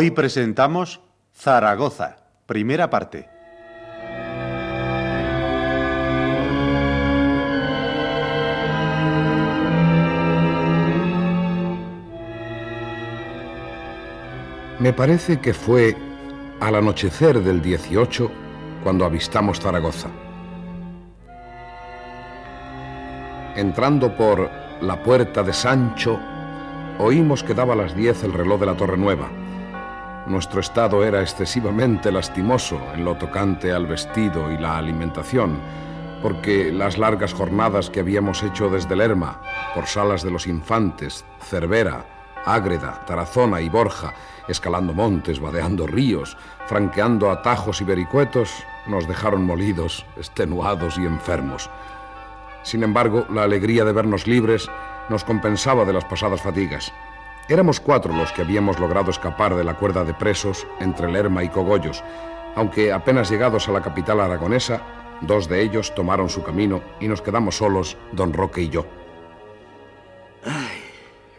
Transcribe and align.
Hoy 0.00 0.12
presentamos 0.12 1.00
Zaragoza, 1.34 2.18
primera 2.46 2.88
parte. 2.88 3.28
Me 14.78 14.92
parece 14.92 15.40
que 15.40 15.52
fue 15.52 15.96
al 16.60 16.76
anochecer 16.76 17.42
del 17.42 17.60
18 17.60 18.30
cuando 18.84 19.04
avistamos 19.04 19.58
Zaragoza. 19.58 20.10
Entrando 23.56 24.14
por 24.16 24.48
la 24.80 25.02
puerta 25.02 25.42
de 25.42 25.52
Sancho, 25.52 26.20
oímos 27.00 27.42
que 27.42 27.54
daba 27.54 27.74
las 27.74 27.96
10 27.96 28.22
el 28.22 28.32
reloj 28.32 28.60
de 28.60 28.66
la 28.66 28.76
Torre 28.76 28.96
Nueva 28.96 29.28
nuestro 30.28 30.60
estado 30.60 31.04
era 31.04 31.20
excesivamente 31.22 32.12
lastimoso 32.12 32.80
en 32.94 33.04
lo 33.04 33.16
tocante 33.16 33.72
al 33.72 33.86
vestido 33.86 34.50
y 34.52 34.58
la 34.58 34.76
alimentación, 34.76 35.58
porque 36.22 36.72
las 36.72 36.98
largas 36.98 37.32
jornadas 37.32 37.90
que 37.90 38.00
habíamos 38.00 38.42
hecho 38.42 38.68
desde 38.68 38.96
Lerma, 38.96 39.40
por 39.74 39.86
Salas 39.86 40.22
de 40.22 40.30
los 40.30 40.46
Infantes, 40.46 41.24
Cervera, 41.40 42.04
Ágreda, 42.44 43.04
Tarazona 43.06 43.60
y 43.60 43.68
Borja, 43.68 44.14
escalando 44.48 44.92
montes, 44.92 45.40
vadeando 45.40 45.86
ríos, 45.86 46.36
franqueando 46.66 47.30
atajos 47.30 47.80
y 47.80 47.84
vericuetos, 47.84 48.50
nos 48.86 49.06
dejaron 49.06 49.44
molidos, 49.44 50.04
extenuados 50.16 50.98
y 50.98 51.04
enfermos. 51.04 51.70
Sin 52.62 52.82
embargo, 52.82 53.26
la 53.30 53.44
alegría 53.44 53.84
de 53.84 53.92
vernos 53.92 54.26
libres 54.26 54.68
nos 55.08 55.24
compensaba 55.24 55.84
de 55.84 55.92
las 55.92 56.04
pasadas 56.04 56.42
fatigas. 56.42 56.92
Éramos 57.48 57.80
cuatro 57.80 58.14
los 58.14 58.30
que 58.32 58.42
habíamos 58.42 58.78
logrado 58.78 59.10
escapar 59.10 59.54
de 59.56 59.64
la 59.64 59.74
cuerda 59.74 60.04
de 60.04 60.12
presos 60.12 60.66
entre 60.80 61.10
Lerma 61.10 61.42
y 61.42 61.48
Cogollos, 61.48 62.04
aunque 62.54 62.92
apenas 62.92 63.30
llegados 63.30 63.68
a 63.68 63.72
la 63.72 63.80
capital 63.80 64.20
aragonesa, 64.20 64.82
dos 65.22 65.48
de 65.48 65.62
ellos 65.62 65.94
tomaron 65.94 66.28
su 66.28 66.42
camino 66.42 66.82
y 67.00 67.08
nos 67.08 67.22
quedamos 67.22 67.56
solos, 67.56 67.96
don 68.12 68.34
Roque 68.34 68.60
y 68.60 68.68
yo. 68.68 68.84
Ay, 70.44 70.82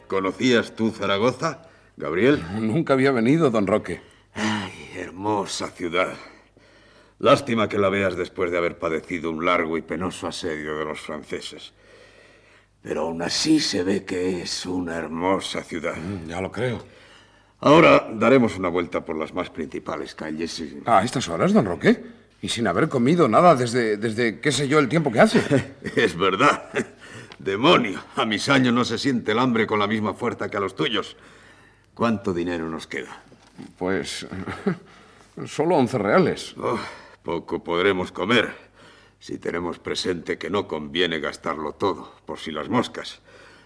¿Conocías 0.08 0.76
tú 0.76 0.90
Zaragoza, 0.90 1.70
Gabriel? 1.96 2.44
Nunca 2.60 2.94
había 2.94 3.12
venido, 3.12 3.52
don 3.52 3.68
Roque. 3.68 4.02
Ay, 4.34 4.92
hermosa 4.96 5.68
ciudad. 5.68 6.16
Lástima 7.20 7.70
que 7.70 7.78
la 7.78 7.90
veas 7.90 8.16
después 8.16 8.50
de 8.50 8.58
haber 8.58 8.80
padecido 8.80 9.30
un 9.30 9.46
largo 9.46 9.78
y 9.78 9.84
penoso 9.84 10.26
asedio 10.26 10.76
de 10.80 10.86
los 10.86 11.02
franceses. 11.02 11.74
Pero 12.82 13.02
aún 13.02 13.22
así 13.22 13.60
se 13.60 13.84
ve 13.84 14.06
que 14.06 14.42
es 14.42 14.66
una 14.66 14.96
hermosa 14.96 15.64
ciudad. 15.64 15.96
Mm, 15.98 16.30
ya 16.30 16.42
lo 16.42 16.52
creo. 16.52 16.84
Ahora 17.62 18.08
daremos 18.14 18.58
una 18.58 18.70
vuelta 18.70 19.04
por 19.04 19.18
las 19.18 19.34
más 19.34 19.50
principales 19.50 20.16
calles. 20.16 20.60
Y... 20.60 20.82
¿A 20.86 21.04
estas 21.04 21.28
horas, 21.28 21.52
don 21.52 21.66
Roque? 21.66 22.02
Y 22.42 22.48
sin 22.48 22.68
haber 22.68 22.88
comido 22.88 23.28
nada 23.28 23.54
desde, 23.56 23.98
desde 23.98 24.40
qué 24.40 24.52
sé 24.52 24.70
yo 24.70 24.80
el 24.80 24.88
tiempo 24.88 25.12
que 25.12 25.20
hace. 25.20 25.76
es 25.96 26.18
verdad. 26.18 26.70
Demonio, 27.38 28.02
a 28.16 28.26
mis 28.26 28.48
años 28.48 28.74
no 28.74 28.86
se 28.86 28.98
siente 28.98 29.34
el 29.34 29.40
hambre 29.40 29.68
con 29.68 29.80
la 29.80 29.88
misma 29.88 30.14
fuerza 30.14 30.50
que 30.50 30.56
a 30.56 30.62
los 30.62 30.76
tuyos. 30.76 31.18
¿Cuánto 31.94 32.34
dinero 32.34 32.70
nos 32.70 32.88
queda? 32.88 33.22
Pues 33.78 34.26
solo 35.46 35.76
once 35.76 35.98
reales. 35.98 36.56
Oh, 36.58 36.80
poco 37.24 37.62
podremos 37.62 38.14
comer 38.14 38.69
si 39.20 39.38
tenemos 39.38 39.80
presente 39.80 40.38
que 40.38 40.50
no 40.50 40.68
conviene 40.68 41.20
gastarlo 41.20 41.74
todo, 41.74 42.16
por 42.26 42.40
si 42.40 42.52
las 42.52 42.70
moscas. 42.70 43.22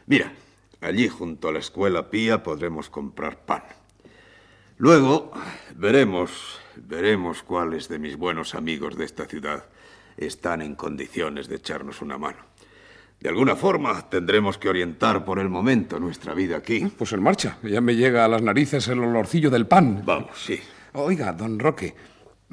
Mira, 0.07 0.33
allí 0.81 1.07
junto 1.07 1.49
a 1.49 1.51
la 1.51 1.59
escuela 1.59 2.09
pía 2.09 2.43
podremos 2.43 2.89
comprar 2.89 3.45
pan. 3.45 3.63
Luego 4.77 5.31
veremos, 5.75 6.59
veremos 6.75 7.43
cuáles 7.43 7.87
de 7.87 7.99
mis 7.99 8.17
buenos 8.17 8.55
amigos 8.55 8.97
de 8.97 9.05
esta 9.05 9.25
ciudad 9.25 9.65
están 10.17 10.61
en 10.61 10.75
condiciones 10.75 11.47
de 11.47 11.55
echarnos 11.55 12.01
una 12.01 12.17
mano. 12.17 12.39
De 13.19 13.29
alguna 13.29 13.55
forma 13.55 14.09
tendremos 14.09 14.57
que 14.57 14.67
orientar 14.67 15.23
por 15.23 15.39
el 15.39 15.47
momento 15.47 15.99
nuestra 15.99 16.33
vida 16.33 16.57
aquí. 16.57 16.91
Pues 16.97 17.13
en 17.13 17.21
marcha. 17.21 17.57
Ya 17.63 17.79
me 17.79 17.95
llega 17.95 18.25
a 18.25 18.27
las 18.27 18.41
narices 18.41 18.87
el 18.89 18.99
olorcillo 18.99 19.49
del 19.49 19.67
pan. 19.67 20.01
Vamos, 20.05 20.43
sí. 20.43 20.59
Oiga, 20.93 21.31
don 21.31 21.57
Roque, 21.57 21.95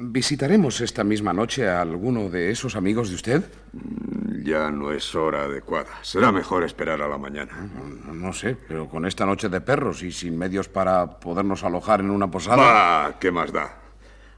¿Visitaremos 0.03 0.81
esta 0.81 1.03
misma 1.03 1.31
noche 1.31 1.69
a 1.69 1.79
alguno 1.79 2.27
de 2.29 2.49
esos 2.49 2.75
amigos 2.75 3.09
de 3.09 3.15
usted? 3.15 3.43
Mm, 3.71 4.43
ya 4.43 4.71
no 4.71 4.91
es 4.91 5.13
hora 5.13 5.43
adecuada. 5.43 5.91
Será 6.01 6.31
mejor 6.31 6.63
esperar 6.63 7.03
a 7.03 7.07
la 7.07 7.19
mañana. 7.19 7.69
No, 8.11 8.33
sé, 8.33 8.57
pero 8.67 8.89
con 8.89 9.05
esta 9.05 9.27
noche 9.27 9.47
de 9.47 9.61
perros 9.61 10.01
y 10.01 10.11
sin 10.11 10.39
medios 10.39 10.69
para 10.69 11.19
podernos 11.19 11.63
alojar 11.63 11.99
en 11.99 12.09
una 12.09 12.31
posada. 12.31 12.57
¡Bah! 12.57 13.19
¿Qué 13.19 13.31
más 13.31 13.51
da? 13.51 13.77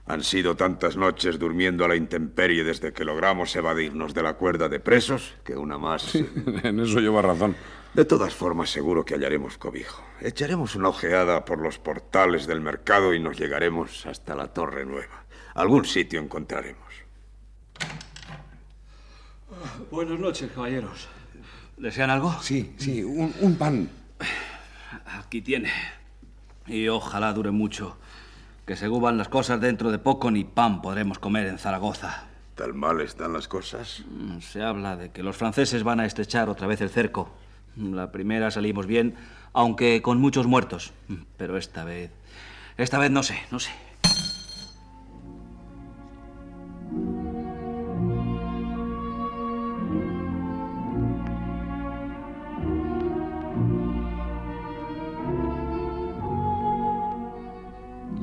Han 0.06 0.26
sido 0.26 0.58
tantas 0.58 0.98
noches 0.98 1.40
durmiendo 1.40 1.86
a 1.86 1.88
la 1.88 1.96
intemperie 1.96 2.66
desde 2.66 2.92
que 2.92 3.06
logramos 3.06 3.56
evadirnos 3.56 4.14
de 4.14 4.22
la 4.22 4.34
cuerda 4.34 4.68
de 4.68 4.82
presos 4.82 5.36
que 5.46 5.56
una 5.56 5.78
más. 5.78 6.14
en 6.64 6.80
eso 6.82 7.00
lleva 7.00 7.22
razón. 7.22 7.56
De 7.94 8.06
todas 8.06 8.34
formas, 8.34 8.72
seguro 8.72 9.06
que 9.06 9.14
hallaremos 9.14 9.60
cobijo. 9.60 10.04
Echaremos 10.20 10.76
una 10.76 10.90
ojeada 10.90 11.46
por 11.46 11.60
los 11.60 11.78
portales 11.78 12.48
del 12.48 12.60
mercado 12.60 13.14
y 13.14 13.20
nos 13.20 13.38
llegaremos 13.38 14.08
hasta 14.08 14.36
la 14.36 14.48
Torre 14.48 14.84
Nueva. 14.84 15.23
Algún 15.56 15.86
sitio 15.86 16.20
encontraremos. 16.20 16.82
Buenas 19.92 20.20
noches, 20.20 20.52
caballeros. 20.52 21.08
¿Desean 21.78 22.10
algo? 22.10 22.36
Sí, 22.42 22.74
sí, 22.78 23.04
un, 23.04 23.56
pan. 23.56 23.90
Aquí 25.06 25.42
tiene. 25.42 25.70
Y 26.66 26.88
ojalá 26.88 27.34
dure 27.34 27.52
mucho. 27.52 27.98
Que 28.66 28.76
según 28.76 29.04
van 29.04 29.18
las 29.18 29.28
cosas, 29.28 29.60
dentro 29.62 29.92
de 29.92 30.00
poco 30.00 30.32
ni 30.32 30.44
pan 30.44 30.82
podremos 30.82 31.20
comer 31.20 31.48
en 31.48 31.60
Zaragoza. 31.60 32.26
¿Tal 32.56 32.74
mal 32.74 33.02
están 33.02 33.34
las 33.34 33.48
cosas? 33.48 34.04
Mm, 34.10 34.40
se 34.40 34.64
habla 34.64 34.96
de 34.96 35.12
que 35.12 35.24
los 35.24 35.36
franceses 35.36 35.84
van 35.84 36.00
a 36.00 36.06
estrechar 36.06 36.50
otra 36.50 36.68
vez 36.68 36.82
el 36.82 36.90
cerco. 36.90 37.32
La 37.76 38.12
primera 38.12 38.52
salimos 38.52 38.88
bien, 38.88 39.16
aunque 39.52 40.02
con 40.02 40.20
muchos 40.20 40.48
muertos. 40.48 40.94
Pero 41.38 41.58
esta 41.58 41.84
vez... 41.84 42.12
Esta 42.78 42.98
vez 42.98 43.12
no 43.12 43.22
sé, 43.22 43.38
no 43.52 43.60
sé. 43.60 43.72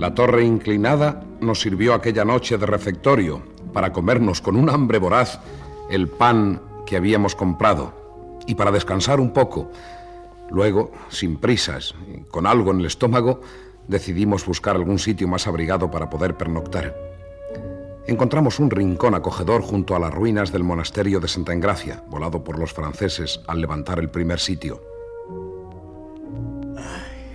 La 0.01 0.15
torre 0.15 0.45
inclinada 0.47 1.23
nos 1.43 1.61
sirvió 1.61 1.93
aquella 1.93 2.25
noche 2.25 2.57
de 2.57 2.65
refectorio 2.65 3.43
para 3.75 3.93
comernos 3.93 4.41
con 4.41 4.57
un 4.57 4.71
hambre 4.71 4.99
voraz 4.99 5.41
el 5.91 6.09
pan 6.09 6.63
que 6.87 6.97
habíamos 6.97 7.35
comprado 7.35 8.41
y 8.47 8.55
para 8.55 8.71
descansar 8.71 9.21
un 9.21 9.33
poco. 9.33 9.71
Luego, 10.51 10.91
sin 11.11 11.37
prisas 11.37 11.95
con 12.31 12.47
algo 12.47 12.71
en 12.71 12.81
el 12.81 12.87
estómago, 12.87 13.43
decidimos 13.89 14.47
buscar 14.47 14.75
algún 14.75 14.99
sitio 14.99 15.29
más 15.29 15.47
abrigado 15.47 15.91
para 15.91 16.09
poder 16.09 16.35
pernoctar. 16.35 17.10
Encontramos 18.07 18.59
un 18.59 18.71
rincón 18.71 19.15
acogedor 19.15 19.63
junto 19.63 19.95
a 19.95 19.99
las 19.99 20.13
ruinas 20.13 20.53
del 20.53 20.65
monasterio 20.65 21.21
de 21.21 21.29
Santa 21.29 21.53
Engracia, 21.53 22.03
volado 22.09 22.43
por 22.43 22.59
los 22.59 22.73
franceses 22.73 23.41
al 23.47 23.61
levantar 23.61 23.99
el 23.99 24.09
primer 24.09 24.41
sitio. 24.41 24.83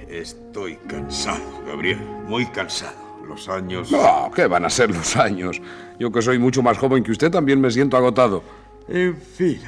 estoy 0.09 0.77
cansado, 0.87 1.43
Gabriel, 1.67 1.99
muy 2.27 2.45
cansado. 2.47 2.95
Los 3.27 3.49
años... 3.49 3.91
No, 3.91 4.31
¿qué 4.33 4.47
van 4.47 4.65
a 4.65 4.69
ser 4.69 4.89
los 4.89 5.15
años? 5.17 5.61
Yo 5.99 6.11
que 6.11 6.21
soy 6.21 6.39
mucho 6.39 6.61
más 6.61 6.77
joven 6.77 7.03
que 7.03 7.11
usted 7.11 7.31
también 7.31 7.59
me 7.59 7.71
siento 7.71 7.97
agotado. 7.97 8.43
En 8.87 9.17
fin, 9.17 9.59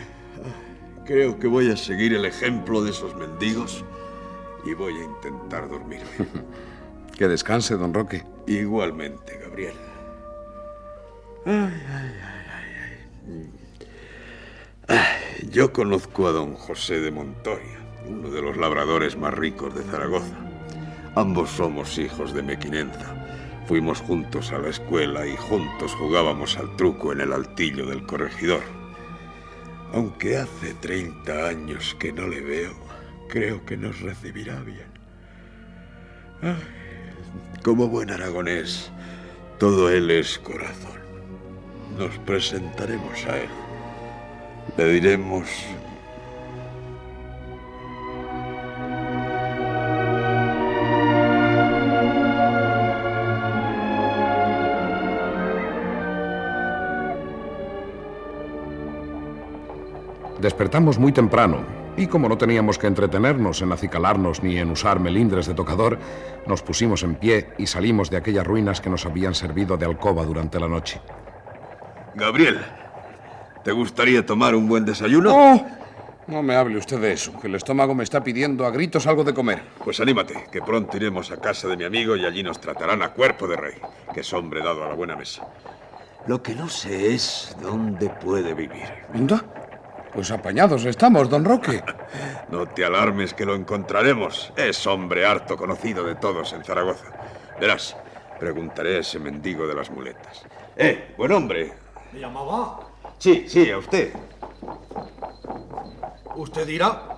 creo 1.05 1.37
que 1.39 1.47
voy 1.47 1.71
a 1.71 1.77
seguir 1.77 2.13
el 2.13 2.25
ejemplo 2.25 2.83
de 2.83 2.91
esos 2.91 3.15
mendigos 3.15 3.83
y 4.65 4.73
voy 4.73 4.93
a 4.97 5.03
intentar 5.03 5.67
dormirme. 5.69 6.07
que 7.17 7.27
descanse, 7.27 7.75
don 7.75 7.93
Roque. 7.93 8.23
Igualmente, 8.45 9.39
Gabriel. 9.43 9.73
Yo 15.49 15.71
conozco 15.71 16.27
a 16.27 16.33
don 16.33 16.55
José 16.55 16.99
de 16.99 17.09
Montoria, 17.09 17.79
uno 18.05 18.29
de 18.29 18.41
los 18.41 18.57
labradores 18.57 19.15
más 19.15 19.33
ricos 19.33 19.73
de 19.73 19.83
Zaragoza. 19.83 20.35
Ambos 21.15 21.51
somos 21.51 21.97
hijos 21.99 22.33
de 22.33 22.43
Mequinenza. 22.43 23.15
Fuimos 23.65 24.01
juntos 24.01 24.51
a 24.51 24.57
la 24.57 24.67
escuela 24.67 25.25
y 25.25 25.37
juntos 25.37 25.93
jugábamos 25.93 26.57
al 26.57 26.75
truco 26.75 27.13
en 27.13 27.21
el 27.21 27.31
altillo 27.31 27.85
del 27.85 28.05
corregidor. 28.05 28.63
Aunque 29.93 30.35
hace 30.35 30.73
30 30.73 31.47
años 31.47 31.95
que 31.97 32.11
no 32.11 32.27
le 32.27 32.41
veo, 32.41 32.73
creo 33.29 33.65
que 33.65 33.77
nos 33.77 34.01
recibirá 34.01 34.59
bien. 34.59 34.91
como 37.63 37.87
buen 37.87 38.11
aragonés, 38.11 38.91
todo 39.59 39.89
él 39.89 40.11
es 40.11 40.39
corazón. 40.39 41.06
Nos 41.95 42.17
presentaremos 42.19 43.25
a 43.27 43.37
él. 43.37 43.49
Le 44.77 44.93
diremos 44.93 45.47
Despertamos 60.39 60.99
muy 60.99 61.11
temprano 61.11 61.65
y 61.97 62.05
como 62.07 62.29
no 62.29 62.37
teníamos 62.37 62.77
que 62.77 62.85
entretenernos 62.85 63.61
en 63.63 63.71
acicalarnos 63.71 64.43
ni 64.43 64.59
en 64.59 64.69
usar 64.69 64.99
melindres 64.99 65.47
de 65.47 65.55
tocador, 65.55 65.97
nos 66.45 66.61
pusimos 66.61 67.01
en 67.01 67.15
pie 67.15 67.49
y 67.57 67.65
salimos 67.65 68.11
de 68.11 68.17
aquellas 68.17 68.45
ruinas 68.45 68.79
que 68.79 68.89
nos 68.89 69.05
habían 69.05 69.33
servido 69.33 69.77
de 69.77 69.87
alcoba 69.87 70.23
durante 70.23 70.59
la 70.59 70.67
noche. 70.67 71.01
Gabriel, 72.17 72.59
¿te 73.63 73.71
gustaría 73.71 74.25
tomar 74.25 74.55
un 74.55 74.67
buen 74.67 74.83
desayuno? 74.83 75.35
Oh, 75.35 75.65
no 76.25 76.41
me 76.41 76.55
hable 76.55 76.75
usted 76.75 76.99
de 76.99 77.13
eso, 77.13 77.39
que 77.39 77.45
el 77.45 77.53
estómago 77.53 77.93
me 77.93 78.03
está 78.03 78.23
pidiendo 78.23 78.65
a 78.65 78.71
gritos 78.71 79.05
algo 79.05 79.23
de 79.23 79.35
comer. 79.35 79.61
Pues 79.83 79.99
anímate, 79.99 80.47
que 80.51 80.63
pronto 80.63 80.97
iremos 80.97 81.29
a 81.29 81.37
casa 81.37 81.67
de 81.67 81.77
mi 81.77 81.83
amigo 81.83 82.15
y 82.15 82.25
allí 82.25 82.41
nos 82.41 82.59
tratarán 82.59 83.03
a 83.03 83.09
cuerpo 83.13 83.47
de 83.47 83.57
rey, 83.57 83.75
que 84.15 84.21
es 84.21 84.33
hombre 84.33 84.63
dado 84.63 84.83
a 84.83 84.87
la 84.87 84.95
buena 84.95 85.15
mesa. 85.15 85.47
Lo 86.25 86.41
que 86.41 86.55
no 86.55 86.67
sé 86.67 87.13
es 87.13 87.55
dónde 87.61 88.09
puede 88.09 88.55
vivir. 88.55 88.87
¿Dónde? 89.13 89.35
Pues 90.11 90.31
apañados 90.31 90.85
estamos, 90.85 91.29
don 91.29 91.45
Roque. 91.45 91.83
no 92.49 92.65
te 92.65 92.83
alarmes 92.83 93.35
que 93.35 93.45
lo 93.45 93.53
encontraremos. 93.53 94.51
Es 94.57 94.87
hombre 94.87 95.23
harto 95.23 95.55
conocido 95.55 96.03
de 96.03 96.15
todos 96.15 96.51
en 96.53 96.63
Zaragoza. 96.63 97.11
Verás, 97.61 97.95
preguntaré 98.39 98.97
a 98.97 98.99
ese 99.01 99.19
mendigo 99.19 99.67
de 99.67 99.75
las 99.75 99.91
muletas. 99.91 100.47
¡Eh, 100.75 101.13
buen 101.15 101.31
hombre! 101.31 101.86
¿Me 102.13 102.19
llamaba? 102.19 102.79
Sí, 103.17 103.45
sí, 103.47 103.69
a 103.69 103.77
usted. 103.77 104.13
¿Usted 106.35 106.67
dirá? 106.67 107.17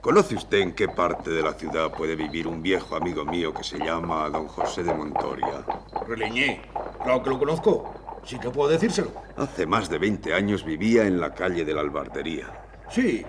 ¿Conoce 0.00 0.34
usted 0.34 0.58
en 0.58 0.74
qué 0.74 0.88
parte 0.88 1.30
de 1.30 1.42
la 1.42 1.52
ciudad 1.54 1.92
puede 1.92 2.14
vivir 2.16 2.46
un 2.46 2.62
viejo 2.62 2.96
amigo 2.96 3.24
mío 3.24 3.52
que 3.52 3.64
se 3.64 3.78
llama 3.78 4.28
don 4.30 4.46
José 4.48 4.82
de 4.82 4.94
Montoria? 4.94 5.64
Reliñé. 6.06 6.62
Claro 7.02 7.22
que 7.22 7.30
lo 7.30 7.38
conozco. 7.38 7.94
Sí 8.24 8.38
que 8.38 8.50
puedo 8.50 8.68
decírselo. 8.68 9.10
Hace 9.36 9.66
más 9.66 9.88
de 9.88 9.98
20 9.98 10.34
años 10.34 10.64
vivía 10.64 11.04
en 11.04 11.20
la 11.20 11.34
calle 11.34 11.64
de 11.64 11.74
la 11.74 11.80
Albardería. 11.80 12.46
Sí, 12.90 13.24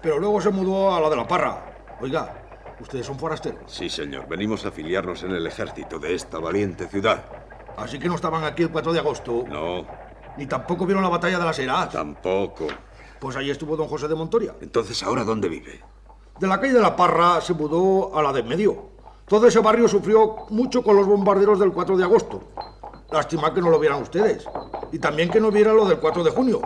pero 0.00 0.18
luego 0.18 0.40
se 0.40 0.50
mudó 0.50 0.94
a 0.94 1.00
la 1.00 1.10
de 1.10 1.16
la 1.16 1.26
Parra. 1.26 1.64
Oiga, 2.00 2.34
¿ustedes 2.80 3.06
son 3.06 3.18
forasteros? 3.18 3.62
Sí, 3.66 3.88
señor. 3.88 4.26
Venimos 4.28 4.64
a 4.64 4.68
afiliarnos 4.68 5.22
en 5.22 5.32
el 5.32 5.46
ejército 5.46 5.98
de 5.98 6.14
esta 6.14 6.38
valiente 6.38 6.88
ciudad. 6.88 7.24
Así 7.76 7.98
que 7.98 8.08
no 8.08 8.16
estaban 8.16 8.44
aquí 8.44 8.62
el 8.62 8.70
4 8.70 8.92
de 8.92 8.98
agosto. 8.98 9.44
No. 9.48 9.86
Ni 10.36 10.46
tampoco 10.46 10.86
vieron 10.86 11.02
la 11.02 11.08
batalla 11.08 11.38
de 11.38 11.44
las 11.44 11.58
Heras. 11.58 11.90
Tampoco. 11.90 12.66
Pues 13.20 13.36
ahí 13.36 13.50
estuvo 13.50 13.76
don 13.76 13.88
José 13.88 14.08
de 14.08 14.14
Montoria. 14.14 14.54
Entonces, 14.60 15.02
¿ahora 15.02 15.24
dónde 15.24 15.48
vive? 15.48 15.80
De 16.40 16.46
la 16.46 16.60
calle 16.60 16.72
de 16.72 16.80
la 16.80 16.96
Parra 16.96 17.40
se 17.40 17.54
mudó 17.54 18.16
a 18.16 18.22
la 18.22 18.32
de 18.32 18.40
en 18.40 18.48
medio. 18.48 18.90
Todo 19.28 19.46
ese 19.46 19.60
barrio 19.60 19.86
sufrió 19.88 20.46
mucho 20.50 20.82
con 20.82 20.96
los 20.96 21.06
bombarderos 21.06 21.60
del 21.60 21.72
4 21.72 21.96
de 21.96 22.04
agosto. 22.04 22.42
Lástima 23.12 23.52
que 23.54 23.60
no 23.60 23.70
lo 23.70 23.78
vieran 23.78 24.02
ustedes. 24.02 24.46
Y 24.90 24.98
también 24.98 25.30
que 25.30 25.40
no 25.40 25.50
viera 25.50 25.72
lo 25.72 25.86
del 25.86 25.98
4 25.98 26.24
de 26.24 26.30
junio. 26.30 26.60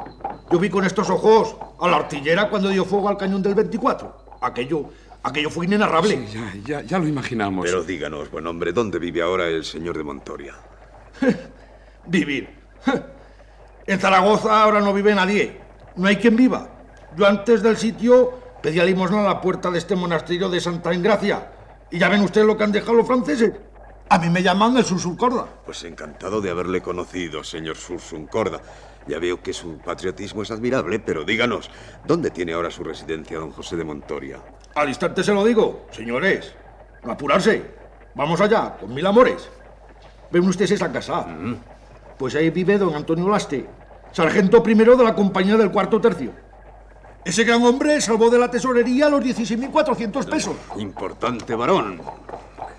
Yo 0.51 0.59
vi 0.59 0.71
con 0.71 0.85
estos 0.85 1.11
ojos 1.11 1.57
a 1.81 1.89
la 1.89 1.97
artillera 1.97 2.49
cuando 2.49 2.69
dio 2.69 2.85
fuego 2.85 3.09
al 3.09 3.17
cañón 3.17 3.43
del 3.43 3.55
24. 3.55 4.39
Aquello, 4.41 4.87
aquello 5.23 5.51
fue 5.51 5.67
inenarrable. 5.67 6.27
Sí, 6.29 6.63
ya, 6.65 6.83
ya, 6.83 6.99
lo 6.99 7.07
imaginamos. 7.07 7.67
Pero 7.67 7.83
díganos, 7.83 8.31
buen 8.31 8.47
hombre, 8.47 8.73
¿dónde 8.73 8.99
vive 8.99 9.23
ahora 9.23 9.49
el 9.49 9.65
señor 9.65 9.99
de 9.99 10.05
Montoria? 10.05 10.55
Vivir. 12.07 12.49
En 13.87 14.01
Zaragoza 14.01 14.63
ahora 14.63 14.81
no 14.81 14.93
vive 14.93 15.15
nadie. 15.15 15.61
No 15.97 16.09
hay 16.09 16.17
quien 16.17 16.37
viva. 16.37 16.69
Yo 17.17 17.27
antes 17.27 17.63
del 17.63 17.77
sitio 17.77 18.39
pedía 18.63 18.85
limosna 18.85 19.21
a 19.21 19.25
la 19.25 19.41
puerta 19.41 19.71
de 19.71 19.79
este 19.79 19.97
monasterio 19.97 20.49
de 20.49 20.61
Santa 20.61 20.93
Engracia. 20.93 21.51
Y 21.91 21.99
ya 21.99 22.09
ven 22.09 22.23
ustedes 22.23 22.47
lo 22.47 22.57
que 22.57 22.65
han 22.65 22.73
dejado 22.73 22.95
los 22.95 23.07
franceses. 23.07 23.53
A 24.09 24.19
mí 24.19 24.29
me 24.29 24.43
llaman 24.43 24.77
el 24.77 24.85
Sursuncorda. 24.85 25.47
Pues 25.65 25.83
encantado 25.85 26.41
de 26.41 26.51
haberle 26.51 26.81
conocido, 26.81 27.43
señor 27.43 27.77
Sursuncorda. 27.77 28.61
Ya 29.07 29.19
veo 29.19 29.41
que 29.41 29.53
su 29.53 29.79
patriotismo 29.79 30.43
es 30.43 30.51
admirable, 30.51 30.99
pero 30.99 31.25
díganos, 31.25 31.71
¿dónde 32.05 32.31
tiene 32.31 32.53
ahora 32.53 32.71
su 32.71 32.83
residencia 32.83 33.39
don 33.39 33.53
José 33.53 33.77
de 33.77 33.85
Montoria? 33.85 34.39
Al 34.75 34.89
instante 34.89 35.23
se 35.23 35.33
lo 35.33 35.45
digo, 35.45 35.87
señores. 35.93 36.55
No 37.05 37.13
apurarse. 37.13 37.65
Vamos 38.15 38.41
allá, 38.41 38.77
con 38.81 38.93
mil 38.93 39.07
amores. 39.07 39.49
¿Ven 40.31 40.47
ustedes 40.49 40.73
esa 40.73 40.91
casa? 40.91 41.23
Mm. 41.23 41.57
Pues 42.19 42.35
ahí 42.35 42.51
vive 42.51 42.79
don 42.79 42.95
Antonio 42.95 43.29
Laste, 43.29 43.67
sargento 44.13 44.63
primero 44.63 44.97
de 44.97 45.05
la 45.05 45.15
compañía 45.15 45.57
del 45.57 45.71
cuarto 45.71 46.01
tercio. 46.01 46.33
Ese 47.25 47.45
gran 47.45 47.63
hombre 47.65 48.01
salvó 48.01 48.31
de 48.31 48.39
la 48.39 48.51
tesorería 48.51 49.09
los 49.09 49.21
16.400 49.21 50.31
pesos. 50.31 50.57
Importante 50.79 51.55
varón. 51.55 52.01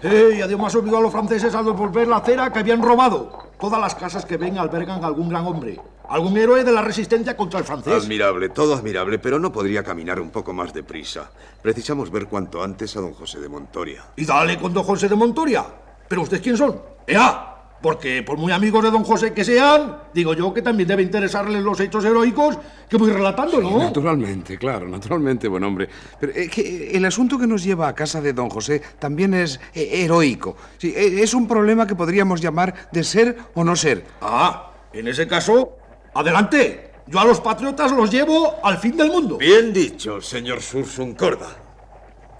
Eh, 0.01 0.35
y 0.37 0.41
además 0.41 0.73
obligó 0.75 0.97
a 0.97 1.01
los 1.01 1.11
franceses 1.11 1.53
a 1.53 1.61
devolver 1.61 2.07
la 2.07 2.21
cera 2.21 2.51
que 2.53 2.59
habían 2.59 2.81
robado. 2.81 3.49
Todas 3.59 3.81
las 3.81 3.95
casas 3.95 4.25
que 4.25 4.37
ven 4.37 4.57
albergan 4.57 5.03
a 5.03 5.07
algún 5.07 5.29
gran 5.29 5.45
hombre, 5.45 5.79
algún 6.07 6.37
héroe 6.37 6.63
de 6.63 6.71
la 6.71 6.81
resistencia 6.81 7.35
contra 7.35 7.59
el 7.59 7.65
francés. 7.65 7.93
Admirable, 7.93 8.49
todo 8.49 8.75
admirable, 8.75 9.19
pero 9.19 9.37
no 9.37 9.51
podría 9.51 9.83
caminar 9.83 10.21
un 10.21 10.29
poco 10.29 10.53
más 10.53 10.73
deprisa. 10.73 11.29
Precisamos 11.61 12.09
ver 12.09 12.27
cuanto 12.27 12.63
antes 12.63 12.95
a 12.95 13.01
don 13.01 13.13
José 13.13 13.39
de 13.39 13.49
Montoria. 13.49 14.05
Y 14.15 14.25
dale 14.25 14.57
con 14.57 14.73
don 14.73 14.83
José 14.83 15.09
de 15.09 15.15
Montoria. 15.15 15.65
¿Pero 16.07 16.21
ustedes 16.21 16.41
quién 16.41 16.55
son? 16.55 16.79
¡Ea! 17.05 17.56
Porque 17.81 18.23
por 18.23 18.37
muy 18.37 18.51
amigos 18.51 18.83
de 18.83 18.91
don 18.91 19.03
José 19.03 19.33
que 19.33 19.43
sean, 19.43 19.97
digo 20.13 20.33
yo 20.33 20.53
que 20.53 20.61
también 20.61 20.87
debe 20.87 21.03
interesarles 21.03 21.63
los 21.63 21.79
hechos 21.79 22.03
heroicos 22.03 22.57
que 22.89 22.97
voy 22.97 23.11
relatando, 23.11 23.61
¿no? 23.61 23.77
naturalmente, 23.77 24.57
claro, 24.57 24.87
naturalmente, 24.87 25.47
buen 25.47 25.63
hombre. 25.63 25.87
Pero 26.19 26.33
eh, 26.35 26.49
que 26.49 26.91
el 26.91 27.05
asunto 27.05 27.37
que 27.37 27.45
nos 27.45 27.63
lleva 27.63 27.87
a 27.87 27.93
casa 27.93 28.19
de 28.19 28.33
don 28.33 28.49
José 28.49 28.81
también 28.97 29.33
es 29.33 29.59
eh, 29.75 30.03
heroico. 30.03 30.57
Sí, 30.77 30.93
eh, 30.95 31.21
es 31.21 31.33
un 31.33 31.47
problema 31.47 31.85
que 31.85 31.95
podríamos 31.95 32.41
llamar 32.41 32.89
de 32.91 33.03
ser 33.03 33.37
o 33.53 33.63
no 33.63 33.75
ser. 33.75 34.05
Ah, 34.21 34.71
en 34.93 35.07
ese 35.07 35.27
caso, 35.27 35.77
adelante. 36.13 36.85
Yo 37.09 37.19
a 37.21 37.25
los 37.25 37.39
patriotas 37.39 37.93
los 37.93 38.11
llevo 38.11 38.55
al 38.63 38.79
fin 38.79 38.97
del 38.97 39.09
mundo. 39.09 39.37
Bien 39.37 39.71
dicho, 39.71 40.19
señor 40.19 40.61
Sursun 40.61 41.15
Corda. 41.15 41.47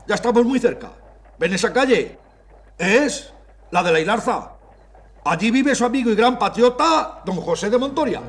Ya 0.06 0.16
estamos 0.16 0.44
muy 0.44 0.60
cerca. 0.60 0.92
¿Ven 1.40 1.54
esa 1.54 1.72
calle? 1.72 2.18
Es 2.78 3.34
la 3.72 3.82
de 3.84 3.92
la 3.94 4.00
Hilarza. 4.02 4.57
Allí 5.30 5.52
vive 5.52 5.76
su 5.76 5.84
amigo 5.84 6.10
y 6.10 6.16
gran 6.16 6.40
patriota, 6.40 7.22
don 7.26 7.36
José 7.36 7.70
de 7.70 7.78
Montoria. 7.78 8.22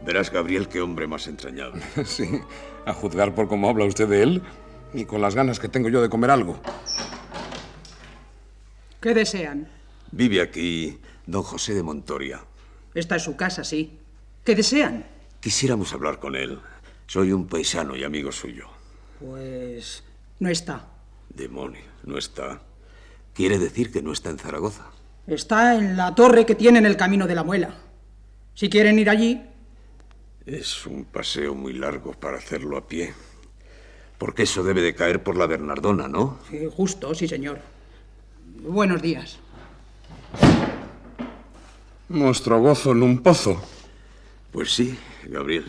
Verás, 0.00 0.32
Gabriel, 0.32 0.66
qué 0.66 0.80
hombre 0.80 1.06
más 1.06 1.28
entrañable. 1.28 1.80
Sí, 2.04 2.28
a 2.86 2.92
juzgar 2.92 3.36
por 3.36 3.46
cómo 3.46 3.68
habla 3.68 3.84
usted 3.84 4.08
de 4.08 4.22
él. 4.24 4.42
ni 4.92 5.04
con 5.04 5.20
las 5.20 5.36
ganas 5.36 5.60
que 5.60 5.68
tengo 5.68 5.88
yo 5.88 6.02
de 6.02 6.08
comer 6.08 6.32
algo. 6.32 6.58
¿Qué 9.00 9.14
desean? 9.14 9.68
Vive 10.12 10.40
aquí 10.40 10.98
don 11.26 11.42
José 11.42 11.74
de 11.74 11.82
Montoria. 11.82 12.40
Esta 12.94 13.16
es 13.16 13.22
su 13.22 13.36
casa, 13.36 13.64
sí. 13.64 13.98
¿Qué 14.44 14.54
desean? 14.54 15.04
Quisiéramos 15.40 15.92
hablar 15.92 16.18
con 16.20 16.36
él. 16.36 16.60
Soy 17.06 17.32
un 17.32 17.46
paisano 17.46 17.96
y 17.96 18.04
amigo 18.04 18.32
suyo. 18.32 18.68
Pues 19.20 20.04
no 20.38 20.48
está. 20.48 20.86
Demonio, 21.30 21.82
no 22.04 22.18
está. 22.18 22.62
Quiere 23.34 23.58
decir 23.58 23.90
que 23.90 24.02
no 24.02 24.12
está 24.12 24.30
en 24.30 24.38
Zaragoza. 24.38 24.86
Está 25.26 25.74
en 25.76 25.96
la 25.96 26.14
torre 26.14 26.46
que 26.46 26.54
tiene 26.54 26.78
en 26.78 26.86
el 26.86 26.96
camino 26.96 27.26
de 27.26 27.34
la 27.34 27.42
muela. 27.42 27.74
Si 28.54 28.68
quieren 28.68 28.98
ir 28.98 29.10
allí, 29.10 29.42
Es 30.46 30.86
un 30.86 31.06
paseo 31.06 31.54
muy 31.54 31.72
largo 31.72 32.12
para 32.12 32.36
hacerlo 32.36 32.76
a 32.76 32.86
pie. 32.86 33.14
Porque 34.18 34.42
eso 34.42 34.62
debe 34.62 34.82
de 34.82 34.94
caer 34.94 35.22
por 35.22 35.36
la 35.36 35.46
Bernardona, 35.46 36.06
¿no? 36.06 36.38
sí, 36.50 36.68
justo, 36.70 37.14
sí, 37.14 37.26
señor. 37.26 37.58
Buenos 38.62 39.00
días. 39.02 39.38
Nuestro 42.08 42.60
gozo 42.60 42.92
en 42.92 43.02
un 43.02 43.18
pozo. 43.18 43.60
Pues 44.52 44.72
sí, 44.72 44.98
Gabriel. 45.24 45.66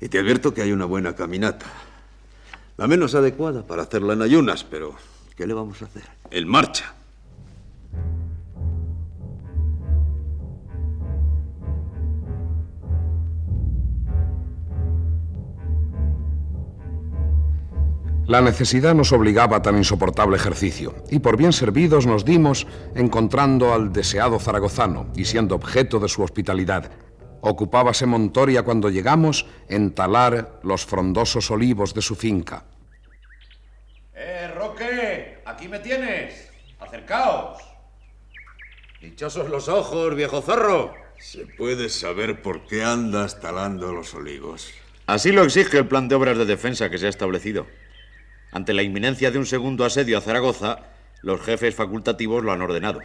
Y 0.00 0.08
te 0.08 0.18
advierto 0.18 0.52
que 0.52 0.62
hay 0.62 0.72
una 0.72 0.86
buena 0.86 1.14
caminata. 1.14 1.66
La 2.76 2.86
menos 2.86 3.14
adecuada 3.14 3.66
para 3.66 3.82
hacerla 3.82 4.14
en 4.14 4.22
ayunas, 4.22 4.64
pero 4.64 4.94
¿qué 5.36 5.46
le 5.46 5.54
vamos 5.54 5.82
a 5.82 5.84
hacer? 5.84 6.04
En 6.30 6.48
marcha. 6.48 6.94
La 18.30 18.40
necesidad 18.40 18.94
nos 18.94 19.10
obligaba 19.10 19.56
a 19.56 19.62
tan 19.62 19.76
insoportable 19.76 20.36
ejercicio, 20.36 20.94
y 21.10 21.18
por 21.18 21.36
bien 21.36 21.52
servidos 21.52 22.06
nos 22.06 22.24
dimos 22.24 22.64
encontrando 22.94 23.74
al 23.74 23.92
deseado 23.92 24.38
zaragozano 24.38 25.10
y 25.16 25.24
siendo 25.24 25.56
objeto 25.56 25.98
de 25.98 26.08
su 26.08 26.22
hospitalidad. 26.22 26.92
Ocupábase 27.40 28.06
Montoria 28.06 28.62
cuando 28.62 28.88
llegamos 28.88 29.46
en 29.68 29.90
talar 29.90 30.60
los 30.62 30.86
frondosos 30.86 31.50
olivos 31.50 31.92
de 31.92 32.02
su 32.02 32.14
finca. 32.14 32.66
¡Eh, 34.14 34.48
Roque! 34.54 35.42
Aquí 35.44 35.66
me 35.66 35.80
tienes. 35.80 36.50
Acercaos. 36.78 37.58
Dichosos 39.00 39.50
los 39.50 39.68
ojos, 39.68 40.14
viejo 40.14 40.40
zorro. 40.40 40.94
¿Se 41.18 41.46
puede 41.46 41.88
saber 41.88 42.42
por 42.42 42.64
qué 42.68 42.84
andas 42.84 43.40
talando 43.40 43.92
los 43.92 44.14
olivos? 44.14 44.70
Así 45.08 45.32
lo 45.32 45.42
exige 45.42 45.78
el 45.78 45.88
plan 45.88 46.06
de 46.06 46.14
obras 46.14 46.38
de 46.38 46.44
defensa 46.44 46.90
que 46.90 46.98
se 46.98 47.06
ha 47.06 47.10
establecido. 47.10 47.66
Ante 48.52 48.74
la 48.74 48.82
inminencia 48.82 49.30
de 49.30 49.38
un 49.38 49.46
segundo 49.46 49.84
asedio 49.84 50.18
a 50.18 50.20
Zaragoza, 50.20 50.80
los 51.22 51.40
jefes 51.40 51.74
facultativos 51.74 52.42
lo 52.42 52.52
han 52.52 52.62
ordenado. 52.62 53.00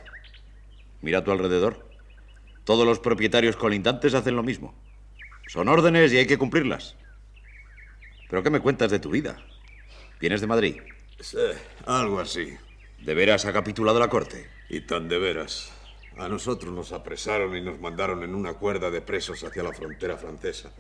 Mira 1.02 1.20
a 1.20 1.24
tu 1.24 1.32
alrededor. 1.32 1.88
Todos 2.64 2.86
los 2.86 3.00
propietarios 3.00 3.56
colindantes 3.56 4.14
hacen 4.16 4.36
lo 4.36 4.44
mismo. 4.44 4.74
Son 5.48 5.68
órdenes 5.68 6.12
y 6.12 6.18
hay 6.18 6.26
que 6.26 6.38
cumplirlas. 6.38 6.96
¿Pero 8.30 8.42
qué 8.42 8.50
me 8.50 8.60
cuentas 8.60 8.90
de 8.90 9.00
tu 9.00 9.12
vida? 9.12 9.38
¿Vienes 10.20 10.42
de 10.42 10.48
Madrid? 10.48 10.78
Sí, 11.20 11.38
algo 11.86 12.20
así. 12.20 12.58
¿De 13.00 13.14
veras 13.14 13.46
ha 13.46 13.54
capitulado 13.54 14.00
la 14.00 14.10
corte? 14.10 14.50
Y 14.70 14.82
tan 14.82 15.08
de 15.08 15.20
veras. 15.20 15.72
A 16.18 16.28
nosotros 16.28 16.74
nos 16.74 16.92
apresaron 16.92 17.56
y 17.56 17.62
nos 17.62 17.80
mandaron 17.80 18.24
en 18.24 18.34
una 18.34 18.54
cuerda 18.54 18.90
de 18.90 19.02
presos 19.02 19.44
hacia 19.44 19.62
la 19.62 19.74
frontera 19.74 20.18
francesa. 20.18 20.72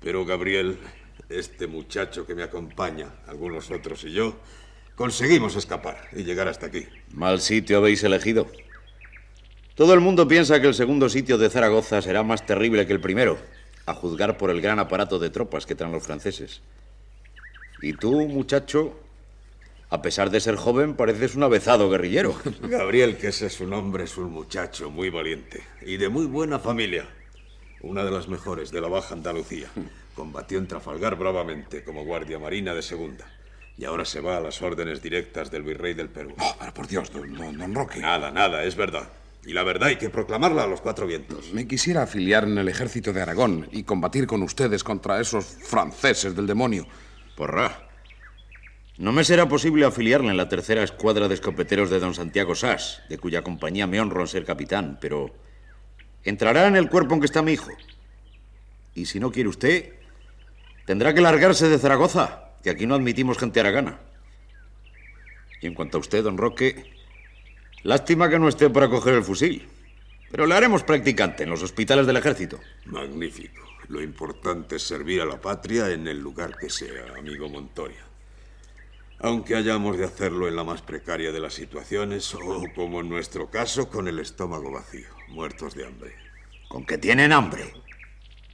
Pero 0.00 0.24
Gabriel, 0.24 0.78
este 1.38 1.66
muchacho 1.66 2.26
que 2.26 2.34
me 2.34 2.42
acompaña, 2.42 3.08
algunos 3.26 3.70
otros 3.70 4.04
y 4.04 4.12
yo, 4.12 4.36
conseguimos 4.94 5.56
escapar 5.56 6.08
y 6.12 6.24
llegar 6.24 6.48
hasta 6.48 6.66
aquí. 6.66 6.86
Mal 7.12 7.40
sitio 7.40 7.78
habéis 7.78 8.02
elegido. 8.04 8.46
Todo 9.74 9.94
el 9.94 10.00
mundo 10.00 10.28
piensa 10.28 10.60
que 10.60 10.68
el 10.68 10.74
segundo 10.74 11.08
sitio 11.08 11.38
de 11.38 11.48
Zaragoza 11.48 12.02
será 12.02 12.22
más 12.22 12.44
terrible 12.44 12.86
que 12.86 12.92
el 12.92 13.00
primero, 13.00 13.38
a 13.86 13.94
juzgar 13.94 14.36
por 14.36 14.50
el 14.50 14.60
gran 14.60 14.78
aparato 14.78 15.18
de 15.18 15.30
tropas 15.30 15.66
que 15.66 15.74
traen 15.74 15.92
los 15.92 16.02
franceses. 16.02 16.60
Y 17.80 17.94
tú, 17.94 18.28
muchacho, 18.28 18.94
a 19.88 20.00
pesar 20.00 20.30
de 20.30 20.40
ser 20.40 20.56
joven, 20.56 20.94
pareces 20.94 21.34
un 21.34 21.42
avezado 21.42 21.90
guerrillero. 21.90 22.34
Gabriel, 22.62 23.16
que 23.16 23.28
ese 23.28 23.46
es 23.46 23.54
su 23.54 23.66
nombre, 23.66 24.04
es 24.04 24.16
un 24.16 24.30
muchacho 24.30 24.90
muy 24.90 25.10
valiente 25.10 25.62
y 25.80 25.96
de 25.96 26.08
muy 26.08 26.26
buena 26.26 26.58
familia. 26.58 27.08
Una 27.82 28.04
de 28.04 28.10
las 28.10 28.28
mejores 28.28 28.70
de 28.70 28.80
la 28.80 28.88
Baja 28.88 29.14
Andalucía. 29.14 29.68
Combatió 30.14 30.58
en 30.58 30.66
Trafalgar 30.68 31.16
bravamente 31.16 31.82
como 31.84 32.04
guardia 32.04 32.38
marina 32.38 32.74
de 32.74 32.82
segunda. 32.82 33.26
Y 33.76 33.84
ahora 33.84 34.04
se 34.04 34.20
va 34.20 34.36
a 34.36 34.40
las 34.40 34.60
órdenes 34.62 35.02
directas 35.02 35.50
del 35.50 35.62
virrey 35.62 35.94
del 35.94 36.08
Perú. 36.08 36.34
Oh, 36.38 36.54
pero 36.60 36.74
por 36.74 36.86
Dios, 36.86 37.10
don, 37.10 37.34
don- 37.34 37.58
don 37.58 37.74
Roque. 37.74 37.98
Nada, 38.00 38.30
nada, 38.30 38.62
es 38.64 38.76
verdad. 38.76 39.08
Y 39.44 39.52
la 39.54 39.64
verdad 39.64 39.88
hay 39.88 39.96
que 39.96 40.10
proclamarla 40.10 40.62
a 40.64 40.66
los 40.68 40.80
cuatro 40.80 41.06
vientos. 41.06 41.52
Me 41.52 41.66
quisiera 41.66 42.02
afiliar 42.02 42.44
en 42.44 42.58
el 42.58 42.68
ejército 42.68 43.12
de 43.12 43.22
Aragón 43.22 43.68
y 43.72 43.82
combatir 43.82 44.26
con 44.26 44.42
ustedes 44.42 44.84
contra 44.84 45.20
esos 45.20 45.44
franceses 45.46 46.36
del 46.36 46.46
demonio. 46.46 46.86
Porra. 47.36 47.88
No 48.98 49.10
me 49.10 49.24
será 49.24 49.48
posible 49.48 49.86
afiliarle 49.86 50.28
en 50.30 50.36
la 50.36 50.48
tercera 50.48 50.82
escuadra 50.84 51.26
de 51.26 51.34
escopeteros 51.34 51.90
de 51.90 51.98
don 51.98 52.14
Santiago 52.14 52.54
Sass, 52.54 53.02
de 53.08 53.18
cuya 53.18 53.42
compañía 53.42 53.86
me 53.88 54.00
honro 54.00 54.20
en 54.20 54.28
ser 54.28 54.44
capitán, 54.44 54.98
pero 55.00 55.34
entrará 56.24 56.66
en 56.66 56.76
el 56.76 56.88
cuerpo 56.88 57.14
en 57.14 57.20
que 57.20 57.26
está 57.26 57.42
mi 57.42 57.52
hijo. 57.52 57.70
Y 58.94 59.06
si 59.06 59.20
no 59.20 59.32
quiere 59.32 59.48
usted, 59.48 59.92
tendrá 60.86 61.14
que 61.14 61.20
largarse 61.20 61.68
de 61.68 61.78
Zaragoza, 61.78 62.50
que 62.62 62.70
aquí 62.70 62.86
no 62.86 62.94
admitimos 62.94 63.38
gente 63.38 63.60
aragana. 63.60 63.98
Y 65.60 65.66
en 65.66 65.74
cuanto 65.74 65.98
a 65.98 66.00
usted, 66.00 66.24
don 66.24 66.36
Roque, 66.36 66.92
lástima 67.84 68.28
que 68.28 68.38
no 68.38 68.48
esté 68.48 68.68
para 68.68 68.88
coger 68.88 69.14
el 69.14 69.24
fusil. 69.24 69.68
Pero 70.30 70.46
le 70.46 70.54
haremos 70.54 70.82
practicante 70.82 71.44
en 71.44 71.50
los 71.50 71.62
hospitales 71.62 72.06
del 72.06 72.16
ejército. 72.16 72.58
Magnífico. 72.86 73.62
Lo 73.88 74.02
importante 74.02 74.76
es 74.76 74.82
servir 74.82 75.20
a 75.20 75.26
la 75.26 75.40
patria 75.40 75.90
en 75.90 76.08
el 76.08 76.18
lugar 76.18 76.56
que 76.56 76.70
sea, 76.70 77.16
amigo 77.18 77.48
Montoria. 77.48 78.04
Aunque 79.18 79.54
hayamos 79.54 79.98
de 79.98 80.04
hacerlo 80.04 80.48
en 80.48 80.56
la 80.56 80.64
más 80.64 80.82
precaria 80.82 81.30
de 81.30 81.40
las 81.40 81.54
situaciones, 81.54 82.34
o 82.34 82.64
como 82.74 83.00
en 83.00 83.08
nuestro 83.08 83.50
caso, 83.50 83.88
con 83.88 84.08
el 84.08 84.18
estómago 84.18 84.72
vacío, 84.72 85.08
muertos 85.32 85.74
de 85.74 85.86
hambre. 85.86 86.14
¿Con 86.68 86.84
que 86.84 86.98
tienen 86.98 87.32
hambre? 87.32 87.72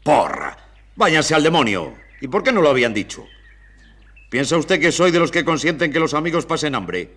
¡Porra! 0.03 0.57
Váyanse 0.97 1.35
al 1.35 1.43
demonio. 1.43 1.95
¿Y 2.21 2.29
por 2.29 2.43
qué 2.43 2.53
no 2.53 2.61
lo 2.61 2.71
habían 2.71 2.95
dicho? 2.95 3.27
¿Piensa 4.31 4.57
usted 4.57 4.81
que 4.81 4.93
soy 4.93 5.11
de 5.11 5.19
los 5.19 5.31
que 5.31 5.45
consienten 5.45 5.93
que 5.93 6.01
los 6.01 6.15
amigos 6.15 6.47
pasen 6.47 6.75
hambre? 6.75 7.17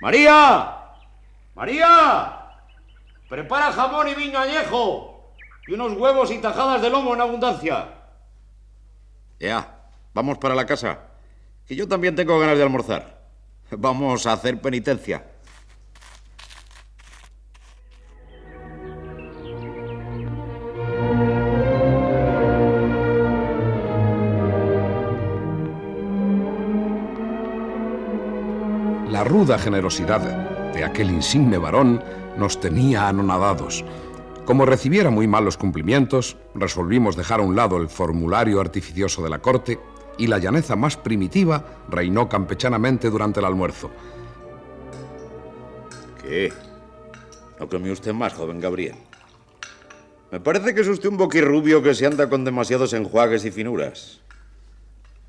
¡María! 0.00 0.76
¡María! 1.54 2.40
Prepara 3.28 3.72
jamón 3.72 4.08
y 4.08 4.14
vino 4.14 4.38
añejo. 4.38 5.32
Y 5.66 5.72
unos 5.72 5.92
huevos 5.94 6.30
y 6.30 6.38
tajadas 6.38 6.82
de 6.82 6.90
lomo 6.90 7.14
en 7.14 7.20
abundancia. 7.20 7.88
Ya, 9.40 9.88
vamos 10.12 10.38
para 10.38 10.54
la 10.54 10.66
casa. 10.66 11.00
Que 11.66 11.74
yo 11.74 11.88
también 11.88 12.14
tengo 12.14 12.38
ganas 12.38 12.56
de 12.56 12.62
almorzar. 12.62 13.22
Vamos 13.70 14.26
a 14.26 14.34
hacer 14.34 14.60
penitencia. 14.60 15.24
La 29.24 29.30
ruda 29.30 29.58
generosidad 29.58 30.20
de 30.74 30.84
aquel 30.84 31.10
insigne 31.10 31.56
varón 31.56 32.04
nos 32.36 32.60
tenía 32.60 33.08
anonadados. 33.08 33.82
Como 34.44 34.66
recibiera 34.66 35.08
muy 35.08 35.26
malos 35.26 35.56
cumplimientos, 35.56 36.36
resolvimos 36.54 37.16
dejar 37.16 37.40
a 37.40 37.42
un 37.42 37.56
lado 37.56 37.78
el 37.78 37.88
formulario 37.88 38.60
artificioso 38.60 39.22
de 39.22 39.30
la 39.30 39.38
corte 39.38 39.80
y 40.18 40.26
la 40.26 40.36
llaneza 40.36 40.76
más 40.76 40.98
primitiva 40.98 41.64
reinó 41.88 42.28
campechanamente 42.28 43.08
durante 43.08 43.40
el 43.40 43.46
almuerzo. 43.46 43.90
¿Qué? 46.20 46.52
¿No 47.58 47.66
comió 47.66 47.94
usted 47.94 48.12
más, 48.12 48.34
joven 48.34 48.60
Gabriel? 48.60 48.96
Me 50.32 50.40
parece 50.40 50.74
que 50.74 50.82
es 50.82 50.88
usted 50.88 51.08
un 51.08 51.16
boquirrubio 51.16 51.82
que 51.82 51.94
se 51.94 52.04
anda 52.04 52.28
con 52.28 52.44
demasiados 52.44 52.92
enjuagues 52.92 53.46
y 53.46 53.50
finuras. 53.50 54.20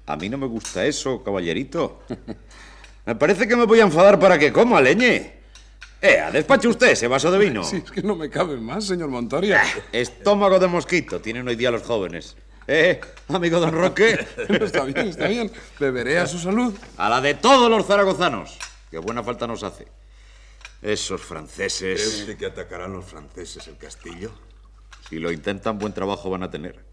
A 0.05 0.17
mí 0.17 0.27
no 0.27 0.37
me 0.37 0.47
gusta 0.47 0.85
eso, 0.85 1.23
caballerito. 1.23 2.01
Me 3.05 3.15
parece 3.15 3.47
que 3.47 3.55
me 3.55 3.65
voy 3.65 3.79
a 3.79 3.83
enfadar 3.83 4.19
para 4.19 4.39
que 4.39 4.51
coma, 4.51 4.81
leñe. 4.81 5.33
Eh, 6.01 6.23
despache 6.31 6.67
usted 6.67 6.89
ese 6.89 7.07
vaso 7.07 7.31
de 7.31 7.39
vino. 7.39 7.61
es 7.61 7.91
que 7.91 8.01
no 8.01 8.15
me 8.15 8.29
cabe 8.29 8.57
más, 8.57 8.85
señor 8.85 9.09
Montoria. 9.09 9.61
Estómago 9.91 10.59
de 10.59 10.67
mosquito 10.67 11.21
tienen 11.21 11.47
hoy 11.47 11.55
día 11.55 11.71
los 11.71 11.83
jóvenes. 11.83 12.35
Eh, 12.67 12.99
amigo 13.29 13.59
don 13.59 13.71
Roque. 13.71 14.25
está 14.49 14.83
bien, 14.85 15.07
está 15.07 15.27
bien. 15.27 15.51
Beberé 15.79 16.17
a 16.17 16.27
su 16.27 16.39
salud. 16.39 16.73
A 16.97 17.09
la 17.09 17.21
de 17.21 17.35
todos 17.35 17.69
los 17.69 17.85
zaragozanos. 17.85 18.57
Que 18.89 18.97
buena 18.97 19.23
falta 19.23 19.45
nos 19.45 19.63
hace. 19.63 19.87
Esos 20.81 21.21
¿Cree 21.21 21.27
franceses. 21.27 22.19
usted 22.19 22.37
que 22.37 22.45
atacarán 22.47 22.93
los 22.93 23.05
franceses 23.05 23.67
el 23.67 23.77
castillo? 23.77 24.31
Si 25.09 25.19
lo 25.19 25.31
intentan, 25.31 25.77
buen 25.77 25.93
trabajo 25.93 26.29
van 26.29 26.43
a 26.43 26.49
tener. 26.49 26.83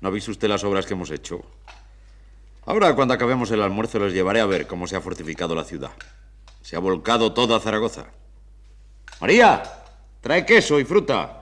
¿No 0.00 0.08
ha 0.08 0.12
visto 0.12 0.30
usted 0.30 0.48
las 0.48 0.64
obras 0.64 0.84
que 0.86 0.94
hemos 0.94 1.10
hecho? 1.10 1.44
Ahora, 2.66 2.96
cuando 2.96 3.14
acabemos 3.14 3.50
el 3.52 3.62
almuerzo, 3.62 4.00
les 4.00 4.12
llevaré 4.12 4.40
a 4.40 4.46
ver 4.46 4.66
cómo 4.66 4.88
se 4.88 4.96
ha 4.96 5.00
fortificado 5.00 5.54
la 5.54 5.62
ciudad. 5.62 5.92
Se 6.62 6.74
ha 6.74 6.80
volcado 6.80 7.32
toda 7.32 7.60
Zaragoza. 7.60 8.06
María, 9.20 9.62
trae 10.20 10.44
queso 10.44 10.80
y 10.80 10.84
fruta. 10.84 11.35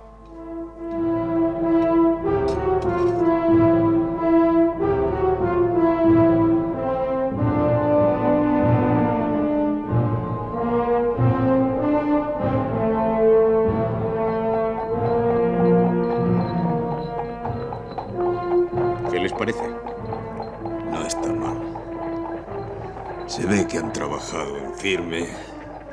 Firme, 24.85 25.26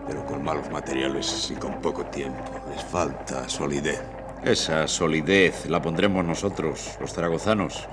pero 0.05 0.25
con 0.25 0.43
malos 0.43 0.69
materiales 0.69 1.49
y 1.49 1.55
con 1.55 1.79
poco 1.79 2.07
tiempo. 2.07 2.43
Les 2.69 2.83
falta 2.83 3.47
solidez. 3.47 4.01
Esa 4.43 4.85
solidez 4.85 5.65
la 5.67 5.81
pondremos 5.81 6.25
nosotros, 6.25 6.97
los 6.99 7.13
zaragozanos. 7.13 7.87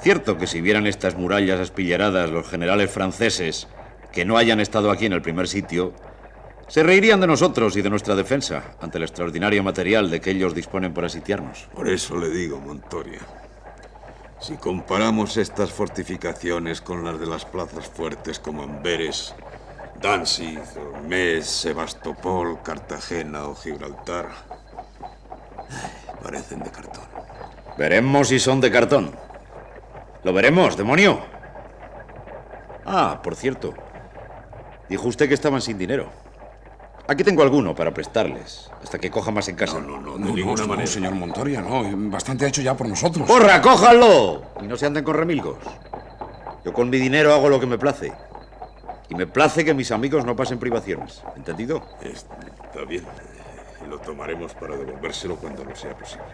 Cierto 0.00 0.38
que 0.38 0.46
si 0.46 0.62
vieran 0.62 0.86
estas 0.86 1.16
murallas 1.16 1.60
aspilleradas 1.60 2.30
los 2.30 2.48
generales 2.48 2.90
franceses, 2.90 3.68
que 4.10 4.24
no 4.24 4.38
hayan 4.38 4.58
estado 4.58 4.90
aquí 4.90 5.04
en 5.04 5.12
el 5.12 5.20
primer 5.20 5.48
sitio, 5.48 5.92
se 6.66 6.82
reirían 6.82 7.20
de 7.20 7.26
nosotros 7.26 7.76
y 7.76 7.82
de 7.82 7.90
nuestra 7.90 8.16
defensa 8.16 8.62
ante 8.80 8.96
el 8.96 9.04
extraordinario 9.04 9.62
material 9.62 10.08
de 10.10 10.22
que 10.22 10.30
ellos 10.30 10.54
disponen 10.54 10.94
para 10.94 11.10
sitiarnos. 11.10 11.68
Por 11.74 11.90
eso 11.90 12.16
le 12.16 12.30
digo, 12.30 12.58
Montoria. 12.58 13.20
Si 14.40 14.56
comparamos 14.56 15.36
estas 15.36 15.72
fortificaciones 15.72 16.80
con 16.80 17.04
las 17.04 17.20
de 17.20 17.26
las 17.26 17.44
plazas 17.44 17.86
fuertes 17.86 18.38
como 18.38 18.62
Amberes, 18.62 19.34
Danzig, 20.00 20.60
Ormez, 20.94 21.46
Sebastopol, 21.46 22.62
Cartagena 22.62 23.44
o 23.48 23.54
Gibraltar, 23.54 24.28
ay, 25.68 26.14
parecen 26.22 26.60
de 26.60 26.70
cartón. 26.70 27.04
Veremos 27.76 28.28
si 28.28 28.38
son 28.38 28.60
de 28.60 28.70
cartón. 28.70 29.10
Lo 30.24 30.32
veremos, 30.32 30.76
demonio. 30.76 31.20
Ah, 32.84 33.20
por 33.22 33.34
cierto. 33.36 33.74
Dijo 34.88 35.08
usted 35.08 35.28
que 35.28 35.34
estaban 35.34 35.60
sin 35.60 35.78
dinero. 35.78 36.10
Aquí 37.06 37.24
tengo 37.24 37.42
alguno 37.42 37.74
para 37.74 37.92
prestarles, 37.92 38.70
hasta 38.82 38.98
que 38.98 39.10
coja 39.10 39.30
más 39.30 39.48
en 39.48 39.56
casa. 39.56 39.80
No, 39.80 39.98
no, 39.98 40.14
de 40.14 40.24
No, 40.24 40.34
ninguna 40.34 40.62
no, 40.62 40.68
manera. 40.68 40.86
señor 40.86 41.14
Montoria, 41.14 41.60
no. 41.62 41.82
Bastante 42.10 42.44
ha 42.44 42.48
hecho 42.48 42.60
ya 42.62 42.76
por 42.76 42.86
nosotros. 42.86 43.26
¡Porra, 43.26 43.62
cójanlo! 43.62 44.42
Y 44.60 44.66
no 44.66 44.76
se 44.76 44.86
anden 44.86 45.04
con 45.04 45.14
remilgos. 45.14 45.56
Yo 46.64 46.72
con 46.72 46.90
mi 46.90 46.98
dinero 46.98 47.32
hago 47.32 47.48
lo 47.48 47.58
que 47.58 47.66
me 47.66 47.78
place. 47.78 48.12
Y 49.08 49.14
me 49.14 49.26
place 49.26 49.64
que 49.64 49.74
mis 49.74 49.90
amigos 49.90 50.24
no 50.24 50.36
pasen 50.36 50.58
privaciones. 50.58 51.22
¿Entendido? 51.36 51.82
Está 52.02 52.84
bien. 52.86 53.04
Lo 53.88 53.98
tomaremos 53.98 54.54
para 54.54 54.76
devolvérselo 54.76 55.36
cuando 55.36 55.64
no 55.64 55.74
sea 55.74 55.96
posible. 55.96 56.26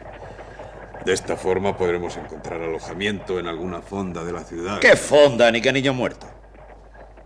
De 1.04 1.12
esta 1.12 1.36
forma 1.36 1.76
podremos 1.76 2.16
encontrar 2.16 2.62
alojamiento 2.62 3.38
en 3.38 3.46
alguna 3.46 3.82
fonda 3.82 4.24
de 4.24 4.32
la 4.32 4.42
ciudad. 4.42 4.80
¡Qué 4.80 4.96
fonda, 4.96 5.50
ni 5.50 5.60
qué 5.60 5.72
niño 5.72 5.92
muerto! 5.92 6.26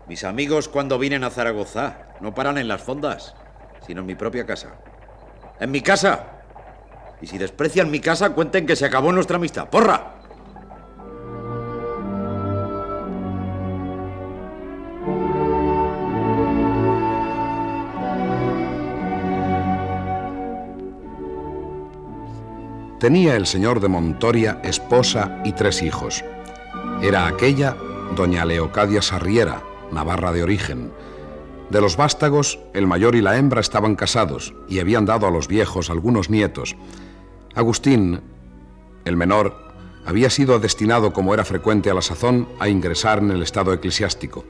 Mis 0.08 0.24
amigos 0.24 0.68
cuando 0.68 0.98
vienen 0.98 1.22
a 1.22 1.30
Zaragoza 1.30 1.98
no 2.20 2.34
paran 2.34 2.58
en 2.58 2.66
las 2.66 2.82
fondas, 2.82 3.34
sino 3.86 4.00
en 4.00 4.06
mi 4.06 4.16
propia 4.16 4.44
casa. 4.44 4.70
¡En 5.60 5.70
mi 5.70 5.80
casa! 5.80 6.24
Y 7.20 7.26
si 7.26 7.38
desprecian 7.38 7.90
mi 7.90 8.00
casa, 8.00 8.30
cuenten 8.30 8.66
que 8.66 8.76
se 8.76 8.84
acabó 8.84 9.12
nuestra 9.12 9.36
amistad. 9.36 9.68
¡Porra! 9.68 10.17
Tenía 23.00 23.36
el 23.36 23.46
señor 23.46 23.78
de 23.78 23.86
Montoria 23.86 24.60
esposa 24.64 25.40
y 25.44 25.52
tres 25.52 25.82
hijos. 25.82 26.24
Era 27.00 27.28
aquella 27.28 27.76
doña 28.16 28.44
Leocadia 28.44 29.02
Sarriera, 29.02 29.62
navarra 29.92 30.32
de 30.32 30.42
origen. 30.42 30.90
De 31.70 31.80
los 31.80 31.96
vástagos, 31.96 32.58
el 32.74 32.88
mayor 32.88 33.14
y 33.14 33.22
la 33.22 33.36
hembra 33.36 33.60
estaban 33.60 33.94
casados 33.94 34.52
y 34.68 34.80
habían 34.80 35.06
dado 35.06 35.28
a 35.28 35.30
los 35.30 35.46
viejos 35.46 35.90
algunos 35.90 36.28
nietos. 36.28 36.74
Agustín, 37.54 38.20
el 39.04 39.16
menor, 39.16 39.56
había 40.04 40.28
sido 40.28 40.58
destinado, 40.58 41.12
como 41.12 41.34
era 41.34 41.44
frecuente 41.44 41.90
a 41.90 41.94
la 41.94 42.02
sazón, 42.02 42.48
a 42.58 42.68
ingresar 42.68 43.20
en 43.20 43.30
el 43.30 43.42
estado 43.44 43.72
eclesiástico. 43.72 44.44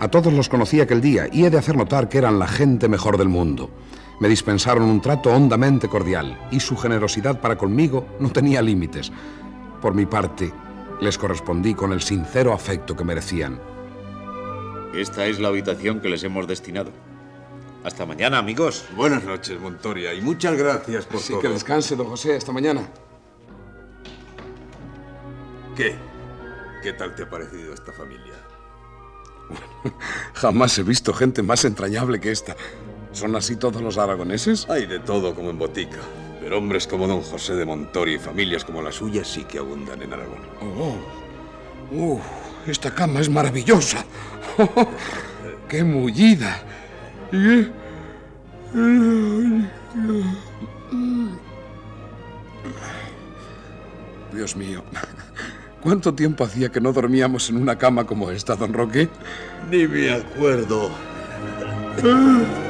A 0.00 0.08
todos 0.08 0.32
los 0.32 0.48
conocí 0.48 0.80
aquel 0.80 1.02
día 1.02 1.28
y 1.30 1.44
he 1.44 1.50
de 1.50 1.58
hacer 1.58 1.76
notar 1.76 2.08
que 2.08 2.16
eran 2.16 2.38
la 2.38 2.46
gente 2.46 2.88
mejor 2.88 3.18
del 3.18 3.28
mundo. 3.28 3.68
Me 4.18 4.28
dispensaron 4.28 4.84
un 4.84 5.00
trato 5.00 5.30
hondamente 5.30 5.88
cordial 5.88 6.38
y 6.50 6.60
su 6.60 6.76
generosidad 6.76 7.40
para 7.40 7.56
conmigo 7.56 8.06
no 8.18 8.30
tenía 8.30 8.62
límites. 8.62 9.12
Por 9.82 9.94
mi 9.94 10.06
parte, 10.06 10.52
les 11.00 11.18
correspondí 11.18 11.74
con 11.74 11.92
el 11.92 12.00
sincero 12.00 12.52
afecto 12.52 12.96
que 12.96 13.04
merecían. 13.04 13.60
Esta 14.94 15.26
es 15.26 15.38
la 15.38 15.48
habitación 15.48 16.00
que 16.00 16.08
les 16.08 16.24
hemos 16.24 16.46
destinado. 16.46 16.90
Hasta 17.84 18.06
mañana, 18.06 18.38
amigos. 18.38 18.86
Buenas 18.96 19.22
noches, 19.22 19.60
Montoria, 19.60 20.14
y 20.14 20.22
muchas 20.22 20.56
gracias 20.56 21.04
por 21.04 21.16
Así 21.16 21.32
todo. 21.34 21.42
que 21.42 21.48
descanse, 21.50 21.94
don 21.94 22.06
José, 22.08 22.36
hasta 22.36 22.52
mañana. 22.52 22.88
¿Qué? 25.76 25.94
¿Qué 26.82 26.94
tal 26.94 27.14
te 27.14 27.24
ha 27.24 27.30
parecido 27.30 27.74
esta 27.74 27.92
familia? 27.92 28.32
Jamás 30.34 30.78
he 30.78 30.82
visto 30.82 31.12
gente 31.12 31.42
más 31.42 31.64
entrañable 31.66 32.18
que 32.18 32.32
esta. 32.32 32.56
¿Son 33.16 33.34
así 33.34 33.56
todos 33.56 33.80
los 33.80 33.96
aragoneses? 33.96 34.68
Hay 34.68 34.84
de 34.84 34.98
todo 34.98 35.34
como 35.34 35.48
en 35.48 35.58
botica. 35.58 35.96
Pero 36.38 36.58
hombres 36.58 36.86
como 36.86 37.08
don 37.08 37.22
José 37.22 37.54
de 37.54 37.64
Montoria 37.64 38.16
y 38.16 38.18
familias 38.18 38.62
como 38.62 38.82
la 38.82 38.92
suya 38.92 39.24
sí 39.24 39.44
que 39.44 39.58
abundan 39.58 40.02
en 40.02 40.12
Aragón. 40.12 40.40
Oh, 40.60 40.96
uh, 41.96 42.20
esta 42.66 42.90
cama 42.94 43.20
es 43.20 43.30
maravillosa. 43.30 44.04
¡Qué 45.68 45.82
mullida! 45.82 46.62
Y- 47.32 47.68
Dios 54.32 54.56
mío, 54.56 54.82
¿cuánto 55.80 56.12
tiempo 56.14 56.44
hacía 56.44 56.68
que 56.68 56.80
no 56.82 56.92
dormíamos 56.92 57.48
en 57.48 57.56
una 57.56 57.78
cama 57.78 58.04
como 58.04 58.30
esta, 58.30 58.56
don 58.56 58.74
Roque? 58.74 59.08
Ni 59.70 59.86
me 59.88 60.12
acuerdo. 60.12 60.90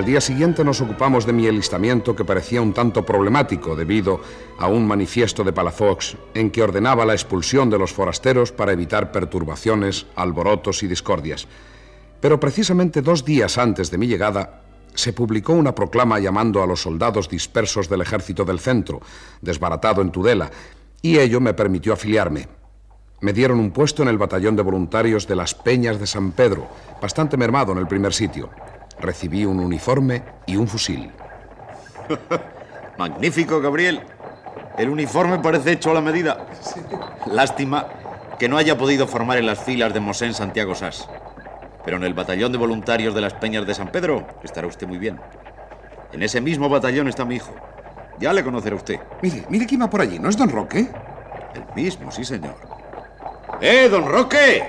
Al 0.00 0.06
día 0.06 0.22
siguiente 0.22 0.64
nos 0.64 0.80
ocupamos 0.80 1.26
de 1.26 1.34
mi 1.34 1.46
alistamiento 1.46 2.16
que 2.16 2.24
parecía 2.24 2.62
un 2.62 2.72
tanto 2.72 3.04
problemático 3.04 3.76
debido 3.76 4.22
a 4.58 4.66
un 4.66 4.86
manifiesto 4.86 5.44
de 5.44 5.52
Palafox 5.52 6.16
en 6.32 6.50
que 6.50 6.62
ordenaba 6.62 7.04
la 7.04 7.12
expulsión 7.12 7.68
de 7.68 7.78
los 7.78 7.92
forasteros 7.92 8.50
para 8.50 8.72
evitar 8.72 9.12
perturbaciones, 9.12 10.06
alborotos 10.16 10.82
y 10.82 10.86
discordias. 10.86 11.46
Pero 12.18 12.40
precisamente 12.40 13.02
dos 13.02 13.26
días 13.26 13.58
antes 13.58 13.90
de 13.90 13.98
mi 13.98 14.06
llegada 14.06 14.62
se 14.94 15.12
publicó 15.12 15.52
una 15.52 15.74
proclama 15.74 16.18
llamando 16.18 16.62
a 16.62 16.66
los 16.66 16.82
soldados 16.82 17.28
dispersos 17.28 17.88
del 17.88 18.02
ejército 18.02 18.44
del 18.44 18.60
centro, 18.60 19.00
desbaratado 19.40 20.02
en 20.02 20.10
Tudela, 20.10 20.50
y 21.02 21.18
ello 21.18 21.40
me 21.40 21.54
permitió 21.54 21.92
afiliarme. 21.92 22.48
Me 23.20 23.32
dieron 23.32 23.60
un 23.60 23.70
puesto 23.70 24.02
en 24.02 24.08
el 24.08 24.18
batallón 24.18 24.56
de 24.56 24.62
voluntarios 24.62 25.26
de 25.26 25.36
las 25.36 25.54
Peñas 25.54 26.00
de 26.00 26.06
San 26.06 26.32
Pedro, 26.32 26.68
bastante 27.00 27.36
mermado 27.36 27.72
en 27.72 27.78
el 27.78 27.86
primer 27.86 28.12
sitio. 28.12 28.50
Recibí 28.98 29.44
un 29.44 29.60
uniforme 29.60 30.22
y 30.46 30.56
un 30.56 30.68
fusil. 30.68 31.10
Magnífico, 32.98 33.60
Gabriel. 33.60 34.02
El 34.78 34.88
uniforme 34.88 35.38
parece 35.38 35.72
hecho 35.72 35.90
a 35.90 35.94
la 35.94 36.00
medida. 36.00 36.46
Lástima 37.26 37.88
que 38.38 38.48
no 38.48 38.56
haya 38.56 38.78
podido 38.78 39.06
formar 39.06 39.36
en 39.36 39.46
las 39.46 39.62
filas 39.62 39.92
de 39.92 40.00
Mosén 40.00 40.32
Santiago 40.32 40.74
Sas. 40.74 41.06
Pero 41.84 41.96
en 41.96 42.04
el 42.04 42.14
batallón 42.14 42.52
de 42.52 42.58
voluntarios 42.58 43.14
de 43.14 43.20
las 43.20 43.34
Peñas 43.34 43.66
de 43.66 43.74
San 43.74 43.90
Pedro 43.90 44.26
estará 44.42 44.66
usted 44.66 44.86
muy 44.86 44.98
bien. 44.98 45.20
En 46.12 46.22
ese 46.22 46.40
mismo 46.40 46.68
batallón 46.68 47.08
está 47.08 47.24
mi 47.24 47.36
hijo. 47.36 47.54
Ya 48.18 48.32
le 48.32 48.44
conocerá 48.44 48.76
usted. 48.76 49.00
Mire, 49.22 49.44
mire 49.48 49.66
quién 49.66 49.80
va 49.80 49.88
por 49.88 50.00
allí, 50.00 50.18
¿no 50.18 50.28
es 50.28 50.36
don 50.36 50.50
Roque? 50.50 50.90
El 51.54 51.64
mismo, 51.74 52.10
sí, 52.10 52.24
señor. 52.24 52.56
¡Eh, 53.60 53.88
don 53.90 54.06
Roque! 54.06 54.68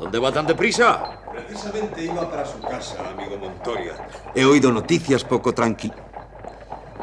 ¿Dónde 0.00 0.18
va 0.18 0.32
tan 0.32 0.46
deprisa? 0.46 1.18
Precisamente 1.32 2.04
iba 2.04 2.28
para 2.30 2.44
su 2.44 2.60
casa, 2.60 2.96
amigo 3.10 3.36
Montoria. 3.36 3.92
He 4.34 4.44
oído 4.44 4.72
noticias 4.72 5.24
poco 5.24 5.52
tranquilas. 5.54 5.98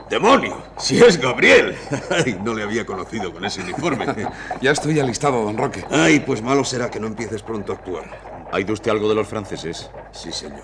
¡Demonio! 0.10 0.62
¡Si 0.78 1.02
es 1.02 1.20
Gabriel! 1.20 1.76
Ay, 2.12 2.40
no 2.44 2.54
le 2.54 2.64
había 2.64 2.86
conocido 2.86 3.34
con 3.34 3.44
ese 3.46 3.62
uniforme. 3.62 4.06
Ya 4.62 4.72
estoy 4.72 5.00
alistado, 5.00 5.44
don 5.44 5.58
Roque. 5.58 5.84
Ay, 5.90 6.20
pues 6.20 6.42
malo 6.42 6.64
será 6.64 6.90
que 6.90 7.00
no 7.00 7.08
empieces 7.08 7.42
pronto 7.42 7.72
a 7.72 7.76
actuar. 7.76 8.35
¿Ha 8.52 8.60
ido 8.60 8.74
usted 8.74 8.92
algo 8.92 9.10
de 9.10 9.16
los 9.16 9.28
franceses? 9.28 9.90
Sí, 10.12 10.32
señor. 10.32 10.64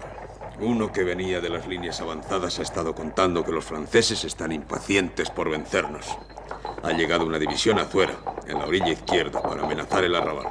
Uno 0.60 0.92
que 0.92 1.04
venía 1.04 1.42
de 1.42 1.50
las 1.50 1.68
líneas 1.68 2.00
avanzadas 2.02 2.60
ha 2.60 2.62
estado 2.62 2.94
contando 2.94 3.44
que 3.44 3.52
los 3.52 3.66
franceses 3.66 4.24
están 4.24 4.52
impacientes 4.52 5.30
por 5.30 5.50
vencernos. 5.50 6.06
Ha 6.84 6.92
llegado 6.94 7.26
una 7.26 7.40
división 7.40 7.80
a 7.80 7.86
Zuera, 7.86 8.16
en 8.48 8.60
la 8.60 8.66
orilla 8.66 8.90
izquierda, 8.90 9.42
para 9.42 9.64
amenazar 9.64 10.04
el 10.04 10.16
arrabal. 10.16 10.50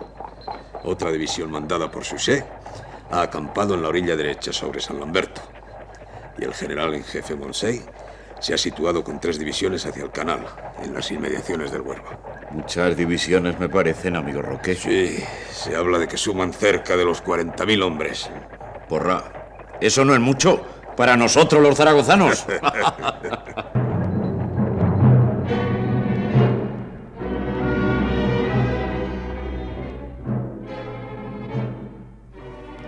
Otra 0.84 1.12
división 1.12 1.50
mandada 1.50 1.90
por 1.90 2.04
Suchet 2.04 2.44
ha 3.10 3.22
acampado 3.22 3.74
en 3.74 3.82
la 3.82 3.88
orilla 3.88 4.16
derecha 4.16 4.52
sobre 4.52 4.80
San 4.80 4.98
Lamberto. 4.98 5.40
Y 6.38 6.44
el 6.44 6.54
general 6.54 6.94
en 6.94 7.04
jefe 7.04 7.36
Monsey 7.36 7.84
se 8.40 8.54
ha 8.54 8.58
situado 8.58 9.04
con 9.04 9.20
tres 9.20 9.38
divisiones 9.38 9.86
hacia 9.86 10.02
el 10.02 10.10
canal, 10.10 10.46
en 10.82 10.94
las 10.94 11.10
inmediaciones 11.10 11.70
del 11.70 11.82
Huerva. 11.82 12.18
Muchas 12.50 12.96
divisiones 12.96 13.60
me 13.60 13.68
parecen, 13.68 14.16
amigo 14.16 14.42
Roque. 14.42 14.74
Sí, 14.74 15.22
se 15.52 15.76
habla 15.76 15.98
de 15.98 16.08
que 16.08 16.16
suman 16.16 16.52
cerca 16.52 16.96
de 16.96 17.04
los 17.04 17.22
40.000 17.22 17.82
hombres. 17.84 18.30
Porra, 18.88 19.76
eso 19.80 20.04
no 20.04 20.14
es 20.14 20.20
mucho 20.20 20.64
para 20.96 21.16
nosotros 21.16 21.62
los 21.62 21.76
zaragozanos. 21.76 22.46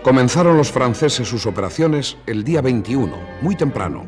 Comenzaron 0.03 0.57
los 0.57 0.73
franceses 0.73 1.29
sus 1.29 1.47
operaciones 1.47 2.17
el 2.27 2.43
día 2.43 2.61
21, 2.61 3.17
muy 3.41 3.55
temprano, 3.55 4.05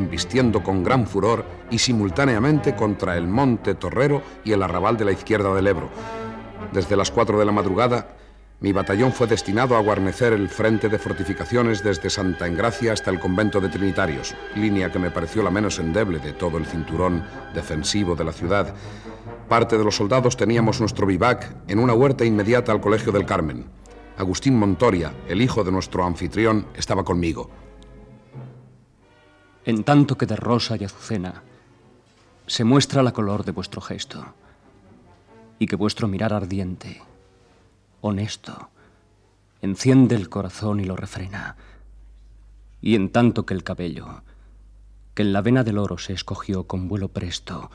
embistiendo 0.00 0.62
con 0.62 0.82
gran 0.82 1.06
furor 1.06 1.44
y 1.70 1.78
simultáneamente 1.78 2.74
contra 2.74 3.16
el 3.16 3.28
Monte 3.28 3.74
Torrero 3.74 4.22
y 4.44 4.52
el 4.52 4.62
arrabal 4.62 4.96
de 4.96 5.04
la 5.04 5.12
izquierda 5.12 5.54
del 5.54 5.66
Ebro. 5.66 5.90
Desde 6.72 6.96
las 6.96 7.10
4 7.10 7.38
de 7.38 7.44
la 7.44 7.52
madrugada, 7.52 8.16
mi 8.60 8.72
batallón 8.72 9.12
fue 9.12 9.26
destinado 9.26 9.74
a 9.74 9.80
guarnecer 9.80 10.34
el 10.34 10.50
frente 10.50 10.90
de 10.90 10.98
fortificaciones 10.98 11.82
desde 11.82 12.10
Santa 12.10 12.46
Engracia 12.46 12.92
hasta 12.92 13.10
el 13.10 13.18
convento 13.18 13.58
de 13.58 13.70
Trinitarios, 13.70 14.34
línea 14.54 14.92
que 14.92 14.98
me 14.98 15.10
pareció 15.10 15.42
la 15.42 15.50
menos 15.50 15.78
endeble 15.78 16.18
de 16.18 16.34
todo 16.34 16.58
el 16.58 16.66
cinturón 16.66 17.24
defensivo 17.54 18.14
de 18.14 18.24
la 18.24 18.32
ciudad. 18.32 18.74
Parte 19.48 19.78
de 19.78 19.84
los 19.84 19.96
soldados 19.96 20.36
teníamos 20.36 20.78
nuestro 20.78 21.06
vivac 21.06 21.56
en 21.68 21.78
una 21.78 21.94
huerta 21.94 22.24
inmediata 22.24 22.70
al 22.70 22.82
Colegio 22.82 23.12
del 23.12 23.24
Carmen. 23.24 23.64
Agustín 24.18 24.58
Montoria, 24.58 25.14
el 25.26 25.40
hijo 25.40 25.64
de 25.64 25.72
nuestro 25.72 26.04
anfitrión, 26.04 26.66
estaba 26.74 27.02
conmigo. 27.02 27.48
En 29.64 29.84
tanto 29.84 30.16
que 30.16 30.26
de 30.26 30.36
rosa 30.36 30.76
y 30.76 30.84
azucena 30.84 31.42
se 32.46 32.64
muestra 32.64 33.02
la 33.02 33.12
color 33.12 33.44
de 33.44 33.52
vuestro 33.52 33.80
gesto, 33.80 34.34
y 35.58 35.66
que 35.66 35.76
vuestro 35.76 36.08
mirar 36.08 36.32
ardiente, 36.32 37.02
honesto, 38.00 38.70
enciende 39.62 40.16
el 40.16 40.28
corazón 40.28 40.80
y 40.80 40.84
lo 40.84 40.96
refrena, 40.96 41.56
y 42.80 42.94
en 42.94 43.10
tanto 43.10 43.46
que 43.46 43.54
el 43.54 43.62
cabello, 43.62 44.22
que 45.14 45.22
en 45.22 45.32
la 45.32 45.42
vena 45.42 45.62
del 45.62 45.78
oro 45.78 45.98
se 45.98 46.12
escogió 46.12 46.64
con 46.66 46.88
vuelo 46.88 47.08
presto, 47.08 47.70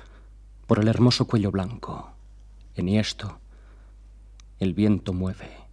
por 0.68 0.80
el 0.80 0.88
hermoso 0.88 1.28
cuello 1.28 1.52
blanco, 1.52 2.12
enhiesto, 2.76 3.40
el 4.60 4.74
viento 4.74 5.14
mueve 5.14 5.66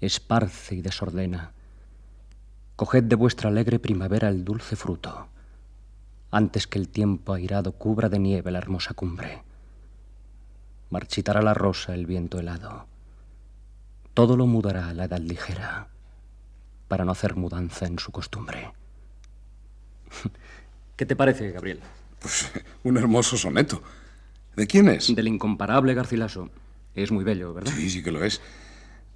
esparce 0.00 0.74
y 0.74 0.82
desordena. 0.82 1.52
Coged 2.76 3.04
de 3.04 3.16
vuestra 3.16 3.50
alegre 3.50 3.78
primavera 3.78 4.28
el 4.28 4.44
dulce 4.44 4.76
fruto, 4.76 5.28
antes 6.30 6.66
que 6.66 6.78
el 6.78 6.88
tiempo 6.88 7.32
airado 7.32 7.72
cubra 7.72 8.08
de 8.08 8.18
nieve 8.18 8.50
la 8.50 8.58
hermosa 8.58 8.94
cumbre. 8.94 9.42
Marchitará 10.90 11.42
la 11.42 11.54
rosa 11.54 11.94
el 11.94 12.06
viento 12.06 12.38
helado. 12.38 12.86
Todo 14.14 14.36
lo 14.36 14.46
mudará 14.46 14.92
la 14.92 15.04
edad 15.04 15.20
ligera, 15.20 15.88
para 16.88 17.04
no 17.04 17.12
hacer 17.12 17.36
mudanza 17.36 17.86
en 17.86 17.98
su 17.98 18.12
costumbre. 18.12 18.72
¿Qué 20.96 21.06
te 21.06 21.16
parece, 21.16 21.50
Gabriel? 21.52 21.80
Pues 22.18 22.50
un 22.84 22.96
hermoso 22.96 23.36
soneto. 23.36 23.82
¿De 24.56 24.66
quién 24.66 24.88
es? 24.88 25.14
Del 25.14 25.28
incomparable 25.28 25.94
Garcilaso. 25.94 26.50
Es 26.94 27.12
muy 27.12 27.24
bello, 27.24 27.54
¿verdad? 27.54 27.72
Sí, 27.72 27.88
sí 27.88 28.02
que 28.02 28.10
lo 28.10 28.24
es. 28.24 28.40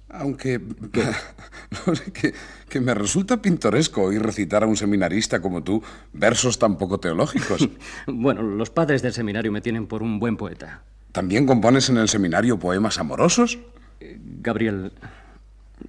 Aunque 0.09 0.59
no 1.87 1.95
sé, 1.95 2.11
que, 2.11 2.33
que, 2.69 2.79
me 2.79 2.93
resulta 2.93 3.41
pintoresco 3.41 4.03
oír 4.03 4.21
recitar 4.21 4.63
a 4.63 4.67
un 4.67 4.77
seminarista 4.77 5.41
como 5.41 5.63
tú 5.63 5.81
versos 6.13 6.59
tan 6.59 6.77
poco 6.77 6.99
teológicos. 6.99 7.67
bueno, 8.07 8.41
los 8.41 8.69
padres 8.69 9.01
del 9.01 9.13
seminario 9.13 9.51
me 9.51 9.61
tienen 9.61 9.87
por 9.87 10.03
un 10.03 10.19
buen 10.19 10.37
poeta. 10.37 10.83
¿También 11.11 11.45
compones 11.45 11.89
en 11.89 11.97
el 11.97 12.09
seminario 12.09 12.59
poemas 12.59 12.99
amorosos? 12.99 13.57
Eh, 13.99 14.19
Gabriel, 14.41 14.91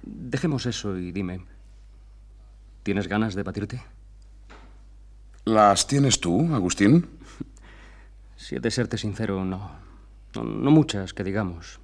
dejemos 0.03 0.65
eso 0.65 0.97
y 0.97 1.11
dime, 1.11 1.41
¿tienes 2.83 3.07
ganas 3.07 3.35
de 3.35 3.43
batirte? 3.43 3.83
¿Las 5.45 5.87
tienes 5.87 6.19
tú, 6.19 6.53
Agustín? 6.53 7.07
Si 8.37 8.55
he 8.55 8.59
de 8.59 8.69
serte 8.69 8.99
sincero, 8.99 9.43
no. 9.43 9.71
No, 10.35 10.43
no 10.43 10.71
muchas, 10.71 11.13
que 11.13 11.23
digamos. 11.23 11.79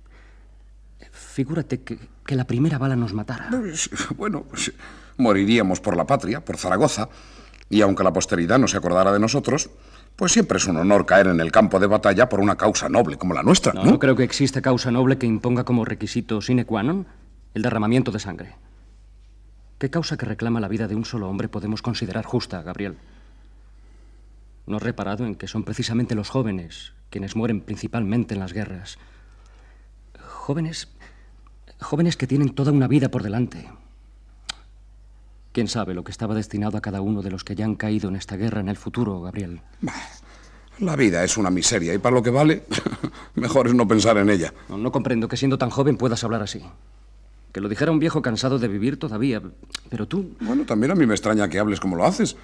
Figúrate 1.11 1.81
que, 1.81 1.97
que, 2.25 2.35
la 2.35 2.45
primera 2.45 2.77
bala 2.77 2.95
nos 2.95 3.13
matara. 3.13 3.49
Bueno, 4.17 4.43
pues, 4.43 4.71
moriríamos 5.17 5.79
por 5.79 5.97
la 5.97 6.05
patria, 6.05 6.43
por 6.43 6.57
Zaragoza, 6.57 7.09
y 7.69 7.81
aunque 7.81 8.03
la 8.03 8.13
posteridad 8.13 8.59
no 8.59 8.67
se 8.67 8.77
acordara 8.77 9.11
de 9.11 9.19
nosotros, 9.19 9.69
pues 10.15 10.31
siempre 10.31 10.57
es 10.57 10.67
un 10.67 10.77
honor 10.77 11.05
caer 11.05 11.27
en 11.27 11.39
el 11.39 11.51
campo 11.51 11.79
de 11.79 11.87
batalla 11.87 12.29
por 12.29 12.39
una 12.39 12.55
causa 12.55 12.89
noble 12.89 13.17
como 13.17 13.33
la 13.33 13.43
nuestra. 13.43 13.73
No, 13.73 13.83
no, 13.83 13.91
no 13.91 13.99
creo 13.99 14.15
que 14.15 14.23
exista 14.23 14.61
causa 14.61 14.91
noble 14.91 15.17
que 15.17 15.25
imponga 15.25 15.63
como 15.63 15.85
requisito 15.85 16.41
sine 16.41 16.65
qua 16.65 16.83
non 16.83 17.09
el 17.53 17.61
derramamiento 17.61 18.11
de 18.11 18.21
sangre. 18.21 18.55
¿Qué 19.77 19.89
causa 19.89 20.17
que 20.17 20.25
reclama 20.25 20.61
la 20.61 20.69
vida 20.69 20.87
de 20.87 20.95
un 20.95 21.05
solo 21.05 21.29
hombre 21.29 21.49
podemos 21.49 21.81
considerar 21.81 22.25
justa, 22.25 22.61
Gabriel? 22.61 22.97
¿No 24.65 24.77
has 24.77 24.83
reparado 24.83 25.25
en 25.25 25.35
que 25.35 25.47
son 25.47 25.63
precisamente 25.63 26.15
los 26.15 26.29
jóvenes 26.29 26.93
quienes 27.09 27.35
mueren 27.35 27.61
principalmente 27.61 28.33
en 28.33 28.39
las 28.39 28.53
guerras? 28.53 28.97
Jóvenes 30.17 30.87
Jóvenes 31.83 32.17
que 32.17 32.27
tienen 32.27 32.55
toda 32.55 32.71
una 32.71 32.87
vida 32.87 33.09
por 33.09 33.23
delante. 33.23 33.69
¿Quién 35.51 35.67
sabe 35.67 35.93
lo 35.93 36.03
que 36.03 36.11
estaba 36.11 36.33
destinado 36.33 36.77
a 36.77 36.81
cada 36.81 37.01
uno 37.01 37.21
de 37.21 37.29
los 37.29 37.43
que 37.43 37.55
ya 37.55 37.65
han 37.65 37.75
caído 37.75 38.09
en 38.09 38.15
esta 38.15 38.37
guerra 38.37 38.59
en 38.59 38.69
el 38.69 38.77
futuro, 38.77 39.21
Gabriel? 39.21 39.61
La 40.79 40.95
vida 40.95 41.23
es 41.23 41.37
una 41.37 41.51
miseria 41.51 41.93
y 41.93 41.99
para 41.99 42.15
lo 42.15 42.23
que 42.23 42.31
vale, 42.31 42.63
mejor 43.35 43.67
es 43.67 43.75
no 43.75 43.87
pensar 43.87 44.17
en 44.17 44.31
ella. 44.31 44.51
No, 44.67 44.77
no, 44.77 44.91
comprendo 44.91 45.27
que 45.27 45.37
siendo 45.37 45.59
tan 45.59 45.69
joven 45.69 45.97
puedas 45.97 46.23
hablar 46.23 46.41
así. 46.41 46.63
Que 47.51 47.61
lo 47.61 47.69
dijera 47.69 47.91
un 47.91 47.99
viejo 47.99 48.23
cansado 48.23 48.57
de 48.57 48.67
vivir 48.67 48.97
todavía, 48.97 49.43
pero 49.89 50.07
tú... 50.07 50.35
Bueno, 50.41 50.65
también 50.65 50.91
a 50.91 50.95
mí 50.95 51.05
me 51.05 51.13
extraña 51.13 51.47
que 51.47 51.59
hables 51.59 51.79
como 51.79 51.95
lo 51.95 52.05
haces. 52.05 52.35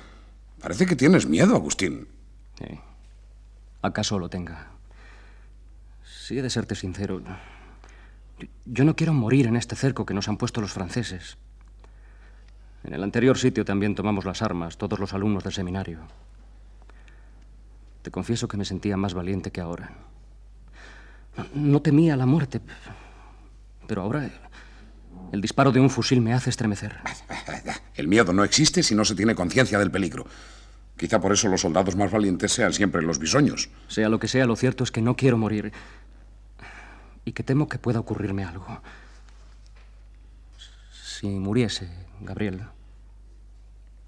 Parece 0.62 0.86
que 0.86 0.96
tienes 0.96 1.28
miedo, 1.28 1.56
Agustín. 1.56 2.08
Sí. 2.60 2.80
¿Acaso 3.82 4.20
lo 4.20 4.30
tenga? 4.30 4.68
Si 6.04 6.38
he 6.38 6.44
de 6.44 6.50
serte 6.52 6.76
sincero, 6.76 7.24
yo 8.66 8.84
no 8.84 8.96
quiero 8.96 9.14
morir 9.14 9.48
en 9.48 9.56
este 9.56 9.76
cerco 9.76 10.06
que 10.06 10.14
nos 10.14 10.28
han 10.28 10.38
puesto 10.38 10.62
los 10.62 10.72
franceses. 10.72 11.38
En 12.84 12.94
el 12.94 13.04
anterior 13.04 13.38
sitio 13.38 13.66
también 13.66 13.96
tomamos 13.96 14.26
las 14.26 14.42
armas, 14.42 14.78
todos 14.78 15.00
los 15.00 15.14
alumnos 15.14 15.44
del 15.44 15.54
seminario. 15.54 16.00
Te 18.02 18.12
confieso 18.12 18.48
que 18.48 18.58
me 18.58 18.66
sentía 18.66 18.96
más 18.96 19.14
valiente 19.14 19.52
que 19.52 19.62
ahora. 19.62 19.92
No, 21.36 21.46
no 21.54 21.82
temía 21.82 22.16
la 22.16 22.26
muerte, 22.26 22.62
pero 23.88 24.02
ahora 24.02 24.30
el 25.32 25.42
disparo 25.42 25.72
de 25.72 25.80
un 25.80 25.90
fusil 25.90 26.22
me 26.22 26.34
hace 26.34 26.50
estremecer. 26.50 26.98
El 27.96 28.08
miedo 28.08 28.34
no 28.34 28.44
existe 28.44 28.82
si 28.84 28.96
no 28.96 29.06
se 29.06 29.16
tiene 29.16 29.36
conciencia 29.36 29.78
del 29.78 29.92
peligro. 29.92 30.26
Quizá 30.98 31.20
por 31.20 31.32
eso 31.32 31.48
los 31.48 31.62
soldados 31.62 31.96
más 31.96 32.12
valientes 32.12 32.52
sean 32.52 32.74
siempre 32.74 33.02
los 33.02 33.20
bisoños. 33.20 33.70
Sea 33.88 34.10
lo 34.10 34.20
que 34.20 34.28
sea, 34.28 34.46
lo 34.46 34.56
cierto 34.56 34.84
es 34.84 34.92
que 34.92 35.02
no 35.02 35.16
quiero 35.16 35.38
morir 35.38 35.72
y 37.30 37.32
que 37.32 37.44
temo 37.44 37.70
que 37.70 37.78
pueda 37.78 38.00
ocurrirme 38.00 38.44
algo. 38.44 38.82
Si 40.92 41.28
muriese, 41.28 41.88
Gabriel, 42.22 42.64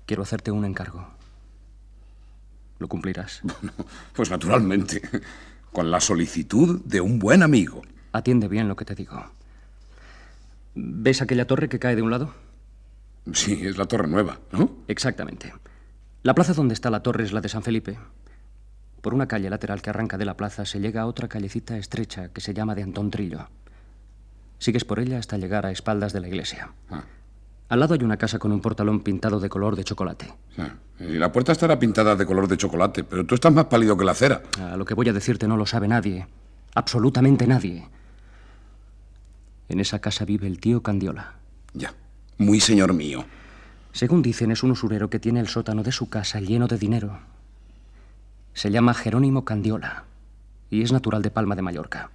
quiero 0.08 0.24
hacerte 0.24 0.50
un 0.50 0.66
encargo. 0.66 1.08
¿Lo 2.80 2.88
cumplirás? 2.88 3.42
Bueno, 3.62 3.74
pues 4.16 4.32
naturalmente, 4.32 5.04
con 5.72 5.92
la 5.92 6.00
solicitud 6.00 6.82
de 6.84 7.00
un 7.00 7.20
buen 7.20 7.44
amigo. 7.44 7.84
Atiende 8.12 8.48
bien 8.48 8.68
lo 8.68 8.76
que 8.76 8.86
te 8.86 8.96
digo. 8.96 9.24
¿Ves 10.74 11.22
aquella 11.22 11.46
torre 11.46 11.70
que 11.70 11.78
cae 11.78 11.96
de 11.96 12.02
un 12.02 12.10
lado? 12.10 12.34
Sí, 13.34 13.68
es 13.68 13.78
la 13.78 13.86
Torre 13.86 14.08
Nueva, 14.08 14.40
¿no? 14.52 14.78
Exactamente. 14.88 15.54
La 16.24 16.34
plaza 16.34 16.54
donde 16.54 16.74
está 16.74 16.90
la 16.90 17.04
torre 17.04 17.24
es 17.24 17.34
la 17.34 17.42
de 17.42 17.50
San 17.50 17.62
Felipe. 17.62 18.00
Por 19.02 19.14
una 19.14 19.28
calle 19.28 19.50
lateral 19.50 19.82
que 19.82 19.90
arranca 19.90 20.18
de 20.18 20.26
la 20.26 20.38
plaza 20.38 20.66
se 20.66 20.80
llega 20.80 21.02
a 21.02 21.08
otra 21.08 21.28
callecita 21.28 21.78
estrecha 21.78 22.30
que 22.30 22.42
se 22.42 22.54
llama 22.54 22.76
de 22.76 22.84
Antón 22.84 23.10
Trillo. 23.10 23.48
Sigues 24.60 24.86
por 24.86 25.00
ella 25.00 25.18
hasta 25.18 25.38
llegar 25.38 25.66
a 25.66 25.72
espaldas 25.72 26.14
de 26.14 26.20
la 26.20 26.28
iglesia. 26.28 26.72
Ah. 26.90 27.04
Al 27.70 27.80
lado 27.80 27.96
hay 27.96 28.04
una 28.04 28.18
casa 28.18 28.38
con 28.38 28.52
un 28.52 28.62
portalón 28.62 29.00
pintado 29.00 29.40
de 29.40 29.50
color 29.50 29.76
de 29.76 29.84
chocolate. 29.84 30.32
Ah, 30.58 30.76
y 31.00 31.18
la 31.18 31.32
puerta 31.32 31.52
estará 31.52 31.80
pintada 31.80 32.16
de 32.16 32.26
color 32.26 32.48
de 32.48 32.58
chocolate, 32.58 33.04
pero 33.04 33.26
tú 33.26 33.34
estás 33.34 33.52
más 33.52 33.66
pálido 33.66 33.98
que 33.98 34.06
la 34.06 34.14
cera. 34.14 34.44
A 34.60 34.78
lo 34.78 34.86
que 34.86 34.94
voy 34.94 35.10
a 35.10 35.14
decirte 35.14 35.48
no 35.48 35.58
lo 35.58 35.66
sabe 35.66 35.88
nadie. 35.88 36.28
Absolutamente 36.76 37.48
nadie. 37.48 37.88
En 39.68 39.80
esa 39.80 40.00
casa 40.00 40.26
vive 40.26 40.46
el 40.46 40.60
tío 40.60 40.84
Candiola. 40.84 41.34
Ya. 41.74 41.94
muy 42.38 42.60
señor 42.60 42.94
mío. 42.94 43.26
Según 43.94 44.22
dicen, 44.22 44.52
es 44.52 44.64
un 44.64 44.72
usurero 44.72 45.10
que 45.10 45.20
tiene 45.20 45.40
el 45.40 45.48
sótano 45.48 45.82
de 45.82 45.92
su 45.92 46.10
casa 46.10 46.40
lleno 46.40 46.68
de 46.68 46.78
dinero. 46.78 47.20
Se 48.54 48.72
llama 48.72 48.94
Jerónimo 48.94 49.46
Candiola 49.46 50.04
y 50.70 50.82
es 50.82 50.92
natural 50.92 51.22
de 51.22 51.32
Palma 51.32 51.56
de 51.56 51.62
Mallorca. 51.62 52.10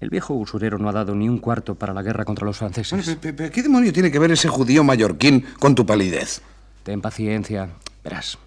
El 0.00 0.08
viejo 0.08 0.34
usurero 0.34 0.78
no 0.78 0.88
ha 0.88 0.92
dado 0.92 1.14
ni 1.14 1.28
un 1.28 1.38
cuarto 1.38 1.74
para 1.74 1.92
la 1.92 2.02
guerra 2.02 2.24
contra 2.24 2.46
los 2.46 2.56
franceses. 2.56 3.18
¿Qué 3.20 3.62
demonio 3.62 3.92
tiene 3.92 4.10
que 4.10 4.18
ver 4.18 4.30
ese 4.30 4.48
judío 4.48 4.82
mallorquín 4.82 5.44
con 5.58 5.74
tu 5.74 5.84
palidez? 5.84 6.40
Ten 6.82 7.02
paciencia. 7.02 7.68
Verás. 8.02 8.38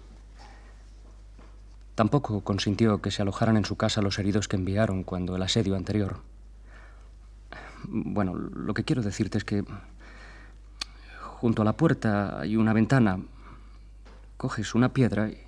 Tampoco 1.94 2.40
consintió 2.40 3.00
que 3.00 3.12
se 3.12 3.22
alojaran 3.22 3.56
en 3.56 3.64
su 3.64 3.76
casa 3.76 4.02
los 4.02 4.18
heridos 4.18 4.48
que 4.48 4.56
enviaron 4.56 5.04
cuando 5.04 5.36
el 5.36 5.42
asedio 5.42 5.76
anterior. 5.76 6.16
Bueno, 7.84 8.34
lo 8.34 8.74
que 8.74 8.82
quiero 8.82 9.02
decirte 9.02 9.38
es 9.38 9.44
que 9.44 9.64
junto 11.20 11.62
a 11.62 11.64
la 11.64 11.74
puerta 11.74 12.40
hay 12.40 12.56
una 12.56 12.72
ventana. 12.72 13.20
Coges 14.36 14.74
una 14.74 14.92
piedra 14.92 15.28
y, 15.28 15.38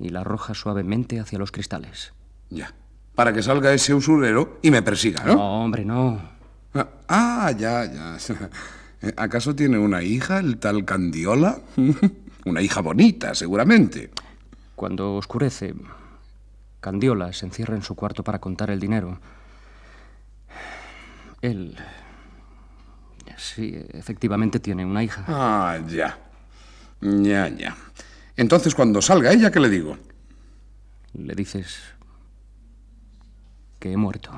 y 0.00 0.08
la 0.08 0.22
arrojas 0.22 0.58
suavemente 0.58 1.20
hacia 1.20 1.38
los 1.38 1.52
cristales. 1.52 2.12
Ya. 2.48 2.74
Para 3.14 3.32
que 3.32 3.42
salga 3.42 3.72
ese 3.72 3.92
usurero 3.94 4.58
y 4.62 4.70
me 4.70 4.82
persiga, 4.82 5.22
¿no? 5.24 5.34
No, 5.34 5.64
hombre, 5.64 5.84
no. 5.84 6.20
Ah, 6.74 6.88
ah 7.08 7.52
ya, 7.52 7.84
ya. 7.84 8.16
¿Acaso 9.16 9.54
tiene 9.54 9.78
una 9.78 10.02
hija, 10.02 10.38
el 10.38 10.58
tal 10.58 10.84
Candiola? 10.84 11.58
Una 12.46 12.62
hija 12.62 12.80
bonita, 12.80 13.34
seguramente. 13.34 14.10
Cuando 14.74 15.16
oscurece, 15.16 15.74
Candiola 16.80 17.34
se 17.34 17.44
encierra 17.44 17.76
en 17.76 17.82
su 17.82 17.94
cuarto 17.94 18.24
para 18.24 18.38
contar 18.40 18.70
el 18.70 18.80
dinero. 18.80 19.18
Él... 21.42 21.76
Sí, 23.36 23.74
efectivamente 23.92 24.60
tiene 24.60 24.84
una 24.84 25.02
hija. 25.02 25.24
Ah, 25.28 25.78
ya. 25.86 26.18
Ya, 27.00 27.48
ya. 27.48 27.76
Entonces, 28.40 28.74
cuando 28.74 29.02
salga 29.02 29.34
ella, 29.34 29.50
¿qué 29.50 29.60
le 29.60 29.68
digo? 29.68 29.98
Le 31.12 31.34
dices 31.34 31.78
que 33.78 33.92
he 33.92 33.96
muerto. 33.98 34.30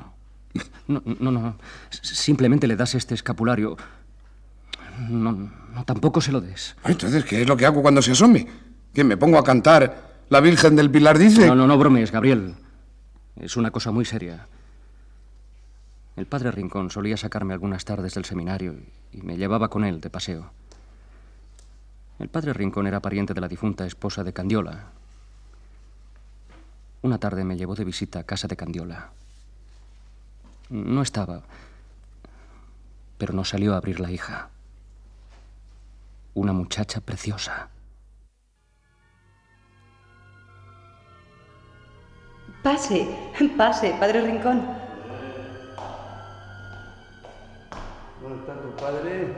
No, 0.89 1.01
no, 1.05 1.31
no. 1.31 1.57
Simplemente 1.89 2.67
le 2.67 2.75
das 2.75 2.95
este 2.95 3.13
escapulario. 3.15 3.77
No, 5.07 5.31
no, 5.31 5.85
tampoco 5.85 6.19
se 6.19 6.33
lo 6.33 6.41
des. 6.41 6.75
Entonces, 6.83 7.23
¿qué 7.23 7.43
es 7.43 7.47
lo 7.47 7.55
que 7.55 7.65
hago 7.65 7.81
cuando 7.81 8.01
se 8.01 8.11
asome? 8.11 8.45
¿Que 8.93 9.05
me 9.05 9.15
pongo 9.15 9.37
a 9.37 9.43
cantar 9.45 10.25
La 10.27 10.41
Virgen 10.41 10.75
del 10.75 10.91
Pilar 10.91 11.17
dice? 11.17 11.47
No, 11.47 11.55
no, 11.55 11.65
no 11.65 11.77
bromes, 11.77 12.11
Gabriel. 12.11 12.55
Es 13.37 13.55
una 13.55 13.71
cosa 13.71 13.91
muy 13.91 14.03
seria. 14.03 14.47
El 16.17 16.25
padre 16.25 16.51
Rincón 16.51 16.89
solía 16.89 17.15
sacarme 17.15 17.53
algunas 17.53 17.85
tardes 17.85 18.15
del 18.15 18.25
seminario 18.25 18.75
y 19.13 19.21
me 19.21 19.37
llevaba 19.37 19.69
con 19.69 19.85
él 19.85 20.01
de 20.01 20.09
paseo. 20.09 20.51
El 22.23 22.29
padre 22.29 22.53
Rincón 22.53 22.87
era 22.87 23.01
pariente 23.01 23.33
de 23.33 23.41
la 23.41 23.49
difunta 23.49 23.85
esposa 23.85 24.23
de 24.23 24.31
Candiola. 24.31 24.85
Una 27.01 27.17
tarde 27.17 27.43
me 27.43 27.57
llevó 27.57 27.75
de 27.75 27.83
visita 27.83 28.19
a 28.19 28.23
casa 28.23 28.47
de 28.47 28.55
Candiola. 28.55 29.09
No 30.69 31.01
estaba, 31.01 31.41
pero 33.17 33.33
nos 33.33 33.49
salió 33.49 33.73
a 33.73 33.77
abrir 33.77 33.99
la 33.99 34.09
hija. 34.09 34.47
Una 36.33 36.53
muchacha 36.53 37.01
preciosa. 37.01 37.67
Pase, 42.63 43.05
pase, 43.57 43.97
padre 43.99 44.21
Rincón. 44.21 44.65
¿Dónde 48.21 48.39
está 48.39 48.61
tu 48.61 48.75
padre? 48.77 49.35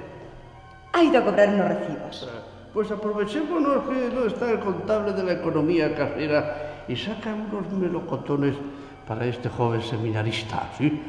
Ha 0.94 1.04
ido 1.04 1.18
a 1.18 1.26
cobrar 1.26 1.50
unos 1.50 1.68
recibos. 1.68 2.30
Pues 2.76 2.92
aprovechémonos 2.92 3.88
que 3.88 4.14
no 4.14 4.26
está 4.26 4.52
el 4.52 4.60
contable 4.60 5.14
de 5.14 5.24
la 5.24 5.32
economía 5.32 5.96
casera 5.96 6.84
y 6.90 6.98
saca 6.98 7.34
unos 7.34 7.72
melocotones 7.72 8.54
para 9.08 9.26
este 9.26 9.48
joven 9.48 9.82
seminarista, 9.82 10.70
¿sí? 10.78 11.02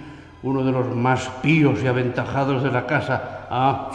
Uno 0.45 0.63
de 0.63 0.71
los 0.71 0.87
más 0.95 1.29
píos 1.43 1.83
y 1.83 1.89
aventajados 1.89 2.63
de 2.63 2.71
la 2.71 2.87
casa. 2.87 3.49
Ah, 3.51 3.91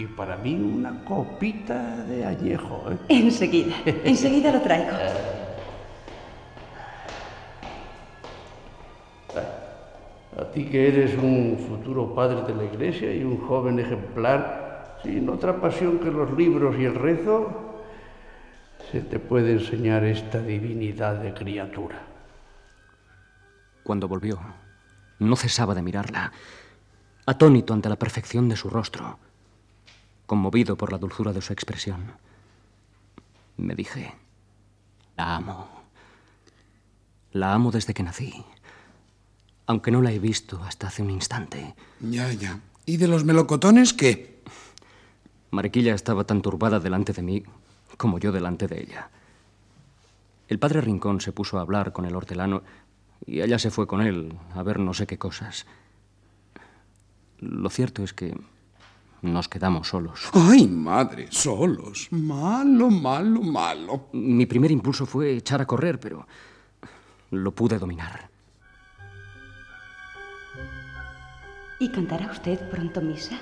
y 0.00 0.06
para 0.06 0.36
mí 0.36 0.54
una 0.54 1.04
copita 1.04 1.98
de 1.98 2.26
añejo. 2.26 2.86
¿eh? 2.90 2.96
Enseguida, 3.08 3.76
enseguida 4.02 4.50
lo 4.50 4.60
traigo. 4.60 4.96
A 10.36 10.44
ti 10.52 10.64
que 10.64 10.88
eres 10.88 11.16
un 11.16 11.56
futuro 11.68 12.12
padre 12.16 12.42
de 12.42 12.54
la 12.56 12.64
iglesia 12.64 13.14
y 13.14 13.22
un 13.22 13.38
joven 13.46 13.78
ejemplar, 13.78 14.67
sin 15.02 15.28
otra 15.28 15.60
pasión 15.60 15.98
que 15.98 16.10
los 16.10 16.32
libros 16.36 16.76
y 16.78 16.84
el 16.84 16.94
rezo, 16.94 17.82
se 18.90 19.00
te 19.00 19.18
puede 19.18 19.52
enseñar 19.52 20.04
esta 20.04 20.40
divinidad 20.40 21.16
de 21.16 21.34
criatura. 21.34 22.02
Cuando 23.82 24.08
volvió, 24.08 24.38
no 25.18 25.36
cesaba 25.36 25.74
de 25.74 25.82
mirarla, 25.82 26.32
atónito 27.26 27.74
ante 27.74 27.88
la 27.88 27.96
perfección 27.96 28.48
de 28.48 28.56
su 28.56 28.70
rostro, 28.70 29.18
conmovido 30.26 30.76
por 30.76 30.92
la 30.92 30.98
dulzura 30.98 31.32
de 31.32 31.42
su 31.42 31.52
expresión. 31.52 32.12
Me 33.56 33.74
dije, 33.74 34.14
la 35.16 35.36
amo. 35.36 35.68
La 37.32 37.52
amo 37.52 37.70
desde 37.70 37.92
que 37.92 38.02
nací, 38.02 38.44
aunque 39.66 39.90
no 39.90 40.00
la 40.00 40.12
he 40.12 40.18
visto 40.18 40.62
hasta 40.62 40.86
hace 40.86 41.02
un 41.02 41.10
instante. 41.10 41.74
Ya, 42.00 42.32
ya. 42.32 42.60
¿Y 42.86 42.96
de 42.96 43.08
los 43.08 43.24
melocotones 43.24 43.92
qué? 43.92 44.37
Mariquilla 45.50 45.94
estaba 45.94 46.24
tan 46.24 46.42
turbada 46.42 46.80
delante 46.80 47.12
de 47.12 47.22
mí 47.22 47.42
como 47.96 48.18
yo 48.18 48.32
delante 48.32 48.66
de 48.66 48.80
ella. 48.80 49.10
El 50.48 50.58
padre 50.58 50.80
Rincón 50.80 51.20
se 51.20 51.32
puso 51.32 51.58
a 51.58 51.62
hablar 51.62 51.92
con 51.92 52.04
el 52.04 52.16
hortelano 52.16 52.62
y 53.26 53.40
ella 53.40 53.58
se 53.58 53.70
fue 53.70 53.86
con 53.86 54.00
él 54.00 54.34
a 54.54 54.62
ver 54.62 54.78
no 54.78 54.94
sé 54.94 55.06
qué 55.06 55.18
cosas. 55.18 55.66
Lo 57.38 57.70
cierto 57.70 58.02
es 58.02 58.12
que 58.12 58.34
nos 59.22 59.48
quedamos 59.48 59.88
solos. 59.88 60.28
¡Ay, 60.32 60.66
madre! 60.68 61.26
Solos. 61.30 62.08
Malo, 62.10 62.90
malo, 62.90 63.42
malo. 63.42 64.08
Mi 64.12 64.46
primer 64.46 64.70
impulso 64.70 65.06
fue 65.06 65.36
echar 65.36 65.60
a 65.60 65.66
correr, 65.66 65.98
pero 65.98 66.26
lo 67.30 67.50
pude 67.52 67.78
dominar. 67.78 68.30
¿Y 71.80 71.90
cantará 71.90 72.30
usted 72.30 72.68
pronto 72.70 73.00
misa? 73.00 73.38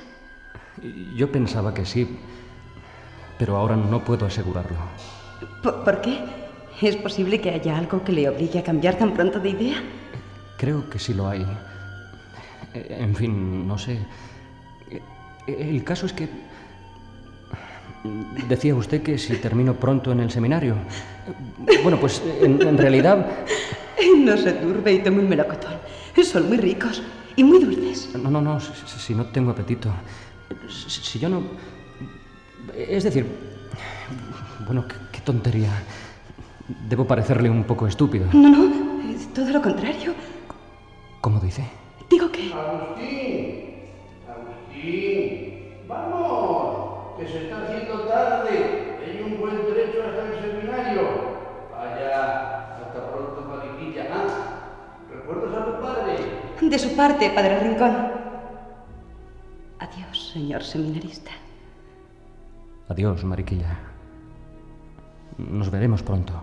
Yo 1.14 1.30
pensaba 1.30 1.72
que 1.72 1.86
sí, 1.86 2.18
pero 3.38 3.56
ahora 3.56 3.76
no 3.76 4.04
puedo 4.04 4.26
asegurarlo. 4.26 4.76
¿Por, 5.62 5.84
¿por 5.84 6.00
qué? 6.00 6.18
¿Es 6.80 6.96
posible 6.96 7.40
que 7.40 7.50
haya 7.50 7.76
algo 7.76 8.04
que 8.04 8.12
le 8.12 8.28
obligue 8.28 8.58
a 8.58 8.62
cambiar 8.62 8.96
tan 8.96 9.14
pronto 9.14 9.40
de 9.40 9.50
idea? 9.50 9.76
Creo 10.58 10.88
que 10.90 10.98
sí 10.98 11.14
lo 11.14 11.28
hay. 11.28 11.46
En 12.74 13.14
fin, 13.14 13.66
no 13.66 13.78
sé. 13.78 13.98
El 15.46 15.82
caso 15.84 16.06
es 16.06 16.12
que... 16.12 16.28
Decía 18.48 18.74
usted 18.74 19.02
que 19.02 19.18
si 19.18 19.36
termino 19.36 19.74
pronto 19.74 20.12
en 20.12 20.20
el 20.20 20.30
seminario. 20.30 20.76
Bueno, 21.82 21.98
pues 21.98 22.22
en, 22.40 22.60
en 22.62 22.78
realidad... 22.78 23.26
No 24.18 24.36
se 24.36 24.52
turbe 24.52 24.92
y 24.92 24.98
tome 24.98 25.20
un 25.20 25.28
melocotón. 25.28 25.74
Son 26.22 26.48
muy 26.48 26.58
ricos 26.58 27.02
y 27.34 27.44
muy 27.44 27.58
dulces. 27.64 28.14
No, 28.14 28.30
no, 28.30 28.40
no, 28.40 28.60
si, 28.60 28.72
si 28.86 29.14
no 29.14 29.26
tengo 29.26 29.52
apetito. 29.52 29.90
Si, 30.68 31.18
yo 31.18 31.28
no... 31.28 31.42
Es 32.74 33.04
decir... 33.04 33.26
Bueno, 34.66 34.86
qué, 34.88 34.94
qué 35.12 35.20
tontería. 35.20 35.70
Debo 36.88 37.06
parecerle 37.06 37.48
un 37.48 37.64
poco 37.64 37.86
estúpido. 37.86 38.26
No, 38.32 38.48
no, 38.48 39.10
es 39.10 39.32
todo 39.32 39.48
lo 39.50 39.62
contrario. 39.62 40.14
¿Cómo 41.20 41.38
dice? 41.40 41.64
Digo 42.10 42.30
que... 42.30 42.52
Agustín, 42.52 43.64
Agustín, 44.28 45.54
vamos, 45.88 47.18
que 47.18 47.28
se 47.28 47.44
está 47.44 47.64
haciendo 47.64 48.00
tarde. 48.02 48.98
Hay 49.04 49.22
un 49.22 49.40
buen 49.40 49.56
trecho 49.72 50.02
hasta 50.02 50.22
el 50.26 50.40
seminario. 50.40 51.02
Vaya, 51.72 52.76
hasta 52.76 53.10
pronto, 53.12 53.44
Mariquilla. 53.48 54.06
¿Ah? 54.12 54.26
¿Recuerdas 55.12 55.56
a 55.56 55.64
tu 55.66 55.82
padre? 55.82 56.68
De 56.68 56.78
su 56.78 56.96
parte, 56.96 57.30
padre 57.30 57.60
Rincón. 57.60 58.25
Señor 60.36 60.62
seminarista. 60.62 61.30
Adiós, 62.90 63.24
Mariquilla. 63.24 63.78
Nos 65.38 65.70
veremos 65.70 66.02
pronto. 66.02 66.34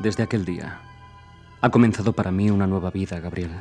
Desde 0.00 0.22
aquel 0.22 0.44
día 0.44 0.78
ha 1.62 1.70
comenzado 1.70 2.12
para 2.12 2.30
mí 2.30 2.50
una 2.50 2.66
nueva 2.66 2.90
vida, 2.90 3.20
Gabriel. 3.20 3.52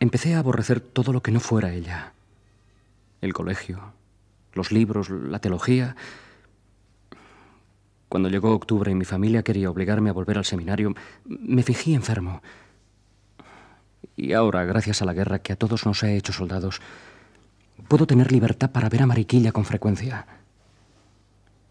Empecé 0.00 0.34
a 0.34 0.40
aborrecer 0.40 0.80
todo 0.80 1.12
lo 1.12 1.22
que 1.22 1.30
no 1.30 1.38
fuera 1.38 1.72
ella. 1.72 2.12
El 3.20 3.32
colegio, 3.34 3.92
los 4.54 4.72
libros, 4.72 5.10
la 5.10 5.38
teología. 5.38 5.94
Cuando 8.08 8.28
llegó 8.28 8.54
octubre 8.54 8.90
y 8.90 8.94
mi 8.94 9.04
familia 9.04 9.42
quería 9.42 9.70
obligarme 9.70 10.10
a 10.10 10.14
volver 10.14 10.38
al 10.38 10.44
seminario, 10.44 10.94
me 11.26 11.62
fijé 11.62 11.94
enfermo. 11.94 12.42
Y 14.16 14.32
ahora, 14.32 14.64
gracias 14.64 15.02
a 15.02 15.04
la 15.04 15.12
guerra 15.12 15.40
que 15.40 15.52
a 15.52 15.56
todos 15.56 15.84
nos 15.84 16.02
ha 16.02 16.10
hecho 16.10 16.32
soldados, 16.32 16.80
puedo 17.86 18.06
tener 18.06 18.32
libertad 18.32 18.70
para 18.70 18.88
ver 18.88 19.02
a 19.02 19.06
Mariquilla 19.06 19.52
con 19.52 19.64
frecuencia. 19.64 20.26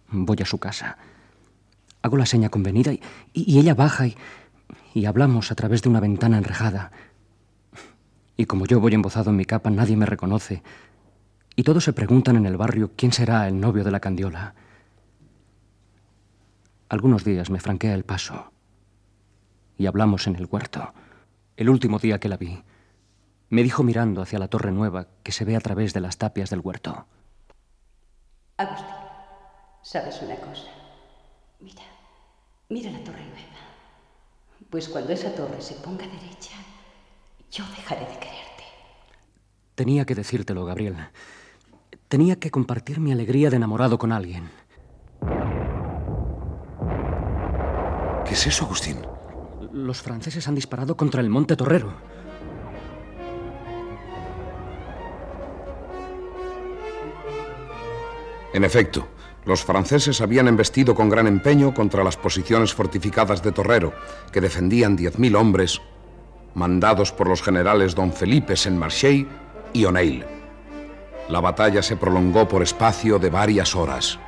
Voy 0.10 0.38
a 0.42 0.46
su 0.46 0.60
casa. 0.60 0.98
Hago 2.04 2.18
la 2.18 2.26
seña 2.26 2.50
convenida 2.50 2.94
y, 2.94 3.02
y 3.34 3.60
ella 3.60 3.74
baja 3.74 4.08
y, 4.08 4.16
y 4.94 5.06
hablamos 5.06 5.52
a 5.52 5.56
través 5.56 5.82
de 5.82 5.90
una 5.90 6.00
ventana 6.00 6.38
enrejada. 6.38 6.92
Y 8.38 8.46
como 8.46 8.68
yo 8.68 8.80
voy 8.80 8.94
embozado 8.94 9.32
en 9.32 9.36
mi 9.36 9.46
capa, 9.46 9.72
nadie 9.72 9.98
me 9.98 10.06
reconoce. 10.06 10.62
Y 11.56 11.64
todos 11.64 11.84
se 11.84 11.94
preguntan 11.94 12.36
en 12.36 12.46
el 12.46 12.56
barrio 12.56 12.92
quién 12.96 13.12
será 13.12 13.48
el 13.48 13.60
novio 13.60 13.84
de 13.84 13.92
la 13.92 14.00
candiola. 14.00 14.54
Algunos 16.90 17.26
días 17.26 17.50
me 17.50 17.60
franquea 17.60 17.94
el 17.94 18.06
paso 18.06 18.52
y 19.78 19.88
hablamos 19.88 20.26
en 20.28 20.38
el 20.38 20.48
huerto. 20.50 20.94
El 21.58 21.70
último 21.70 22.00
día 22.00 22.20
que 22.20 22.30
la 22.30 22.38
vi, 22.38 22.64
me 23.50 23.64
dijo 23.64 23.84
mirando 23.84 24.22
hacia 24.22 24.40
la 24.40 24.48
torre 24.48 24.72
nueva 24.72 25.08
que 25.24 25.34
se 25.34 25.44
ve 25.44 25.56
a 25.56 25.60
través 25.60 25.94
de 25.94 26.00
las 26.00 26.18
tapias 26.18 26.50
del 26.50 26.62
huerto. 26.62 27.06
Agustín, 28.56 28.88
¿sabes 29.82 30.22
una 30.22 30.36
cosa? 30.38 30.70
Mira, 31.60 31.84
mira 32.70 32.92
la 32.92 33.04
torre 33.04 33.26
nueva. 33.26 33.58
Pues 34.70 34.88
cuando 34.88 35.12
esa 35.12 35.36
torre 35.36 35.62
se 35.62 35.76
ponga 35.76 36.08
derecha, 36.08 36.56
yo 37.52 37.66
dejaré 37.76 38.02
de 38.02 38.20
quererte. 38.20 38.64
Tenía 39.76 40.06
que 40.06 40.16
decírtelo, 40.16 40.66
Gabriel. 40.66 40.96
Tenía 42.08 42.38
que 42.38 42.52
compartir 42.52 43.00
mi 43.00 43.12
alegría 43.12 43.50
de 43.50 43.58
enamorado 43.58 43.98
con 43.98 44.12
alguien. 44.12 44.50
Es 48.38 48.46
eso, 48.46 48.66
Agustín? 48.66 48.98
Los 49.74 50.02
franceses 50.04 50.48
han 50.48 50.54
disparado 50.54 50.96
contra 50.96 51.22
el 51.22 51.30
Monte 51.30 51.56
Torrero. 51.56 51.92
En 58.54 58.64
efecto, 58.64 59.08
los 59.46 59.64
franceses 59.64 60.22
habían 60.22 60.48
embestido 60.48 60.94
con 60.94 61.10
gran 61.10 61.26
empeño 61.26 61.74
contra 61.74 62.04
las 62.04 62.16
posiciones 62.16 62.74
fortificadas 62.76 63.42
de 63.42 63.52
Torrero, 63.52 63.94
que 64.32 64.42
defendían 64.42 64.96
10.000 64.96 65.36
hombres, 65.36 65.82
mandados 66.54 67.12
por 67.12 67.28
los 67.28 67.42
generales 67.42 67.96
don 67.96 68.14
Felipe 68.14 68.56
Saint-Marchais 68.56 69.26
y 69.74 69.86
O'Neill. 69.86 70.26
La 71.30 71.40
batalla 71.40 71.82
se 71.82 71.98
prolongó 71.98 72.48
por 72.48 72.62
espacio 72.62 73.18
de 73.18 73.32
varias 73.32 73.76
horas. 73.76 74.20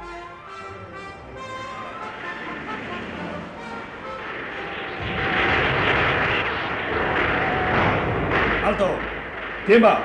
¿Quién 9.69 9.83
va? 9.83 10.01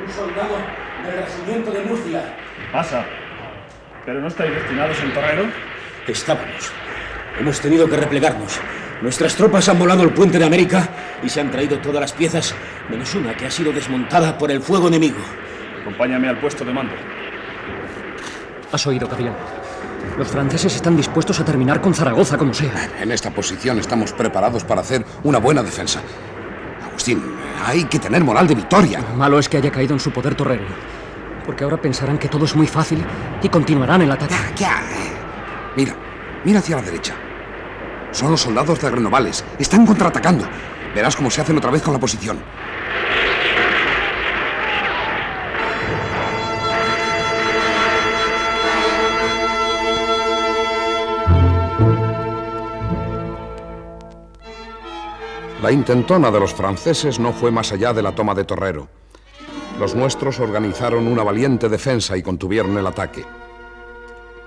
Un 0.00 0.12
soldado 0.12 0.54
del 1.04 1.24
regimiento 1.24 1.72
de 1.72 1.80
Murcia. 1.82 2.22
Pasa. 2.70 3.04
¿Pero 4.06 4.20
no 4.20 4.28
estáis 4.28 4.54
destinados 4.54 4.96
en 5.02 5.12
Torrero? 5.12 5.42
Estábamos. 6.06 6.70
Hemos 7.36 7.60
tenido 7.60 7.88
que 7.88 7.96
replegarnos. 7.96 8.60
Nuestras 9.02 9.34
tropas 9.34 9.68
han 9.68 9.76
volado 9.76 10.04
el 10.04 10.10
puente 10.10 10.38
de 10.38 10.44
América 10.44 10.88
y 11.20 11.28
se 11.28 11.40
han 11.40 11.50
traído 11.50 11.80
todas 11.80 12.00
las 12.00 12.12
piezas, 12.12 12.54
menos 12.88 13.12
una 13.16 13.34
que 13.34 13.46
ha 13.46 13.50
sido 13.50 13.72
desmontada 13.72 14.38
por 14.38 14.52
el 14.52 14.62
fuego 14.62 14.86
enemigo. 14.86 15.18
Acompáñame 15.80 16.28
al 16.28 16.38
puesto 16.38 16.64
de 16.64 16.72
mando. 16.72 16.94
Has 18.70 18.86
oído, 18.86 19.08
Gabriel. 19.08 19.32
Los 20.16 20.28
franceses 20.28 20.76
están 20.76 20.96
dispuestos 20.96 21.40
a 21.40 21.44
terminar 21.44 21.80
con 21.80 21.92
Zaragoza 21.92 22.38
como 22.38 22.54
sea. 22.54 22.88
En 23.00 23.10
esta 23.10 23.32
posición 23.32 23.80
estamos 23.80 24.12
preparados 24.12 24.62
para 24.62 24.82
hacer 24.82 25.04
una 25.24 25.38
buena 25.38 25.64
defensa. 25.64 26.00
Agustín, 26.98 27.22
hay 27.64 27.84
que 27.84 28.00
tener 28.00 28.24
moral 28.24 28.48
de 28.48 28.56
victoria. 28.56 28.98
Lo 28.98 29.14
malo 29.14 29.38
es 29.38 29.48
que 29.48 29.56
haya 29.56 29.70
caído 29.70 29.92
en 29.92 30.00
su 30.00 30.10
poder 30.10 30.34
torrero. 30.34 30.64
Porque 31.46 31.62
ahora 31.62 31.76
pensarán 31.76 32.18
que 32.18 32.26
todo 32.26 32.44
es 32.44 32.56
muy 32.56 32.66
fácil 32.66 33.04
y 33.40 33.48
continuarán 33.48 34.02
el 34.02 34.10
ataque. 34.10 34.34
Ya, 34.56 34.82
Mira, 35.76 35.94
mira 36.44 36.58
hacia 36.58 36.74
la 36.74 36.82
derecha. 36.82 37.14
Son 38.10 38.32
los 38.32 38.40
soldados 38.40 38.80
de 38.80 38.90
Renovales. 38.90 39.44
Están 39.60 39.86
contraatacando. 39.86 40.44
Verás 40.92 41.14
cómo 41.14 41.30
se 41.30 41.40
hacen 41.40 41.56
otra 41.56 41.70
vez 41.70 41.82
con 41.82 41.92
la 41.94 42.00
posición. 42.00 42.40
La 55.62 55.72
intentona 55.72 56.30
de 56.30 56.38
los 56.38 56.54
franceses 56.54 57.18
no 57.18 57.32
fue 57.32 57.50
más 57.50 57.72
allá 57.72 57.92
de 57.92 58.00
la 58.00 58.14
toma 58.14 58.32
de 58.32 58.44
Torrero. 58.44 58.86
Los 59.80 59.96
nuestros 59.96 60.38
organizaron 60.38 61.08
una 61.08 61.24
valiente 61.24 61.68
defensa 61.68 62.16
y 62.16 62.22
contuvieron 62.22 62.78
el 62.78 62.86
ataque. 62.86 63.24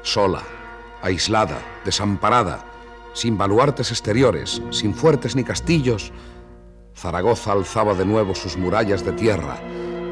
Sola, 0.04 0.42
aislada, 1.02 1.60
desamparada, 1.84 2.64
sin 3.14 3.38
baluartes 3.38 3.92
exteriores, 3.92 4.62
sin 4.70 4.94
fuertes 4.94 5.36
ni 5.36 5.44
castillos, 5.44 6.14
Zaragoza 6.96 7.52
alzaba 7.52 7.94
de 7.94 8.06
nuevo 8.06 8.34
sus 8.34 8.56
murallas 8.56 9.04
de 9.04 9.12
tierra, 9.12 9.58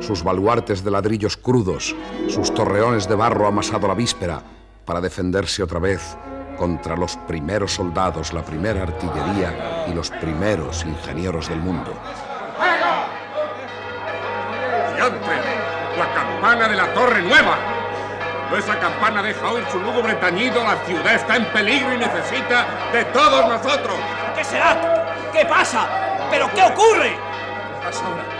sus 0.02 0.22
baluartes 0.22 0.84
de 0.84 0.92
ladrillos 0.92 1.38
crudos, 1.38 1.96
sus 2.28 2.54
torreones 2.54 3.08
de 3.08 3.16
barro 3.16 3.48
amasado 3.48 3.88
la 3.88 3.94
víspera, 3.94 4.44
para 4.84 5.00
defenderse 5.00 5.64
otra 5.64 5.80
vez 5.80 6.18
contra 6.60 6.98
los 6.98 7.16
primeros 7.16 7.74
soldados, 7.74 8.34
la 8.34 8.42
primera 8.42 8.84
artillería 8.84 9.86
y 9.88 9.94
los 9.94 10.10
primeros 10.12 10.84
ingenieros 10.84 11.48
del 11.48 11.60
mundo. 11.60 11.94
¡La 15.98 16.14
campana 16.14 16.68
de 16.68 16.76
la 16.76 16.94
Torre 16.94 17.22
Nueva! 17.22 17.58
Esa 18.58 18.78
campana 18.78 19.24
deja 19.24 19.50
oír 19.50 19.64
su 19.72 19.80
lúgubre 19.80 20.16
tañido. 20.16 20.62
La 20.62 20.76
ciudad 20.86 21.14
está 21.14 21.38
en 21.38 21.46
peligro 21.46 21.94
y 21.94 21.98
necesita 21.98 22.66
de 22.92 23.06
todos 23.06 23.48
nosotros. 23.48 23.96
¿Qué 24.36 24.44
será? 24.44 25.32
¿Qué 25.32 25.46
pasa? 25.46 25.88
¿Pero 26.30 26.50
qué 26.54 26.64
ocurre? 26.64 27.12
¿Qué 27.12 27.86
pasa 27.86 28.06
ahora? 28.06 28.39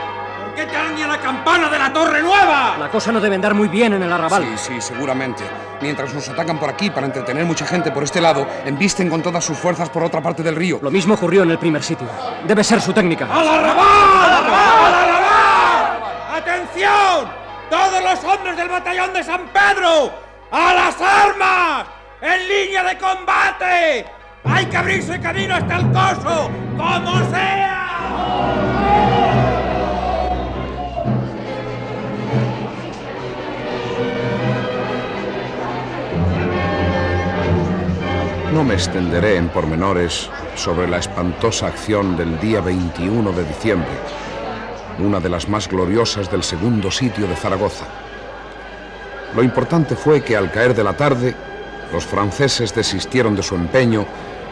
¿Por 0.60 0.68
qué 0.68 0.74
taña 0.74 1.08
la 1.08 1.18
campana 1.22 1.70
de 1.70 1.80
la 1.80 1.94
Torre 1.94 2.22
Nueva? 2.22 2.76
La 2.78 2.90
cosa 2.90 3.14
no 3.14 3.22
debe 3.22 3.36
andar 3.36 3.54
muy 3.54 3.70
bien 3.70 3.94
en 3.94 4.04
el 4.04 4.12
arrabal. 4.12 4.44
Sí, 4.58 4.74
sí, 4.74 4.82
seguramente. 4.82 5.46
Mientras 5.82 6.14
nos 6.14 6.28
atacan 6.28 6.60
por 6.60 6.70
aquí 6.70 6.90
para 6.90 7.06
entretener 7.06 7.46
mucha 7.46 7.66
gente 7.66 7.92
por 7.92 8.04
este 8.04 8.20
lado, 8.20 8.46
embisten 8.66 9.10
con 9.10 9.22
todas 9.22 9.46
sus 9.46 9.58
fuerzas 9.58 9.90
por 9.90 10.04
otra 10.04 10.22
parte 10.22 10.44
del 10.44 10.58
río. 10.58 10.80
Lo 10.82 10.92
mismo 10.92 11.14
ocurrió 11.14 11.44
en 11.44 11.52
el 11.52 11.60
primer 11.60 11.82
sitio. 11.82 12.10
Debe 12.46 12.62
ser 12.66 12.82
su 12.82 12.92
técnica. 12.92 13.26
¡Al 13.32 13.48
arrabal! 13.48 13.88
¡Al 14.26 14.94
arrabal! 14.96 16.00
¡Atención! 16.36 17.32
¡Todos 17.70 18.04
los 18.04 18.24
hombres 18.26 18.58
del 18.58 18.68
batallón 18.68 19.14
de 19.14 19.24
San 19.24 19.48
Pedro! 19.54 20.12
¡A 20.52 20.74
las 20.74 20.96
armas! 21.00 21.86
¡En 22.22 22.50
línea 22.50 22.84
de 22.84 22.98
combate! 22.98 24.06
¡Hay 24.44 24.66
que 24.66 24.76
abrirse 24.76 25.22
camino 25.22 25.56
hasta 25.56 25.78
el 25.78 25.92
coso! 25.94 26.52
¡Como 26.76 27.32
sea! 27.32 27.79
No 38.60 38.66
me 38.66 38.74
extenderé 38.74 39.38
en 39.38 39.48
pormenores 39.48 40.30
sobre 40.56 40.86
la 40.86 40.98
espantosa 40.98 41.68
acción 41.68 42.18
del 42.18 42.38
día 42.42 42.60
21 42.60 43.32
de 43.32 43.46
diciembre, 43.46 43.88
una 45.00 45.22
de 45.22 45.30
las 45.30 45.48
más 45.48 45.70
gloriosas 45.70 46.30
del 46.30 46.44
segundo 46.44 46.92
sitio 46.92 47.26
de 47.26 47.38
Zaragoza. 47.38 47.86
Lo 49.34 49.44
importante 49.44 49.96
fue 49.96 50.22
que 50.22 50.36
al 50.36 50.52
caer 50.52 50.76
de 50.76 50.84
la 50.84 50.92
tarde, 50.92 51.34
los 51.94 52.06
franceses 52.06 52.76
desistieron 52.76 53.34
de 53.34 53.44
su 53.44 53.56
empeño 53.56 54.06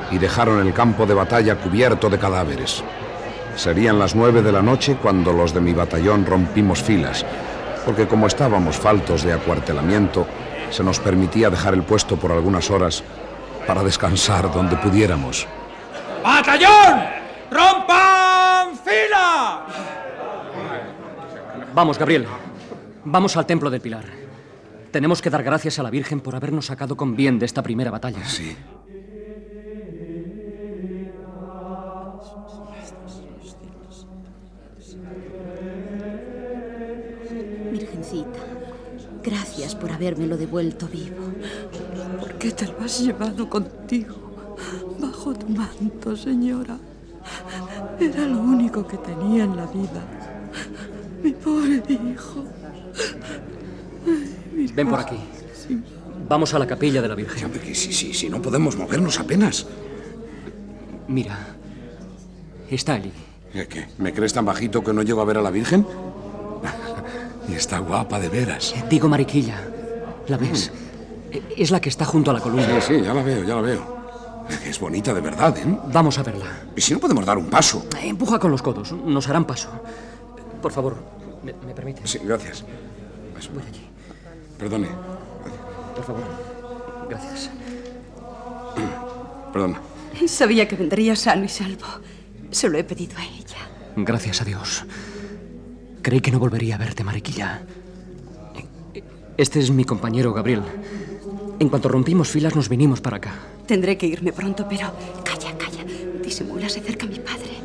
y 0.10 0.20
dejaron 0.20 0.66
el 0.66 0.74
campo 0.74 1.06
de 1.06 1.14
batalla 1.14 1.58
cubierto 1.58 2.10
de 2.10 2.18
cadáveres. 2.18 2.86
Serían 3.58 4.00
las 4.00 4.16
nueve 4.16 4.42
de 4.42 4.54
la 4.54 4.62
noche 4.62 4.96
cuando 4.96 5.34
los 5.34 5.54
de 5.54 5.60
mi 5.60 5.74
batallón 5.74 6.26
rompimos 6.26 6.82
filas, 6.82 7.26
porque 7.86 8.08
como 8.08 8.28
estábamos 8.28 8.78
faltos 8.78 9.24
de 9.24 9.34
acuartelamiento, 9.34 10.26
se 10.70 10.82
nos 10.82 10.98
permitía 11.02 11.50
dejar 11.50 11.74
el 11.74 11.84
puesto 11.84 12.16
por 12.16 12.32
algunas 12.32 12.72
horas 12.72 13.04
para 13.68 13.84
descansar 13.84 14.52
donde 14.52 14.78
pudiéramos. 14.78 15.46
¡Batallón! 16.24 17.04
¡Rompan 17.52 18.76
fila! 18.84 19.66
Vamos, 21.74 22.00
Gabriel. 22.00 22.26
Vamos 23.06 23.38
al 23.38 23.46
templo 23.46 23.70
del 23.70 23.82
Pilar. 23.82 24.06
Tenemos 24.92 25.22
que 25.22 25.30
dar 25.30 25.44
gracias 25.44 25.78
a 25.80 25.84
la 25.84 25.90
Virgen 25.90 26.22
por 26.22 26.36
habernos 26.36 26.66
sacado 26.66 26.96
con 26.98 27.16
bien 27.16 27.38
de 27.38 27.46
esta 27.46 27.62
primera 27.62 27.92
batalla. 27.92 28.26
Sí. 28.26 28.56
Virgencita, 37.72 38.40
gracias 39.22 39.76
por 39.76 39.92
habérmelo 39.92 40.38
devuelto 40.38 40.88
vivo. 40.88 41.28
¿Por 42.38 42.50
qué 42.50 42.52
te 42.52 42.68
lo 42.68 42.86
has 42.86 43.00
llevado 43.00 43.50
contigo? 43.50 44.16
Bajo 45.00 45.34
tu 45.34 45.50
manto, 45.50 46.16
señora. 46.16 46.78
Era 48.00 48.26
lo 48.28 48.38
único 48.38 48.86
que 48.86 48.96
tenía 48.98 49.46
en 49.46 49.58
la 49.58 49.66
vida. 49.66 50.06
Mi 51.24 51.32
pobre 51.32 51.82
hijo. 51.90 52.46
Ven 54.76 54.88
por 54.88 55.00
aquí. 55.00 55.18
Vamos 56.30 56.54
a 56.54 56.60
la 56.60 56.68
capilla 56.68 57.02
de 57.02 57.08
la 57.08 57.16
Virgen. 57.16 57.52
Sí, 57.74 57.92
sí, 57.92 58.14
sí, 58.14 58.30
no 58.30 58.40
podemos 58.40 58.78
movernos 58.78 59.20
apenas. 59.20 59.66
Mira, 61.08 61.40
está 62.70 62.94
allí. 62.94 63.14
¿Qué? 63.52 63.88
¿Me 63.98 64.14
crees 64.14 64.34
tan 64.34 64.46
bajito 64.46 64.84
que 64.84 64.94
no 64.94 65.02
llego 65.02 65.22
a 65.22 65.26
ver 65.26 65.40
a 65.40 65.42
la 65.42 65.50
Virgen? 65.50 65.88
y 67.50 67.54
está 67.54 67.80
guapa 67.80 68.20
de 68.20 68.30
veras. 68.30 68.76
Digo 68.92 69.10
Mariquilla. 69.10 69.60
¿La 70.28 70.38
ves? 70.38 70.72
Es 71.56 71.72
la 71.72 71.80
que 71.82 71.90
está 71.90 72.06
junto 72.06 72.32
a 72.32 72.34
la 72.34 72.40
columna. 72.40 72.80
Sí, 72.82 72.96
sí, 72.96 73.02
ya 73.04 73.14
la 73.14 73.24
veo, 73.24 73.44
ya 73.44 73.56
la 73.56 73.62
veo. 73.62 73.98
Es 74.66 74.80
bonita 74.80 75.14
de 75.14 75.22
verdad, 75.22 75.58
¿eh? 75.58 75.78
Vamos 75.92 76.18
a 76.18 76.24
verla. 76.24 76.46
¿Y 76.76 76.82
si 76.82 76.94
no 76.94 77.00
podemos 77.00 77.26
dar 77.26 77.38
un 77.38 77.48
paso? 77.48 77.86
Empuja 78.02 78.40
con 78.40 78.52
los 78.52 78.62
codos, 78.62 78.92
nos 78.94 79.28
harán 79.28 79.46
paso. 79.46 79.70
Por 80.62 80.72
favor, 80.72 80.96
¿me, 81.44 81.54
me 81.66 81.74
permite? 81.74 82.02
Sí, 82.08 82.20
gracias. 82.24 82.64
Voy 83.54 83.64
allí. 83.68 83.88
Perdone. 84.58 84.88
Por 85.96 86.04
favor. 86.06 86.24
Gracias. 87.10 87.50
Perdona. 89.54 89.82
Sabía 90.28 90.68
que 90.68 90.76
vendría 90.76 91.16
sano 91.16 91.46
y 91.46 91.50
salvo. 91.50 91.86
Se 92.52 92.70
lo 92.70 92.78
he 92.78 92.84
pedido 92.84 93.18
a 93.18 93.24
ella. 93.24 93.70
Gracias 93.98 94.42
a 94.42 94.46
Dios. 94.46 94.86
Creí 96.02 96.22
que 96.22 96.32
no 96.32 96.40
volvería 96.40 96.76
a 96.76 96.78
verte, 96.78 97.04
Mariquilla. 97.04 97.62
Este 99.38 99.60
es 99.60 99.70
mi 99.70 99.84
compañero 99.84 100.34
Gabriel. 100.34 100.64
En 101.60 101.70
cuanto 101.70 101.90
rompimos 101.90 102.30
filas, 102.30 102.56
nos 102.56 102.70
vinimos 102.70 103.02
para 103.02 103.18
acá. 103.18 103.34
Tendré 103.66 103.98
que 103.98 104.06
irme 104.06 104.32
pronto, 104.32 104.68
pero 104.70 104.92
calla, 105.24 105.58
calla. 105.58 105.84
Disimula, 106.24 106.70
se 106.70 106.80
acerca 106.80 107.06
mi 107.06 107.20
padre. 107.20 107.58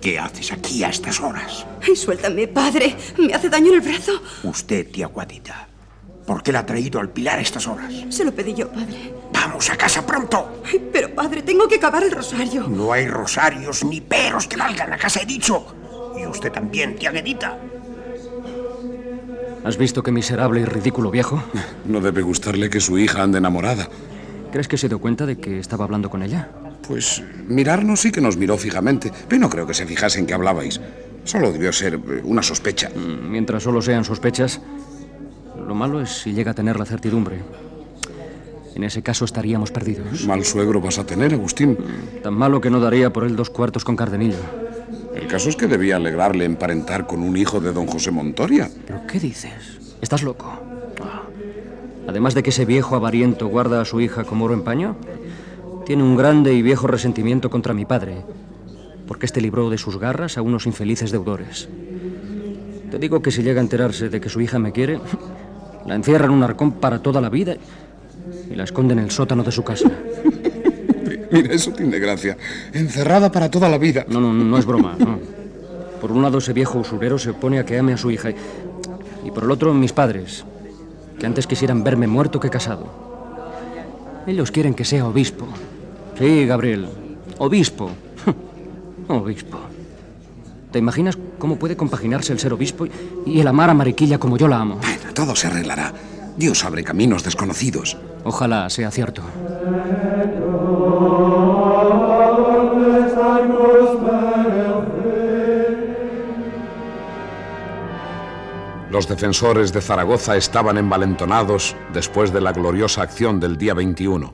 ¿Qué 0.00 0.18
haces 0.18 0.52
aquí 0.52 0.84
a 0.84 0.90
estas 0.90 1.20
horas? 1.20 1.66
Ay, 1.86 1.96
suéltame, 1.96 2.46
padre. 2.46 2.94
Me 3.18 3.34
hace 3.34 3.48
daño 3.48 3.68
en 3.68 3.74
el 3.74 3.80
brazo. 3.80 4.12
Usted, 4.44 4.90
tía 4.90 5.08
Guatita. 5.08 5.68
¿Por 6.24 6.42
qué 6.42 6.52
la 6.52 6.60
ha 6.60 6.66
traído 6.66 7.00
al 7.00 7.10
pilar 7.10 7.38
a 7.38 7.42
estas 7.42 7.66
horas? 7.66 7.92
Se 8.10 8.24
lo 8.24 8.32
pedí 8.32 8.54
yo, 8.54 8.68
padre. 8.68 9.12
¡Vamos 9.32 9.70
a 9.70 9.76
casa 9.76 10.06
pronto! 10.06 10.62
Ay, 10.64 10.88
pero, 10.92 11.14
padre, 11.14 11.42
tengo 11.42 11.66
que 11.66 11.76
acabar 11.76 12.04
el 12.04 12.12
rosario. 12.12 12.68
No 12.68 12.92
hay 12.92 13.08
rosarios 13.08 13.82
ni 13.84 14.00
peros 14.00 14.46
que 14.46 14.56
valgan 14.56 14.90
la 14.90 14.98
casa, 14.98 15.20
he 15.22 15.26
dicho. 15.26 15.74
Y 16.16 16.26
usted 16.26 16.52
también, 16.52 16.96
tía 16.96 17.10
Guedita. 17.10 17.58
¿Has 19.68 19.76
visto 19.76 20.02
qué 20.02 20.10
miserable 20.10 20.62
y 20.62 20.64
ridículo 20.64 21.10
viejo? 21.10 21.42
No 21.84 22.00
debe 22.00 22.22
gustarle 22.22 22.70
que 22.70 22.80
su 22.80 22.98
hija 22.98 23.22
ande 23.22 23.36
enamorada. 23.36 23.86
¿Crees 24.50 24.66
que 24.66 24.78
se 24.78 24.88
dio 24.88 24.98
cuenta 24.98 25.26
de 25.26 25.36
que 25.36 25.58
estaba 25.58 25.84
hablando 25.84 26.08
con 26.08 26.22
ella? 26.22 26.48
Pues 26.86 27.22
mirarnos 27.46 28.00
sí 28.00 28.10
que 28.10 28.22
nos 28.22 28.38
miró 28.38 28.56
fijamente, 28.56 29.12
pero 29.28 29.42
no 29.42 29.50
creo 29.50 29.66
que 29.66 29.74
se 29.74 29.84
fijase 29.84 30.20
en 30.20 30.26
que 30.26 30.32
hablabais. 30.32 30.80
Solo 31.24 31.52
debió 31.52 31.70
ser 31.70 31.96
eh, 31.96 32.22
una 32.24 32.42
sospecha. 32.42 32.88
Mientras 32.96 33.62
solo 33.62 33.82
sean 33.82 34.04
sospechas, 34.04 34.62
lo 35.66 35.74
malo 35.74 36.00
es 36.00 36.22
si 36.22 36.32
llega 36.32 36.52
a 36.52 36.54
tener 36.54 36.78
la 36.78 36.86
certidumbre. 36.86 37.36
En 38.74 38.84
ese 38.84 39.02
caso 39.02 39.26
estaríamos 39.26 39.70
perdidos. 39.70 40.24
Mal 40.24 40.46
suegro 40.46 40.80
vas 40.80 40.98
a 40.98 41.04
tener, 41.04 41.34
Agustín. 41.34 41.76
Tan 42.22 42.32
malo 42.32 42.62
que 42.62 42.70
no 42.70 42.80
daría 42.80 43.12
por 43.12 43.24
él 43.24 43.36
dos 43.36 43.50
cuartos 43.50 43.84
con 43.84 43.96
Cardenillo. 43.96 44.67
El 45.18 45.26
caso 45.26 45.48
es 45.48 45.56
que 45.56 45.66
debía 45.66 45.96
alegrarle 45.96 46.44
emparentar 46.44 47.06
con 47.06 47.22
un 47.22 47.36
hijo 47.36 47.60
de 47.60 47.72
don 47.72 47.86
José 47.88 48.12
Montoria. 48.12 48.70
¿Pero 48.86 49.00
qué 49.06 49.18
dices? 49.18 49.78
¿Estás 50.00 50.22
loco? 50.22 50.52
Además 52.06 52.34
de 52.34 52.42
que 52.42 52.50
ese 52.50 52.64
viejo 52.64 52.94
avariento 52.94 53.48
guarda 53.48 53.80
a 53.80 53.84
su 53.84 54.00
hija 54.00 54.24
como 54.24 54.44
oro 54.44 54.54
en 54.54 54.62
paño, 54.62 54.96
tiene 55.84 56.04
un 56.04 56.16
grande 56.16 56.54
y 56.54 56.62
viejo 56.62 56.86
resentimiento 56.86 57.50
contra 57.50 57.74
mi 57.74 57.84
padre, 57.84 58.22
porque 59.08 59.26
este 59.26 59.40
libró 59.40 59.68
de 59.70 59.76
sus 59.76 59.98
garras 59.98 60.38
a 60.38 60.42
unos 60.42 60.66
infelices 60.66 61.10
deudores. 61.10 61.68
Te 62.90 62.98
digo 62.98 63.20
que 63.20 63.32
si 63.32 63.42
llega 63.42 63.60
a 63.60 63.64
enterarse 63.64 64.08
de 64.08 64.20
que 64.20 64.28
su 64.28 64.40
hija 64.40 64.58
me 64.58 64.72
quiere, 64.72 65.00
la 65.84 65.96
encierra 65.96 66.26
en 66.26 66.30
un 66.30 66.44
arcón 66.44 66.72
para 66.72 67.02
toda 67.02 67.20
la 67.20 67.28
vida 67.28 67.56
y 68.50 68.54
la 68.54 68.64
esconde 68.64 68.92
en 68.92 69.00
el 69.00 69.10
sótano 69.10 69.42
de 69.42 69.52
su 69.52 69.64
casa. 69.64 69.90
Mira, 71.32 71.54
eso 71.54 71.72
tiene 71.72 71.98
gracia. 71.98 72.36
Encerrada 72.72 73.30
para 73.30 73.50
toda 73.50 73.68
la 73.68 73.78
vida. 73.78 74.04
No, 74.08 74.20
no, 74.20 74.32
no 74.32 74.58
es 74.58 74.66
broma, 74.66 74.96
no. 74.98 75.18
Por 76.00 76.12
un 76.12 76.22
lado, 76.22 76.38
ese 76.38 76.52
viejo 76.52 76.78
usurero 76.78 77.18
se 77.18 77.30
opone 77.30 77.58
a 77.58 77.64
que 77.66 77.78
ame 77.78 77.92
a 77.92 77.96
su 77.96 78.10
hija. 78.10 78.30
Y 79.24 79.30
por 79.30 79.44
el 79.44 79.50
otro, 79.50 79.74
mis 79.74 79.92
padres, 79.92 80.44
que 81.18 81.26
antes 81.26 81.46
quisieran 81.46 81.82
verme 81.82 82.06
muerto 82.06 82.38
que 82.40 82.50
casado. 82.50 82.86
Ellos 84.26 84.50
quieren 84.50 84.74
que 84.74 84.84
sea 84.84 85.06
obispo. 85.06 85.46
Sí, 86.18 86.46
Gabriel, 86.46 86.88
obispo. 87.38 87.90
obispo. 89.08 89.58
¿Te 90.70 90.78
imaginas 90.78 91.18
cómo 91.38 91.56
puede 91.56 91.76
compaginarse 91.76 92.32
el 92.32 92.38
ser 92.38 92.52
obispo 92.52 92.86
y 93.24 93.40
el 93.40 93.48
amar 93.48 93.70
a 93.70 93.74
Mariquilla 93.74 94.18
como 94.18 94.36
yo 94.36 94.48
la 94.48 94.60
amo? 94.60 94.76
Bueno, 94.76 95.14
todo 95.14 95.34
se 95.34 95.46
arreglará. 95.46 95.92
Dios 96.36 96.64
abre 96.64 96.84
caminos 96.84 97.24
desconocidos. 97.24 97.96
Ojalá 98.22 98.68
sea 98.70 98.90
cierto. 98.90 99.22
Los 108.90 109.06
defensores 109.06 109.72
de 109.74 109.82
Zaragoza 109.82 110.36
estaban 110.36 110.78
envalentonados 110.78 111.76
después 111.92 112.32
de 112.32 112.40
la 112.40 112.52
gloriosa 112.52 113.02
acción 113.02 113.38
del 113.38 113.58
día 113.58 113.74
21. 113.74 114.32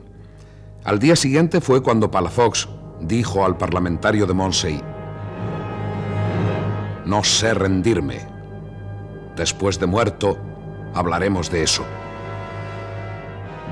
Al 0.85 0.97
día 0.97 1.17
siguiente 1.17 1.59
fue 1.59 1.83
cuando 1.83 2.09
Palafox 2.09 2.69
dijo 3.01 3.43
al 3.43 3.57
parlamentario 3.57 4.25
de 4.25 4.33
Monsey, 4.33 4.81
no 7.03 7.23
sé 7.23 7.53
rendirme. 7.53 8.19
Después 9.35 9.77
de 9.77 9.87
muerto, 9.87 10.37
hablaremos 10.93 11.51
de 11.51 11.63
eso. 11.63 11.83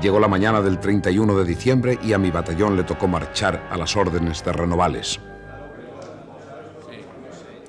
Llegó 0.02 0.20
la 0.20 0.28
mañana 0.28 0.60
del 0.60 0.80
31 0.80 1.38
de 1.38 1.44
diciembre 1.46 1.98
y 2.02 2.12
a 2.12 2.18
mi 2.18 2.30
batallón 2.30 2.76
le 2.76 2.84
tocó 2.84 3.08
marchar 3.08 3.68
a 3.70 3.78
las 3.78 3.96
órdenes 3.96 4.44
de 4.44 4.52
Renovales. 4.52 5.18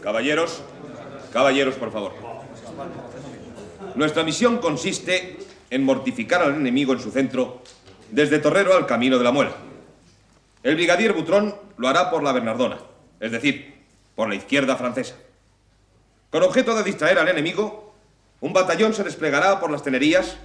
Caballeros, 0.03 0.61
caballeros, 1.31 1.75
por 1.75 1.91
favor. 1.91 2.24
Nuestra 3.95 4.23
misión 4.23 4.57
consiste 4.57 5.37
en 5.69 5.83
mortificar 5.83 6.41
al 6.41 6.55
enemigo 6.55 6.91
en 6.91 6.99
su 6.99 7.11
centro, 7.11 7.61
desde 8.11 8.39
Torrero 8.39 8.75
al 8.75 8.85
camino 8.85 9.17
de 9.17 9.23
la 9.23 9.31
Muela. 9.31 9.53
El 10.63 10.75
brigadier 10.75 11.13
Butrón 11.13 11.55
lo 11.77 11.87
hará 11.87 12.09
por 12.09 12.21
la 12.21 12.33
Bernardona, 12.33 12.77
es 13.21 13.31
decir, 13.31 13.73
por 14.15 14.27
la 14.27 14.35
izquierda 14.35 14.75
francesa. 14.75 15.15
Con 16.29 16.43
objeto 16.43 16.75
de 16.75 16.83
distraer 16.83 17.19
al 17.19 17.29
enemigo, 17.29 17.95
un 18.41 18.51
batallón 18.51 18.93
se 18.93 19.03
desplegará 19.03 19.61
por 19.61 19.71
las 19.71 19.83
tenerías, 19.83 20.37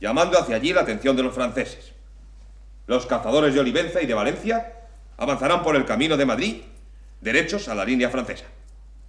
llamando 0.00 0.38
hacia 0.38 0.56
allí 0.56 0.72
la 0.72 0.80
atención 0.80 1.14
de 1.16 1.22
los 1.22 1.34
franceses. 1.34 1.92
Los 2.88 3.06
cazadores 3.06 3.54
de 3.54 3.60
Olivenza 3.60 4.02
y 4.02 4.06
de 4.06 4.14
Valencia 4.14 4.72
avanzarán 5.16 5.62
por 5.62 5.76
el 5.76 5.84
camino 5.84 6.16
de 6.16 6.26
Madrid, 6.26 6.62
derechos 7.20 7.68
a 7.68 7.74
la 7.76 7.84
línea 7.84 8.10
francesa. 8.10 8.46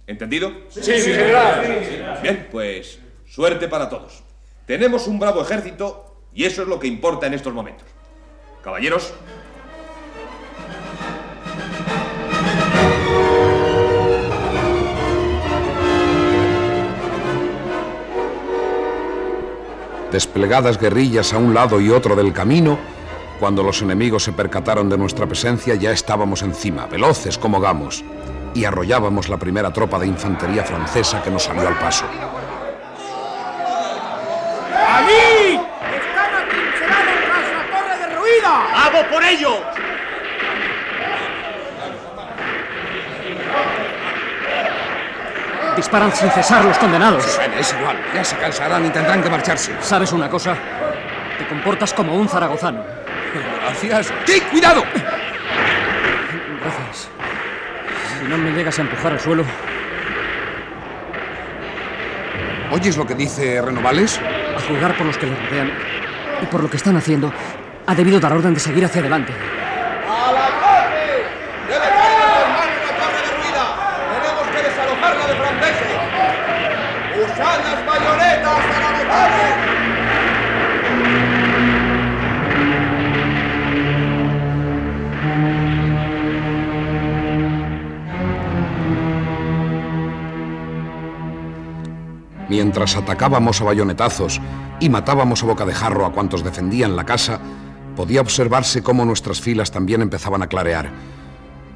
¿Entendido? 0.06 0.52
Sí, 0.68 0.82
sí, 0.82 1.10
general. 1.10 2.20
Bien, 2.22 2.48
pues 2.50 2.98
suerte 3.32 3.66
para 3.66 3.88
todos. 3.88 4.22
Tenemos 4.66 5.06
un 5.06 5.18
bravo 5.18 5.40
ejército 5.40 6.16
y 6.34 6.44
eso 6.44 6.60
es 6.62 6.68
lo 6.68 6.78
que 6.78 6.86
importa 6.86 7.26
en 7.26 7.32
estos 7.32 7.54
momentos. 7.54 7.88
Caballeros, 8.62 9.14
Desplegadas 20.12 20.78
guerrillas 20.78 21.32
a 21.32 21.38
un 21.38 21.54
lado 21.54 21.80
y 21.80 21.88
otro 21.88 22.14
del 22.14 22.34
camino, 22.34 22.78
cuando 23.40 23.62
los 23.62 23.80
enemigos 23.80 24.24
se 24.24 24.34
percataron 24.34 24.90
de 24.90 24.98
nuestra 24.98 25.26
presencia 25.26 25.74
ya 25.74 25.90
estábamos 25.90 26.42
encima, 26.42 26.84
veloces 26.84 27.38
como 27.38 27.60
gamos, 27.60 28.04
y 28.52 28.66
arrollábamos 28.66 29.30
la 29.30 29.38
primera 29.38 29.72
tropa 29.72 29.98
de 29.98 30.08
infantería 30.08 30.64
francesa 30.64 31.22
que 31.22 31.30
nos 31.30 31.44
salió 31.44 31.66
al 31.66 31.78
paso. 31.78 32.04
¡Allí! 34.92 35.54
¡Están 35.56 36.34
atrincherados 36.34 37.18
tras 37.24 37.46
la 37.48 37.64
torre 37.72 38.08
derruida! 38.08 38.52
¡Vamos 38.74 39.04
por 39.06 39.21
ello! 39.32 39.60
Disparan 45.76 46.12
sin 46.12 46.30
cesar 46.30 46.64
los 46.64 46.78
condenados. 46.78 47.40
Es 47.58 47.72
igual, 47.72 47.96
ya 48.14 48.22
se 48.22 48.36
cansarán 48.36 48.84
y 48.86 48.90
tendrán 48.90 49.22
que 49.22 49.30
marcharse. 49.30 49.72
¿Sabes 49.80 50.12
una 50.12 50.28
cosa? 50.28 50.54
Te 51.38 51.46
comportas 51.46 51.94
como 51.94 52.14
un 52.14 52.28
zaragozano. 52.28 52.84
Gracias. 53.62 54.12
¡Sí, 54.26 54.40
cuidado! 54.50 54.84
Gracias. 56.60 57.08
Si 58.18 58.24
no 58.28 58.36
me 58.36 58.50
llegas 58.52 58.78
a 58.78 58.82
empujar 58.82 59.12
al 59.12 59.20
suelo. 59.20 59.44
¿Oyes 62.70 62.96
lo 62.96 63.06
que 63.06 63.14
dice 63.14 63.60
Renovales? 63.62 64.20
A 64.56 64.60
juzgar 64.60 64.96
por 64.96 65.06
los 65.06 65.16
que 65.18 65.26
le 65.26 65.36
rodean 65.36 65.72
y 66.42 66.46
por 66.46 66.62
lo 66.62 66.70
que 66.70 66.76
están 66.76 66.96
haciendo, 66.96 67.32
ha 67.86 67.94
debido 67.94 68.20
dar 68.20 68.32
orden 68.32 68.54
de 68.54 68.60
seguir 68.60 68.84
hacia 68.84 69.00
adelante. 69.00 69.32
¡A 69.32 70.32
la 70.32 70.46
torre! 70.62 71.24
¡Debe 71.68 71.86
caer 71.88 72.18
nuestras 72.18 72.48
manos 72.56 72.78
la 72.86 72.92
torre 73.00 73.20
derruida! 73.26 73.64
¡Tenemos 74.12 74.46
que 74.52 74.60
desalojarla 74.68 75.24
de 75.26 75.34
franceses! 75.34 75.90
¡Usad 77.22 77.58
las 77.64 77.80
bayonetas 77.86 78.58
zaragozanos! 78.72 79.62
Mientras 92.48 92.96
atacábamos 92.96 93.60
a 93.60 93.64
bayonetazos 93.64 94.40
y 94.78 94.88
matábamos 94.90 95.42
a 95.42 95.46
boca 95.46 95.64
de 95.64 95.72
jarro 95.72 96.04
a 96.04 96.12
cuantos 96.12 96.44
defendían 96.44 96.96
la 96.96 97.04
casa, 97.04 97.40
podía 98.02 98.20
observarse 98.20 98.82
cómo 98.82 99.04
nuestras 99.04 99.40
filas 99.40 99.70
también 99.70 100.02
empezaban 100.02 100.42
a 100.42 100.48
clarear. 100.48 100.90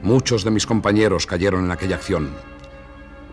Muchos 0.03 0.43
de 0.43 0.51
mis 0.51 0.67
compañeros 0.67 1.25
cayeron 1.25 1.65
en 1.65 1.71
aquella 1.71 1.95
acción. 1.95 2.31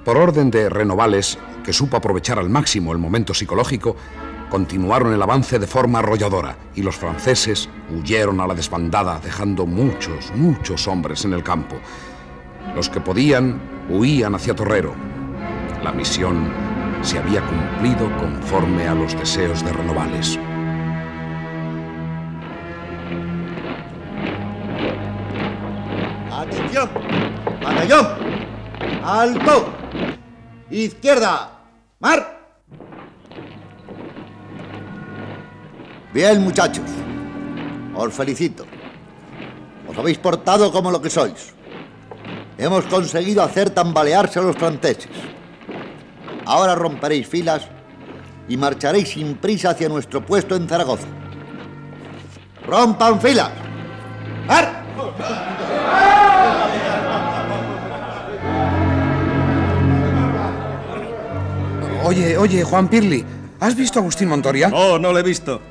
Por 0.06 0.16
orden 0.16 0.52
de 0.52 0.70
Renovales, 0.70 1.40
que 1.66 1.74
supo 1.74 1.98
aprovechar 1.98 2.38
al 2.38 2.52
máximo 2.52 2.92
el 2.92 3.00
momento 3.00 3.34
psicológico, 3.34 3.96
continuaron 4.52 5.12
el 5.12 5.24
avance 5.24 5.58
de 5.58 5.66
forma 5.66 5.98
arrolladora 5.98 6.56
y 6.76 6.84
los 6.84 6.96
franceses 6.96 7.68
huyeron 7.90 8.40
a 8.40 8.46
la 8.46 8.54
desbandada, 8.54 9.20
dejando 9.20 9.66
muchos, 9.66 10.32
muchos 10.36 10.88
hombres 10.88 11.26
en 11.26 11.34
el 11.34 11.42
campo. 11.42 11.78
Los 12.76 12.90
que 12.90 13.02
podían 13.02 13.60
huían 13.90 14.36
hacia 14.36 14.56
Torrero. 14.56 14.94
La 15.84 15.92
misión 15.92 16.48
se 17.02 17.18
había 17.18 17.42
cumplido 17.42 18.16
conforme 18.20 18.88
a 18.88 18.94
los 18.94 19.18
deseos 19.18 19.66
de 19.66 19.74
Renovales. 19.74 20.38
¡Alto! 29.14 29.72
¡Izquierda! 30.72 31.60
¡Mar! 32.00 32.58
Bien, 36.12 36.44
muchachos. 36.44 36.90
Os 37.94 38.12
felicito. 38.12 38.66
Os 39.88 39.96
habéis 39.96 40.18
portado 40.18 40.72
como 40.72 40.90
lo 40.90 41.00
que 41.00 41.12
sois. 41.12 41.54
Hemos 42.58 42.86
conseguido 42.86 43.44
hacer 43.44 43.70
tambalearse 43.70 44.40
a 44.40 44.42
los 44.42 44.56
franceses. 44.56 45.12
Ahora 46.48 46.74
romperéis 46.74 47.28
filas 47.28 47.68
y 48.50 48.58
marcharéis 48.58 49.10
sin 49.10 49.36
prisa 49.36 49.70
hacia 49.70 49.90
nuestro 49.90 50.26
puesto 50.26 50.56
en 50.56 50.68
Zaragoza. 50.68 51.08
¡Rompan 52.66 53.22
filas! 53.22 53.52
¡Ar! 54.48 56.33
Oye, 62.06 62.38
oye, 62.38 62.64
Juan 62.64 62.90
Pirli, 62.90 63.24
¿has 63.62 63.76
visto 63.76 64.00
a 64.00 64.02
Agustín 64.02 64.28
Montoria? 64.28 64.68
No, 64.68 65.00
no 65.00 65.14
lo 65.14 65.20
he 65.20 65.24
visto. 65.24 65.62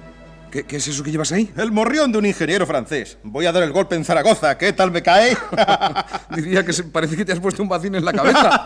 ¿Qué, 0.50 0.64
qué 0.64 0.76
es 0.76 0.88
eso 0.88 1.02
que 1.02 1.10
llevas 1.10 1.32
ahí? 1.32 1.50
El 1.56 1.72
morrión 1.72 2.10
de 2.12 2.18
un 2.18 2.26
ingeniero 2.26 2.66
francés. 2.66 3.18
Voy 3.22 3.46
a 3.46 3.52
dar 3.52 3.62
el 3.62 3.72
golpe 3.72 3.96
en 3.96 4.04
Zaragoza. 4.04 4.56
¿Qué 4.58 4.72
tal 4.72 4.90
me 4.90 5.02
cae? 5.02 5.36
Diría 6.34 6.64
que 6.64 6.72
parece 6.84 7.16
que 7.16 7.24
te 7.24 7.32
has 7.32 7.40
puesto 7.40 7.62
un 7.62 7.68
vacín 7.68 7.94
en 7.94 8.04
la 8.04 8.12
cabeza. 8.12 8.64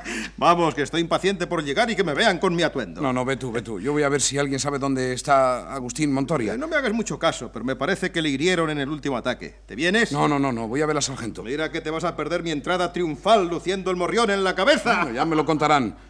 Vamos, 0.36 0.74
que 0.74 0.82
estoy 0.82 1.00
impaciente 1.00 1.46
por 1.46 1.62
llegar 1.62 1.90
y 1.90 1.96
que 1.96 2.02
me 2.02 2.14
vean 2.14 2.38
con 2.38 2.54
mi 2.54 2.62
atuendo. 2.62 3.00
No, 3.00 3.12
no, 3.12 3.24
ve 3.24 3.36
tú, 3.36 3.52
ve 3.52 3.62
tú. 3.62 3.80
Yo 3.80 3.92
voy 3.92 4.02
a 4.04 4.08
ver 4.08 4.20
si 4.20 4.38
alguien 4.38 4.58
sabe 4.58 4.78
dónde 4.78 5.12
está 5.12 5.72
Agustín 5.72 6.12
Montoria. 6.12 6.56
No 6.56 6.66
me 6.66 6.76
hagas 6.76 6.92
mucho 6.92 7.18
caso, 7.18 7.50
pero 7.52 7.64
me 7.64 7.76
parece 7.76 8.10
que 8.10 8.22
le 8.22 8.28
hirieron 8.28 8.70
en 8.70 8.78
el 8.78 8.88
último 8.88 9.16
ataque. 9.16 9.56
¿Te 9.66 9.76
vienes? 9.76 10.10
No, 10.12 10.26
no, 10.26 10.38
no, 10.38 10.50
no. 10.50 10.66
Voy 10.66 10.82
a 10.82 10.86
ver 10.86 10.96
al 10.96 11.02
sargento. 11.02 11.42
Mira 11.42 11.70
que 11.70 11.80
te 11.80 11.90
vas 11.90 12.04
a 12.04 12.16
perder 12.16 12.42
mi 12.42 12.50
entrada 12.50 12.92
triunfal 12.92 13.48
luciendo 13.48 13.90
el 13.90 13.96
morrión 13.96 14.30
en 14.30 14.42
la 14.42 14.54
cabeza. 14.54 15.02
Bueno, 15.02 15.14
ya 15.14 15.24
me 15.24 15.36
lo 15.36 15.44
contarán. 15.44 16.09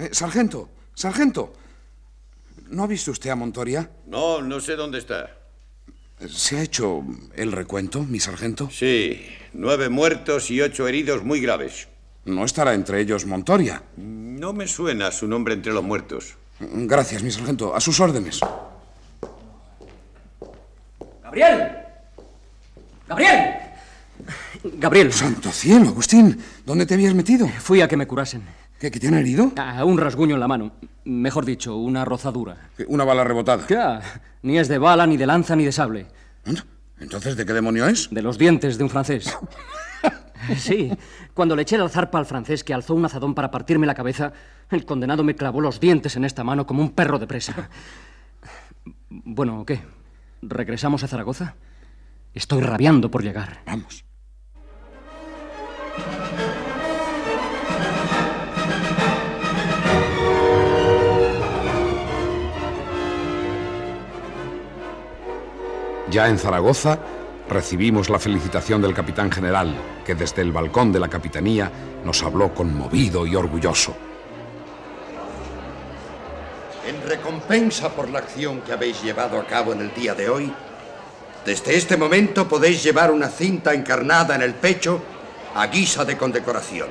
Eh, 0.00 0.08
sargento, 0.12 0.70
sargento. 0.94 1.52
¿No 2.70 2.84
ha 2.84 2.86
visto 2.86 3.10
usted 3.10 3.28
a 3.28 3.36
Montoria? 3.36 3.90
No, 4.06 4.40
no 4.40 4.58
sé 4.58 4.74
dónde 4.74 4.98
está. 4.98 5.36
¿Se 6.26 6.56
ha 6.56 6.62
hecho 6.62 7.04
el 7.34 7.52
recuento, 7.52 8.02
mi 8.04 8.18
sargento? 8.18 8.70
Sí, 8.70 9.20
nueve 9.52 9.90
muertos 9.90 10.50
y 10.50 10.62
ocho 10.62 10.88
heridos 10.88 11.22
muy 11.22 11.42
graves. 11.42 11.88
No 12.24 12.46
estará 12.46 12.72
entre 12.72 13.02
ellos 13.02 13.26
Montoria. 13.26 13.82
No 13.98 14.54
me 14.54 14.66
suena 14.66 15.10
su 15.12 15.28
nombre 15.28 15.52
entre 15.52 15.74
los 15.74 15.84
muertos. 15.84 16.34
Gracias, 16.60 17.22
mi 17.22 17.30
sargento. 17.30 17.76
A 17.76 17.80
sus 17.80 18.00
órdenes. 18.00 18.40
¡Gabriel! 21.22 21.72
¡Gabriel! 23.06 23.54
Gabriel. 24.64 25.12
Santo 25.12 25.52
cielo, 25.52 25.88
Agustín. 25.88 26.42
¿Dónde 26.64 26.86
te 26.86 26.94
habías 26.94 27.12
metido? 27.14 27.46
Fui 27.48 27.82
a 27.82 27.88
que 27.88 27.98
me 27.98 28.06
curasen. 28.06 28.42
¿Qué, 28.80 28.90
que 28.90 28.98
te 28.98 29.08
han 29.08 29.14
herido? 29.14 29.52
A 29.56 29.84
un 29.84 29.98
rasguño 29.98 30.34
en 30.36 30.40
la 30.40 30.48
mano. 30.48 30.72
Mejor 31.04 31.44
dicho, 31.44 31.76
una 31.76 32.06
rozadura. 32.06 32.70
Una 32.88 33.04
bala 33.04 33.24
rebotada. 33.24 33.66
¿Qué? 33.66 33.78
Ni 34.42 34.58
es 34.58 34.68
de 34.68 34.78
bala, 34.78 35.06
ni 35.06 35.18
de 35.18 35.26
lanza, 35.26 35.54
ni 35.54 35.66
de 35.66 35.72
sable. 35.72 36.06
¿Entonces 36.98 37.36
de 37.36 37.44
qué 37.44 37.52
demonio 37.52 37.86
es? 37.86 38.08
De 38.10 38.22
los 38.22 38.38
dientes 38.38 38.78
de 38.78 38.84
un 38.84 38.90
francés. 38.90 39.36
Sí, 40.56 40.90
cuando 41.34 41.54
le 41.54 41.62
eché 41.62 41.76
la 41.76 41.86
zarpa 41.90 42.18
al 42.18 42.24
francés 42.24 42.64
que 42.64 42.72
alzó 42.72 42.94
un 42.94 43.04
azadón 43.04 43.34
para 43.34 43.50
partirme 43.50 43.86
la 43.86 43.94
cabeza, 43.94 44.32
el 44.70 44.86
condenado 44.86 45.22
me 45.22 45.36
clavó 45.36 45.60
los 45.60 45.80
dientes 45.80 46.16
en 46.16 46.24
esta 46.24 46.42
mano 46.42 46.66
como 46.66 46.82
un 46.82 46.92
perro 46.92 47.18
de 47.18 47.26
presa. 47.26 47.68
Bueno, 49.10 49.66
¿qué? 49.66 49.82
¿Regresamos 50.40 51.04
a 51.04 51.08
Zaragoza? 51.08 51.56
Estoy 52.32 52.62
rabiando 52.62 53.10
por 53.10 53.22
llegar. 53.22 53.60
Vamos. 53.66 54.02
Ya 66.10 66.28
en 66.28 66.38
Zaragoza 66.38 66.98
recibimos 67.48 68.10
la 68.10 68.18
felicitación 68.18 68.82
del 68.82 68.94
capitán 68.94 69.30
general, 69.30 69.76
que 70.04 70.16
desde 70.16 70.42
el 70.42 70.50
balcón 70.50 70.90
de 70.92 70.98
la 70.98 71.06
capitanía 71.08 71.70
nos 72.04 72.22
habló 72.24 72.52
conmovido 72.52 73.26
y 73.26 73.36
orgulloso. 73.36 73.94
En 76.84 77.00
recompensa 77.08 77.90
por 77.90 78.08
la 78.08 78.18
acción 78.18 78.60
que 78.62 78.72
habéis 78.72 79.00
llevado 79.02 79.38
a 79.38 79.46
cabo 79.46 79.72
en 79.72 79.82
el 79.82 79.94
día 79.94 80.14
de 80.14 80.28
hoy, 80.28 80.52
desde 81.44 81.76
este 81.76 81.96
momento 81.96 82.48
podéis 82.48 82.82
llevar 82.82 83.12
una 83.12 83.28
cinta 83.28 83.72
encarnada 83.72 84.34
en 84.34 84.42
el 84.42 84.54
pecho 84.54 85.00
a 85.54 85.68
guisa 85.68 86.04
de 86.04 86.18
condecoración. 86.18 86.88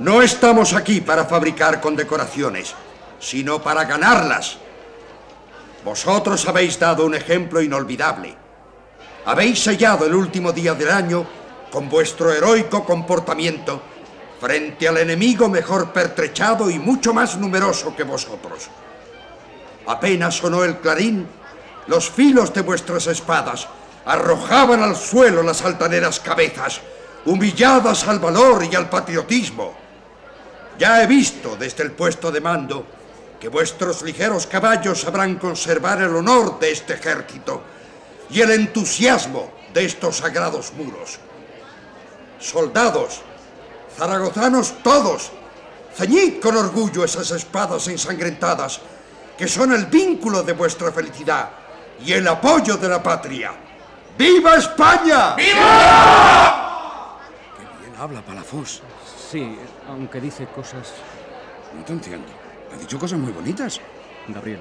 No 0.00 0.20
estamos 0.20 0.74
aquí 0.74 1.00
para 1.00 1.24
fabricar 1.24 1.80
condecoraciones, 1.80 2.74
sino 3.18 3.62
para 3.62 3.84
ganarlas. 3.84 4.58
Vosotros 5.84 6.48
habéis 6.48 6.78
dado 6.78 7.04
un 7.04 7.14
ejemplo 7.14 7.60
inolvidable. 7.60 8.34
Habéis 9.26 9.62
sellado 9.62 10.06
el 10.06 10.14
último 10.14 10.50
día 10.52 10.74
del 10.74 10.90
año 10.90 11.26
con 11.70 11.90
vuestro 11.90 12.32
heroico 12.32 12.84
comportamiento 12.84 13.82
frente 14.40 14.88
al 14.88 14.98
enemigo 14.98 15.48
mejor 15.48 15.92
pertrechado 15.92 16.70
y 16.70 16.78
mucho 16.78 17.12
más 17.12 17.36
numeroso 17.36 17.94
que 17.94 18.02
vosotros. 18.02 18.68
Apenas 19.86 20.36
sonó 20.36 20.64
el 20.64 20.78
clarín, 20.78 21.26
los 21.86 22.10
filos 22.10 22.52
de 22.54 22.62
vuestras 22.62 23.06
espadas 23.06 23.68
arrojaban 24.06 24.82
al 24.82 24.96
suelo 24.96 25.42
las 25.42 25.62
altaneras 25.64 26.20
cabezas, 26.20 26.80
humilladas 27.26 28.06
al 28.08 28.18
valor 28.18 28.64
y 28.70 28.74
al 28.74 28.88
patriotismo. 28.88 29.74
Ya 30.78 31.02
he 31.02 31.06
visto 31.06 31.56
desde 31.56 31.82
el 31.82 31.92
puesto 31.92 32.32
de 32.32 32.40
mando 32.40 32.86
que 33.44 33.50
vuestros 33.50 34.00
ligeros 34.00 34.46
caballos 34.46 35.02
sabrán 35.02 35.36
conservar 35.36 36.00
el 36.00 36.16
honor 36.16 36.58
de 36.58 36.72
este 36.72 36.94
ejército 36.94 37.62
y 38.30 38.40
el 38.40 38.50
entusiasmo 38.52 39.52
de 39.74 39.84
estos 39.84 40.16
sagrados 40.16 40.72
muros. 40.72 41.18
Soldados, 42.40 43.20
zaragozanos 43.98 44.82
todos, 44.82 45.30
ceñid 45.94 46.40
con 46.40 46.56
orgullo 46.56 47.04
esas 47.04 47.32
espadas 47.32 47.86
ensangrentadas 47.88 48.80
que 49.36 49.46
son 49.46 49.74
el 49.74 49.84
vínculo 49.92 50.42
de 50.42 50.54
vuestra 50.54 50.90
felicidad 50.90 51.50
y 52.02 52.14
el 52.14 52.26
apoyo 52.26 52.78
de 52.78 52.88
la 52.88 53.02
patria. 53.02 53.52
¡Viva 54.16 54.54
España! 54.54 55.34
Bien 55.34 55.58
habla, 57.98 58.22
Palafós. 58.22 58.80
Sí, 59.30 59.58
aunque 59.86 60.18
dice 60.18 60.46
cosas... 60.46 60.94
No 61.76 61.84
te 61.84 61.92
entiendo. 61.92 62.43
Ha 62.74 62.78
dicho 62.78 62.98
cosas 62.98 63.18
muy 63.18 63.32
bonitas. 63.32 63.80
Gabriel, 64.28 64.60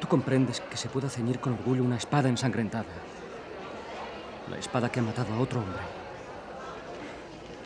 tú 0.00 0.06
comprendes 0.06 0.60
que 0.60 0.76
se 0.76 0.88
pueda 0.88 1.08
ceñir 1.08 1.40
con 1.40 1.54
orgullo 1.54 1.82
una 1.82 1.96
espada 1.96 2.28
ensangrentada. 2.28 2.84
La 4.50 4.58
espada 4.58 4.90
que 4.90 5.00
ha 5.00 5.02
matado 5.02 5.34
a 5.34 5.38
otro 5.38 5.60
hombre. 5.60 5.80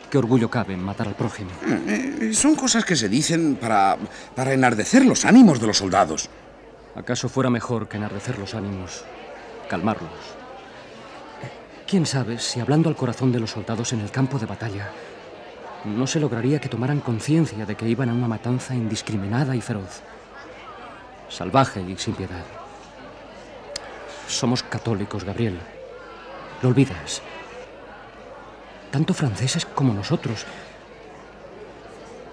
¿Qué 0.09 0.17
orgullo 0.17 0.49
cabe 0.49 0.73
en 0.73 0.81
matar 0.81 1.07
al 1.07 1.15
prójimo? 1.15 1.51
Eh, 1.65 2.31
son 2.33 2.55
cosas 2.55 2.85
que 2.85 2.95
se 2.95 3.09
dicen 3.09 3.57
para, 3.57 3.97
para 4.33 4.53
enardecer 4.53 5.05
los 5.05 5.25
ánimos 5.25 5.59
de 5.59 5.67
los 5.67 5.77
soldados. 5.77 6.29
¿Acaso 6.95 7.29
fuera 7.29 7.49
mejor 7.49 7.87
que 7.87 7.97
enardecer 7.97 8.39
los 8.39 8.55
ánimos? 8.55 9.03
Calmarlos. 9.69 10.09
¿Quién 11.85 12.05
sabe 12.05 12.39
si 12.39 12.59
hablando 12.59 12.89
al 12.89 12.95
corazón 12.95 13.31
de 13.31 13.39
los 13.39 13.51
soldados 13.51 13.93
en 13.93 13.99
el 13.99 14.09
campo 14.09 14.39
de 14.39 14.45
batalla, 14.45 14.89
no 15.85 16.07
se 16.07 16.19
lograría 16.19 16.59
que 16.59 16.69
tomaran 16.69 16.99
conciencia 16.99 17.65
de 17.65 17.75
que 17.75 17.87
iban 17.87 18.09
a 18.09 18.13
una 18.13 18.27
matanza 18.27 18.75
indiscriminada 18.75 19.55
y 19.55 19.61
feroz, 19.61 20.01
salvaje 21.29 21.81
y 21.81 21.95
sin 21.97 22.15
piedad? 22.15 22.43
Somos 24.27 24.63
católicos, 24.63 25.23
Gabriel. 25.23 25.57
Lo 26.61 26.69
olvidas. 26.69 27.21
Tanto 28.91 29.13
franceses 29.13 29.65
como 29.65 29.93
nosotros. 29.93 30.45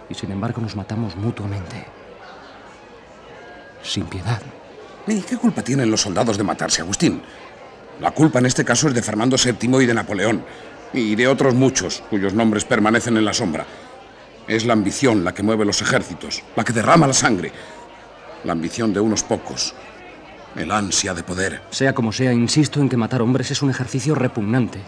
Y 0.09 0.15
sin 0.15 0.33
embargo 0.33 0.61
nos 0.61 0.77
matamos 0.77 1.17
mutuamente. 1.17 1.87
Sin 3.83 4.07
piedad. 4.07 4.41
¿Y 5.07 5.21
qué 5.21 5.37
culpa 5.37 5.63
tienen 5.63 5.91
los 5.91 6.01
soldados 6.01 6.39
de 6.39 6.45
matarse, 6.45 6.83
Agustín? 6.83 7.23
La 8.01 8.11
culpa 8.11 8.39
en 8.39 8.47
este 8.47 8.65
caso 8.65 8.89
es 8.89 8.95
de 8.95 9.03
Fernando 9.03 9.37
VII 9.37 9.83
y 9.83 9.87
de 9.87 9.95
Napoleón, 9.95 10.45
y 10.95 11.17
de 11.17 11.27
otros 11.27 11.55
muchos 11.55 12.03
cuyos 12.09 12.35
nombres 12.35 12.65
permanecen 12.65 13.17
en 13.17 13.25
la 13.25 13.35
sombra. 13.35 13.67
Es 14.47 14.65
la 14.65 14.73
ambición 14.75 15.25
la 15.25 15.35
que 15.35 15.43
mueve 15.43 15.65
los 15.65 15.83
ejércitos, 15.83 16.43
la 16.55 16.65
que 16.65 16.73
derrama 16.73 17.07
la 17.07 17.13
sangre. 17.13 17.53
La 18.45 18.53
ambición 18.53 18.93
de 18.93 19.01
unos 19.01 19.23
pocos, 19.23 19.75
el 20.55 20.71
ansia 20.71 21.15
de 21.15 21.23
poder. 21.23 21.63
Sea 21.71 21.95
como 21.95 22.13
sea, 22.13 22.33
insisto 22.33 22.81
en 22.81 22.89
que 22.89 22.97
matar 22.97 23.23
hombres 23.23 23.51
es 23.51 23.63
un 23.63 23.71
ejercicio 23.71 24.15
repugnante. 24.15 24.81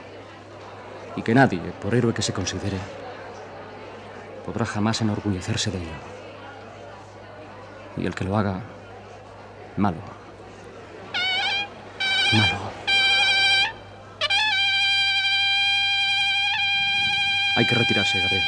Y 1.16 1.22
que 1.22 1.34
nadie, 1.34 1.60
por 1.80 1.94
héroe 1.94 2.12
que 2.12 2.22
se 2.22 2.34
considere, 2.34 2.76
podrá 4.44 4.66
jamás 4.66 5.00
enorgullecerse 5.00 5.70
de 5.70 5.78
ello. 5.78 5.86
Y 7.96 8.04
el 8.04 8.14
que 8.14 8.24
lo 8.24 8.36
haga, 8.36 8.60
malo. 9.78 9.96
Malo. 12.34 12.65
Hay 17.56 17.66
que 17.66 17.74
retirarse, 17.74 18.20
Gabriel. 18.20 18.44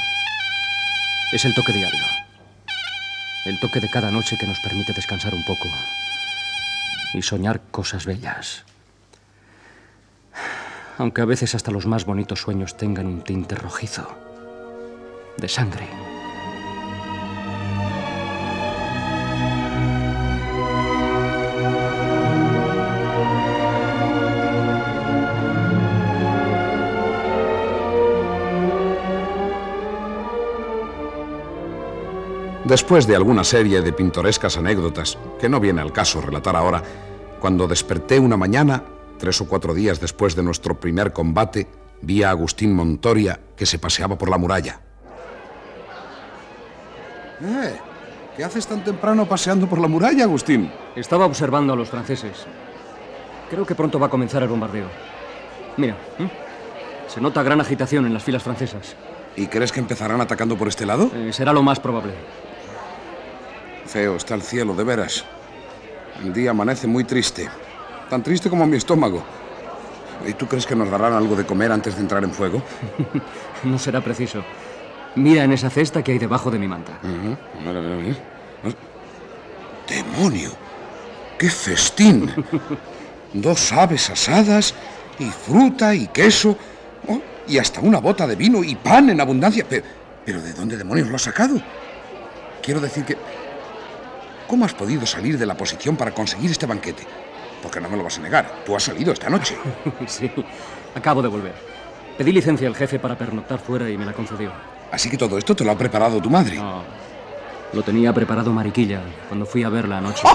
Es 1.32 1.44
el 1.46 1.54
toque 1.54 1.72
diario. 1.72 2.04
El 3.46 3.58
toque 3.58 3.80
de 3.80 3.88
cada 3.88 4.10
noche 4.10 4.36
que 4.36 4.46
nos 4.46 4.60
permite 4.60 4.92
descansar 4.92 5.34
un 5.34 5.44
poco 5.44 5.66
y 7.14 7.22
soñar 7.22 7.62
cosas 7.70 8.04
bellas. 8.04 8.64
Aunque 10.98 11.22
a 11.22 11.24
veces 11.24 11.54
hasta 11.54 11.70
los 11.70 11.86
más 11.86 12.04
bonitos 12.04 12.40
sueños 12.40 12.76
tengan 12.76 13.06
un 13.06 13.22
tinte 13.22 13.54
rojizo, 13.54 14.14
de 15.38 15.48
sangre. 15.48 16.07
Después 32.68 33.06
de 33.06 33.16
alguna 33.16 33.44
serie 33.44 33.80
de 33.80 33.94
pintorescas 33.94 34.58
anécdotas, 34.58 35.16
que 35.40 35.48
no 35.48 35.58
viene 35.58 35.80
al 35.80 35.90
caso 35.90 36.20
relatar 36.20 36.54
ahora, 36.54 36.82
cuando 37.40 37.66
desperté 37.66 38.18
una 38.18 38.36
mañana, 38.36 38.84
tres 39.18 39.40
o 39.40 39.48
cuatro 39.48 39.72
días 39.72 40.00
después 40.00 40.36
de 40.36 40.42
nuestro 40.42 40.78
primer 40.78 41.14
combate, 41.14 41.66
vi 42.02 42.22
a 42.22 42.28
Agustín 42.28 42.74
Montoria 42.74 43.40
que 43.56 43.64
se 43.64 43.78
paseaba 43.78 44.18
por 44.18 44.28
la 44.28 44.36
muralla. 44.36 44.82
Eh, 47.40 47.78
¿Qué 48.36 48.44
haces 48.44 48.66
tan 48.66 48.84
temprano 48.84 49.26
paseando 49.26 49.66
por 49.66 49.80
la 49.80 49.88
muralla, 49.88 50.24
Agustín? 50.24 50.70
Estaba 50.94 51.24
observando 51.24 51.72
a 51.72 51.76
los 51.76 51.88
franceses. 51.88 52.44
Creo 53.48 53.64
que 53.64 53.74
pronto 53.74 53.98
va 53.98 54.08
a 54.08 54.10
comenzar 54.10 54.42
el 54.42 54.50
bombardeo. 54.50 54.88
Mira, 55.78 55.96
¿eh? 56.18 56.28
se 57.06 57.18
nota 57.18 57.42
gran 57.42 57.62
agitación 57.62 58.04
en 58.04 58.12
las 58.12 58.24
filas 58.24 58.42
francesas. 58.42 58.94
¿Y 59.36 59.46
crees 59.46 59.72
que 59.72 59.80
empezarán 59.80 60.20
atacando 60.20 60.58
por 60.58 60.68
este 60.68 60.84
lado? 60.84 61.10
Eh, 61.14 61.32
será 61.32 61.54
lo 61.54 61.62
más 61.62 61.80
probable. 61.80 62.12
Feo 63.88 64.16
está 64.16 64.34
el 64.34 64.42
cielo, 64.42 64.74
de 64.74 64.84
veras. 64.84 65.24
El 66.22 66.34
día 66.34 66.50
amanece 66.50 66.86
muy 66.86 67.04
triste. 67.04 67.48
Tan 68.10 68.22
triste 68.22 68.50
como 68.50 68.66
mi 68.66 68.76
estómago. 68.76 69.22
¿Y 70.26 70.34
tú 70.34 70.46
crees 70.46 70.66
que 70.66 70.76
nos 70.76 70.90
darán 70.90 71.14
algo 71.14 71.34
de 71.34 71.46
comer 71.46 71.72
antes 71.72 71.94
de 71.94 72.02
entrar 72.02 72.22
en 72.22 72.30
fuego? 72.30 72.62
no 73.64 73.78
será 73.78 74.02
preciso. 74.02 74.44
Mira 75.14 75.44
en 75.44 75.52
esa 75.52 75.70
cesta 75.70 76.04
que 76.04 76.12
hay 76.12 76.18
debajo 76.18 76.50
de 76.50 76.58
mi 76.58 76.68
manta. 76.68 76.98
¡Demonio! 79.88 80.50
¡Qué 81.38 81.48
festín! 81.48 82.30
Dos 83.32 83.72
aves 83.72 84.10
asadas 84.10 84.74
y 85.18 85.30
fruta 85.30 85.94
y 85.94 86.08
queso. 86.08 86.58
Oh, 87.06 87.20
y 87.46 87.56
hasta 87.56 87.80
una 87.80 88.00
bota 88.00 88.26
de 88.26 88.36
vino 88.36 88.62
y 88.62 88.74
pan 88.74 89.08
en 89.08 89.20
abundancia. 89.20 89.64
Pero, 89.68 89.86
pero 90.26 90.42
¿de 90.42 90.52
dónde 90.52 90.76
demonios 90.76 91.08
lo 91.08 91.16
has 91.16 91.22
sacado? 91.22 91.58
Quiero 92.62 92.80
decir 92.80 93.04
que 93.04 93.16
¿Cómo 94.48 94.64
has 94.64 94.72
podido 94.72 95.04
salir 95.04 95.36
de 95.38 95.44
la 95.44 95.54
posición 95.54 95.94
para 95.94 96.12
conseguir 96.12 96.50
este 96.50 96.64
banquete? 96.64 97.02
Porque 97.62 97.82
no 97.82 97.88
me 97.90 97.98
lo 97.98 98.04
vas 98.04 98.18
a 98.18 98.22
negar. 98.22 98.64
Tú 98.64 98.74
has 98.74 98.82
salido 98.82 99.12
esta 99.12 99.28
noche. 99.28 99.54
sí, 100.06 100.30
acabo 100.94 101.20
de 101.20 101.28
volver. 101.28 101.54
Pedí 102.16 102.32
licencia 102.32 102.66
al 102.66 102.74
jefe 102.74 102.98
para 102.98 103.16
pernoctar 103.16 103.58
fuera 103.58 103.90
y 103.90 103.98
me 103.98 104.06
la 104.06 104.14
concedió. 104.14 104.50
Así 104.90 105.10
que 105.10 105.18
todo 105.18 105.36
esto 105.36 105.54
te 105.54 105.64
lo 105.64 105.70
ha 105.70 105.76
preparado 105.76 106.18
tu 106.22 106.30
madre. 106.30 106.56
No, 106.56 106.82
lo 107.74 107.82
tenía 107.82 108.14
preparado 108.14 108.50
Mariquilla 108.50 109.02
cuando 109.28 109.44
fui 109.44 109.64
a 109.64 109.68
verla 109.68 109.98
anoche. 109.98 110.26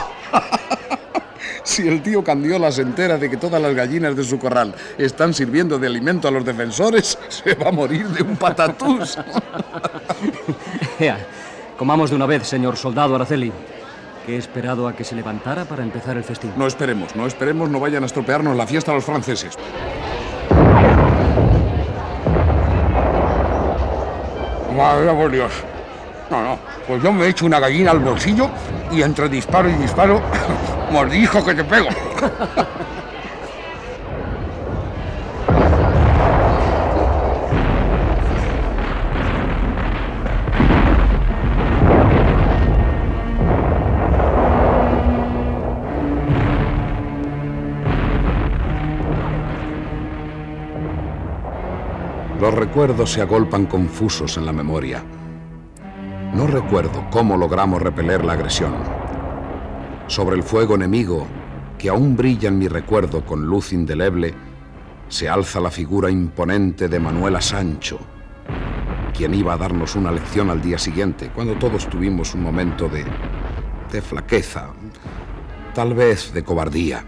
si 1.64 1.88
el 1.88 2.04
tío 2.04 2.24
Candiola 2.24 2.72
se 2.72 2.84
entera 2.84 3.18
de 3.18 3.32
que 3.32 3.38
todas 3.38 3.60
las 3.60 3.74
gallinas 3.74 4.16
de 4.16 4.24
su 4.24 4.38
corral 4.38 4.76
están 5.00 5.34
sirviendo 5.34 5.80
de 5.80 5.88
alimento 5.88 6.28
a 6.28 6.32
los 6.32 6.46
defensores, 6.46 7.18
se 7.30 7.56
va 7.56 7.70
a 7.70 7.72
morir 7.72 8.08
de 8.10 8.22
un 8.22 8.36
patatús. 8.36 9.18
Ea, 11.00 11.18
comamos 11.80 12.12
de 12.12 12.16
una 12.16 12.28
vez, 12.28 12.46
señor 12.46 12.78
soldado 12.78 13.16
Araceli 13.16 13.52
que 14.26 14.36
he 14.36 14.38
esperado 14.38 14.88
a 14.88 14.94
que 14.94 15.04
se 15.04 15.16
levantara 15.16 15.66
para 15.66 15.84
empezar 15.84 16.18
el 16.18 16.24
festín. 16.24 16.52
No 16.56 16.68
esperemos, 16.68 17.16
no 17.16 17.28
esperemos, 17.28 17.70
no 17.70 17.80
vayan 17.80 18.04
a 18.04 18.06
estropearnos 18.06 18.56
la 18.56 18.68
fiesta 18.68 18.92
a 18.92 18.96
los 18.96 19.06
franceses. 19.06 19.58
Madre 24.76 25.14
por 25.14 25.32
Dios. 25.32 25.52
No, 26.32 26.42
no, 26.42 26.60
pues 26.88 27.04
yo 27.04 27.12
me 27.12 27.26
he 27.26 27.30
hecho 27.30 27.46
una 27.46 27.60
gallina 27.60 27.92
al 27.92 28.00
bolsillo 28.00 28.50
y 28.92 29.02
entre 29.02 29.30
disparo 29.30 29.70
y 29.70 29.74
disparo, 29.74 30.22
mordijo 30.92 31.46
que 31.46 31.54
te 31.54 31.64
pego. 31.64 31.90
recuerdos 52.64 53.12
se 53.12 53.22
agolpan 53.22 53.66
confusos 53.66 54.38
en 54.38 54.46
la 54.46 54.54
memoria. 54.54 55.04
No 56.34 56.48
recuerdo 56.48 57.06
cómo 57.12 57.36
logramos 57.36 57.82
repeler 57.82 58.24
la 58.24 58.34
agresión. 58.34 58.74
Sobre 60.08 60.38
el 60.38 60.44
fuego 60.44 60.76
enemigo, 60.76 61.28
que 61.78 61.90
aún 61.90 62.16
brilla 62.16 62.48
en 62.48 62.58
mi 62.58 62.70
recuerdo 62.70 63.26
con 63.26 63.46
luz 63.46 63.74
indeleble, 63.74 64.34
se 65.10 65.28
alza 65.28 65.60
la 65.60 65.72
figura 65.72 66.10
imponente 66.10 66.88
de 66.88 67.02
Manuela 67.02 67.42
Sancho, 67.42 68.00
quien 69.14 69.34
iba 69.34 69.52
a 69.52 69.58
darnos 69.58 69.98
una 69.98 70.14
lección 70.14 70.50
al 70.50 70.62
día 70.62 70.78
siguiente, 70.78 71.32
cuando 71.36 71.56
todos 71.56 71.90
tuvimos 71.90 72.34
un 72.34 72.44
momento 72.44 72.88
de, 72.88 73.04
de 73.92 74.02
flaqueza, 74.02 74.70
tal 75.74 75.94
vez 75.94 76.34
de 76.34 76.46
cobardía. 76.46 77.04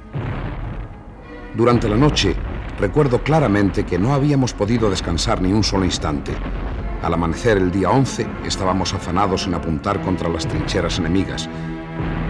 Durante 1.56 1.88
la 1.88 1.96
noche, 1.96 2.36
recuerdo 2.80 3.24
claramente 3.24 3.86
que 3.86 3.98
no 3.98 4.14
habíamos 4.14 4.54
podido 4.54 4.90
descansar 4.90 5.42
ni 5.42 5.54
un 5.54 5.64
solo 5.64 5.86
instante. 5.86 6.34
Al 7.02 7.14
amanecer 7.14 7.58
el 7.58 7.72
día 7.72 7.90
11 7.90 8.28
estábamos 8.46 8.94
afanados 8.94 9.46
en 9.48 9.54
apuntar 9.54 10.02
contra 10.02 10.30
las 10.30 10.48
trincheras 10.48 10.98
enemigas. 11.00 11.50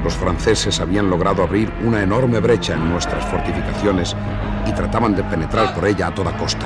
Los 0.04 0.14
franceses 0.16 0.80
habían 0.80 1.10
logrado 1.10 1.42
abrir 1.44 1.72
una 1.84 2.02
enorme 2.02 2.40
brecha 2.40 2.74
en 2.74 2.90
nuestras 2.90 3.26
fortificaciones 3.26 4.16
y 4.68 4.72
trataban 4.74 5.16
de 5.16 5.24
penetrar 5.24 5.74
por 5.74 5.88
ella 5.88 6.08
a 6.08 6.14
toda 6.14 6.36
costa. 6.38 6.66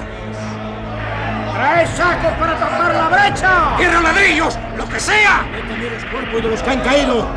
¡Trae 1.54 1.88
sacos 1.88 2.32
para 2.40 2.58
tapar 2.58 2.94
la 2.94 3.10
brecha! 3.10 3.78
¡Tierra 3.78 4.02
ladrillos! 4.02 4.58
¡Lo 4.78 4.88
que 4.90 5.00
sea! 5.00 5.46
¡Méteme 5.52 5.90
los 5.90 6.06
cuerpos 6.06 6.44
de 6.44 6.50
los 6.50 6.64
que 6.64 6.70
han 6.70 6.80
caído! 6.82 7.28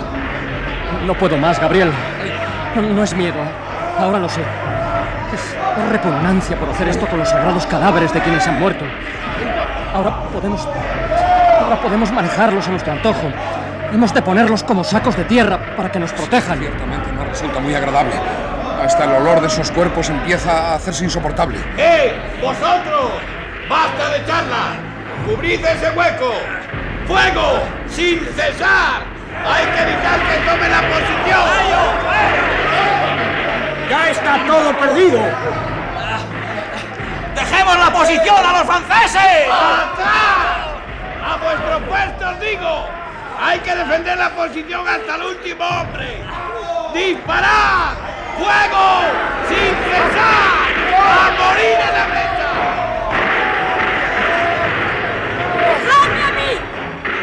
No 1.06 1.14
puedo 1.14 1.36
más, 1.36 1.60
Gabriel. 1.60 1.92
No 2.76 3.02
es 3.02 3.14
miedo. 3.14 3.36
Ahora 3.98 4.18
lo 4.18 4.28
sé. 4.28 4.42
Es 5.32 5.88
repugnancia 5.90 6.58
por 6.58 6.68
hacer 6.68 6.88
esto 6.88 7.06
con 7.06 7.18
los 7.18 7.28
sagrados 7.28 7.66
cadáveres 7.66 8.12
de 8.12 8.20
quienes 8.20 8.46
han 8.46 8.60
muerto. 8.60 8.84
Ahora 9.94 10.24
podemos. 10.32 10.68
Ahora 11.62 11.80
podemos 11.80 12.12
manejarlos 12.12 12.66
a 12.66 12.70
nuestro 12.70 12.92
antojo. 12.92 13.30
Hemos 13.92 14.12
de 14.12 14.22
ponerlos 14.22 14.62
como 14.62 14.84
sacos 14.84 15.16
de 15.16 15.24
tierra 15.24 15.58
para 15.76 15.90
que 15.90 15.98
nos 15.98 16.12
protejan. 16.12 16.58
Ciertamente 16.58 17.12
no 17.12 17.24
resulta 17.24 17.60
muy 17.60 17.74
agradable. 17.74 18.14
Hasta 18.82 19.04
el 19.04 19.12
olor 19.12 19.40
de 19.40 19.46
esos 19.46 19.70
cuerpos 19.70 20.10
empieza 20.10 20.50
a 20.50 20.74
hacerse 20.74 21.04
insoportable. 21.04 21.58
¡Eh! 21.78 22.12
¡Vosotros! 22.40 23.12
¡Basta 23.68 24.10
de 24.10 24.26
charla! 24.26 24.76
¡Cubrid 25.26 25.64
ese 25.64 25.90
hueco! 25.90 26.32
¡Fuego! 27.06 27.60
¡Sin 27.88 28.20
cesar! 28.20 29.02
¡Hay 29.44 29.64
que 29.66 29.82
evitar 29.82 30.20
que 30.20 30.50
tome 30.50 30.68
la 30.68 30.80
posición! 30.88 32.61
¡Ya 33.92 34.08
está 34.08 34.42
todo 34.46 34.72
perdido! 34.78 35.20
¡Dejemos 37.34 37.78
la 37.78 37.92
posición 37.92 38.36
a 38.38 38.52
los 38.58 38.62
franceses! 38.62 39.48
¡Atrás! 39.52 40.70
¡A 41.22 41.36
vuestros 41.36 41.82
puestos, 41.82 42.40
digo! 42.40 42.88
¡Hay 43.38 43.58
que 43.58 43.74
defender 43.74 44.16
la 44.16 44.30
posición 44.30 44.88
hasta 44.88 45.16
el 45.16 45.22
último 45.24 45.62
hombre! 45.66 46.24
¡Disparad! 46.94 47.92
¡Fuego! 48.38 49.02
¡Sin 49.48 49.76
cesar! 49.84 50.72
¡A 50.96 51.30
morir 51.38 51.76
en 51.76 51.92
la 51.92 52.06
brecha! 52.12 52.50
¡Dejadme 55.68 56.22
a 56.22 56.30
mí! 56.32 56.52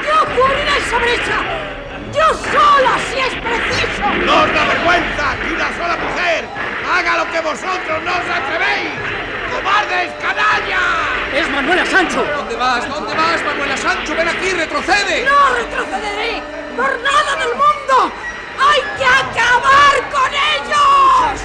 ¡Yo 0.05 0.17
cubriré 0.35 0.77
esa 0.77 0.97
brecha! 0.99 1.37
¡Yo 2.13 2.27
sola, 2.51 2.93
si 3.09 3.17
es 3.21 3.33
preciso! 3.41 3.88
¡No 3.99 4.43
os 4.43 4.53
da 4.53 4.63
vergüenza 4.65 5.35
que 5.43 5.53
una 5.53 5.69
sola 5.77 5.97
mujer 5.97 6.45
haga 6.87 7.17
lo 7.17 7.31
que 7.31 7.39
vosotros 7.41 8.03
no 8.03 8.11
os 8.11 8.29
atrevéis! 8.29 8.91
¡Cobardes, 9.51 10.11
canalla! 10.21 10.79
¡Es 11.35 11.49
Manuela 11.49 11.85
Sancho! 11.85 12.23
¿Dónde 12.23 12.55
vas? 12.55 12.87
¿Dónde 12.87 13.13
vas, 13.13 13.43
Manuela 13.43 13.77
Sancho? 13.77 14.15
¡Ven 14.15 14.27
aquí, 14.29 14.53
retrocede! 14.53 15.25
¡No 15.25 15.53
retrocederé! 15.53 16.41
¡Por 16.77 16.91
nada 17.01 17.35
del 17.35 17.49
mundo! 17.55 18.11
¡Hay 18.59 18.81
que 18.97 19.05
acabar 19.05 19.95
con 20.11 20.31
ellos! 20.33 21.41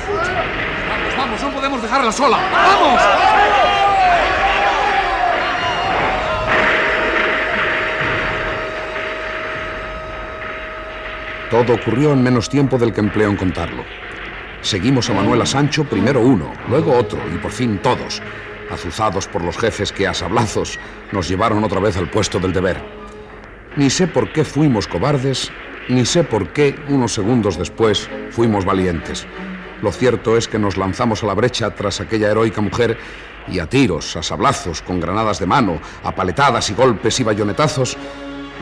Vamos, 0.89 1.17
vamos, 1.17 1.43
no 1.43 1.51
podemos 1.51 1.83
dejarla 1.83 2.13
sola. 2.13 2.39
¡Vamos! 2.53 3.03
Todo 11.51 11.75
ocurrió 11.75 12.13
en 12.13 12.23
menos 12.23 12.49
tiempo 12.49 12.79
del 12.79 12.93
que 12.93 13.01
empleo 13.01 13.31
en 13.31 13.37
contarlo. 13.37 13.85
Seguimos 14.63 15.11
a 15.11 15.15
Manuela 15.15 15.45
Sancho, 15.45 15.85
primero 15.85 16.21
uno, 16.21 16.51
luego 16.69 16.97
otro, 16.97 17.21
y 17.33 17.37
por 17.37 17.51
fin 17.51 17.79
todos, 17.83 18.23
azuzados 18.71 19.29
por 19.29 19.43
los 19.43 19.59
jefes 19.59 19.93
que 19.93 20.07
a 20.07 20.15
sablazos 20.15 20.79
nos 21.13 21.29
llevaron 21.29 21.63
otra 21.65 21.81
vez 21.81 21.97
al 21.99 22.11
puesto 22.11 22.39
del 22.41 22.53
deber. 22.53 22.83
Ni 23.77 23.91
sé 23.91 24.07
por 24.07 24.33
qué 24.33 24.45
fuimos 24.45 24.87
cobardes, 24.87 25.51
ni 25.89 26.07
sé 26.07 26.25
por 26.25 26.49
qué, 26.49 26.75
unos 26.89 27.13
segundos 27.13 27.59
después, 27.59 28.09
fuimos 28.31 28.65
valientes. 28.65 29.27
Lo 29.83 29.93
cierto 29.93 30.39
es 30.39 30.49
que 30.49 30.59
nos 30.59 30.79
lanzamos 30.79 31.23
a 31.23 31.27
la 31.27 31.35
brecha 31.35 31.71
tras 31.75 32.01
aquella 32.01 32.31
heroica 32.31 32.63
mujer 32.63 32.97
y 33.47 33.59
a 33.59 33.67
tiros, 33.67 34.17
a 34.17 34.23
sablazos, 34.23 34.81
con 34.81 34.99
granadas 34.99 35.39
de 35.41 35.47
mano, 35.47 35.79
a 36.03 36.15
paletadas 36.15 36.71
y 36.71 36.75
golpes 36.75 37.21
y 37.21 37.25
bayonetazos, 37.25 37.99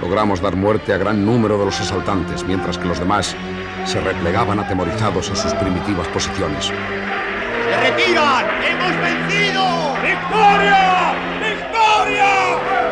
logramos 0.03 0.43
dar 0.43 0.57
muerte 0.57 0.93
a 0.93 0.99
gran 0.99 1.25
número 1.25 1.57
de 1.57 1.65
los 1.65 1.81
asaltantes, 1.81 2.45
mientras 2.45 2.77
que 2.77 2.87
los 2.87 2.99
demás 2.99 3.37
se 3.85 4.01
replegaban 4.01 4.59
atemorizados 4.59 5.31
a 5.31 5.37
sus 5.37 5.55
primitivas 5.55 6.09
posiciones. 6.09 6.67
¡Se 6.67 7.77
retiran! 7.81 8.45
¡Hemos 8.67 9.01
vencido! 9.01 9.65
¡Victoria! 10.03 11.15
¡Victoria! 11.39 12.31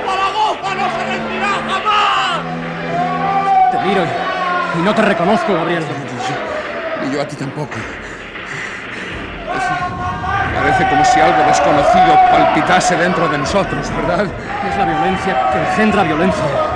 ¡Zaragoza 0.07 0.75
no 0.77 0.87
se 0.89 1.05
rendirá 1.05 1.53
jamás! 1.69 2.41
Te 3.73 3.79
miro 3.89 4.03
y, 4.79 4.83
no 4.83 4.95
te 4.95 5.03
reconozco, 5.03 5.53
Gabriel. 5.53 5.85
Y 7.05 7.13
yo 7.13 7.23
a 7.23 7.25
ti 7.27 7.35
tampoco. 7.35 7.75
Parece 10.55 10.89
como 10.89 11.05
si 11.05 11.21
algo 11.21 11.43
desconocido 11.45 12.15
palpitase 12.31 12.97
dentro 12.97 13.29
de 13.29 13.39
nosotros, 13.39 13.91
¿verdad? 13.97 14.27
Es 14.69 14.77
la 14.77 14.85
violencia 14.85 15.51
que 15.51 15.59
engendra 15.59 16.05
violencia. 16.05 16.70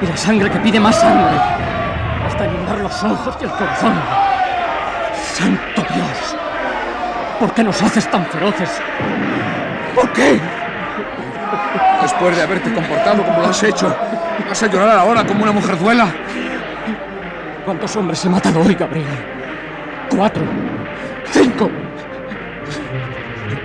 Y 0.00 0.06
la 0.06 0.16
sangre 0.16 0.50
que 0.50 0.58
pide 0.58 0.78
más 0.78 0.96
sangre. 0.96 1.38
Hasta 2.26 2.46
inundar 2.46 2.78
los 2.78 3.04
ojos 3.04 3.36
y 3.40 3.44
el 3.44 3.50
corazón. 3.50 3.94
¡Santo 5.34 5.82
Dios! 5.94 6.36
¿Por 7.40 7.52
qué 7.52 7.64
nos 7.64 7.82
haces 7.82 8.10
tan 8.10 8.26
feroces? 8.26 8.80
¿Por 9.94 10.12
qué? 10.12 10.40
Después 12.02 12.36
de 12.36 12.42
haberte 12.42 12.72
comportado 12.72 13.24
como 13.24 13.40
lo 13.40 13.48
has 13.48 13.62
hecho, 13.62 13.94
¿vas 14.48 14.62
a 14.62 14.66
llorar 14.66 14.98
ahora 14.98 15.26
como 15.26 15.42
una 15.42 15.52
mujerzuela? 15.52 16.08
¿Cuántos 17.64 17.96
hombres 17.96 18.24
he 18.24 18.28
matado 18.28 18.60
hoy, 18.60 18.74
Gabriel? 18.74 19.06
Cuatro. 20.14 20.42
Cinco. 21.30 21.70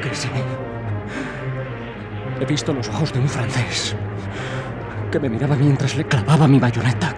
Qué 0.01 0.15
sé. 0.15 0.29
He 2.39 2.45
visto 2.45 2.73
los 2.73 2.87
ojos 2.89 3.13
de 3.13 3.19
un 3.19 3.29
francés 3.29 3.95
que 5.11 5.19
me 5.19 5.29
miraba 5.29 5.55
mientras 5.55 5.95
le 5.97 6.05
clavaba 6.05 6.47
mi 6.47 6.57
bayoneta. 6.57 7.13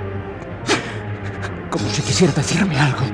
Como 1.70 1.88
si 1.90 2.02
quisiera 2.02 2.34
decirme 2.34 2.78
algo. 2.80 3.06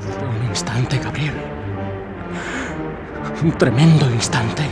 Fue 0.00 0.28
un 0.28 0.44
instante, 0.46 0.98
Gabriel. 0.98 1.34
Un 3.42 3.52
tremendo 3.52 4.10
instante. 4.10 4.64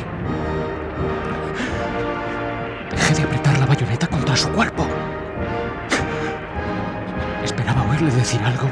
Dejé 2.91 3.15
de 3.15 3.23
apretar 3.23 3.59
la 3.59 3.67
bayoneta 3.67 4.07
contra 4.09 4.37
su 4.37 4.51
cuerpo. 4.51 4.87
Esperaba 7.43 7.83
oírle 7.91 8.11
decir 8.11 8.43
algo. 8.43 8.69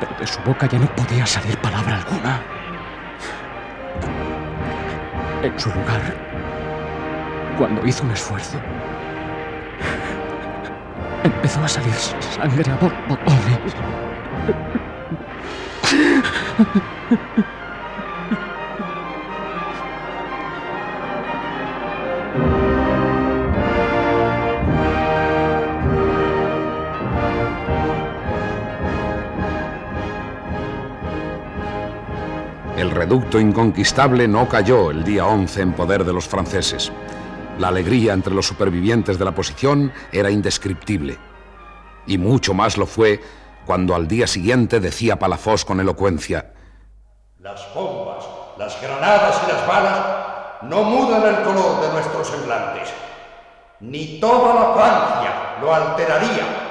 Pero 0.00 0.18
de 0.18 0.26
su 0.26 0.40
boca 0.42 0.66
ya 0.66 0.80
no 0.80 0.86
podía 0.96 1.26
salir 1.26 1.56
palabra 1.58 1.98
alguna. 1.98 2.42
En 5.42 5.58
su 5.58 5.68
lugar, 5.70 6.31
cuando 7.58 7.86
hizo 7.86 8.04
un 8.04 8.10
esfuerzo, 8.10 8.58
empezó 11.24 11.62
a 11.62 11.68
salir 11.68 11.94
sangre 11.94 12.70
a 12.70 12.76
borbotones. 12.76 13.74
El 32.76 32.90
reducto 32.90 33.38
inconquistable 33.38 34.26
no 34.26 34.48
cayó 34.48 34.90
el 34.90 35.04
día 35.04 35.26
11 35.26 35.62
en 35.62 35.72
poder 35.72 36.04
de 36.04 36.12
los 36.12 36.26
franceses. 36.26 36.90
La 37.62 37.68
alegría 37.68 38.12
entre 38.12 38.34
los 38.34 38.48
supervivientes 38.48 39.20
de 39.20 39.24
la 39.24 39.36
posición 39.36 39.92
era 40.10 40.32
indescriptible. 40.32 41.16
Y 42.08 42.18
mucho 42.18 42.54
más 42.54 42.76
lo 42.76 42.86
fue 42.86 43.20
cuando 43.64 43.94
al 43.94 44.08
día 44.08 44.26
siguiente 44.26 44.80
decía 44.80 45.20
Palafós 45.20 45.64
con 45.64 45.78
elocuencia: 45.78 46.54
Las 47.38 47.72
bombas, 47.72 48.24
las 48.58 48.82
granadas 48.82 49.42
y 49.44 49.52
las 49.52 49.64
balas 49.68 50.06
no 50.62 50.82
mudan 50.82 51.22
el 51.24 51.44
color 51.44 51.82
de 51.82 51.92
nuestros 51.92 52.26
semblantes. 52.26 52.92
Ni 53.78 54.18
toda 54.18 54.54
la 54.54 54.74
Francia 54.74 55.32
lo 55.60 55.72
alteraría. 55.72 56.61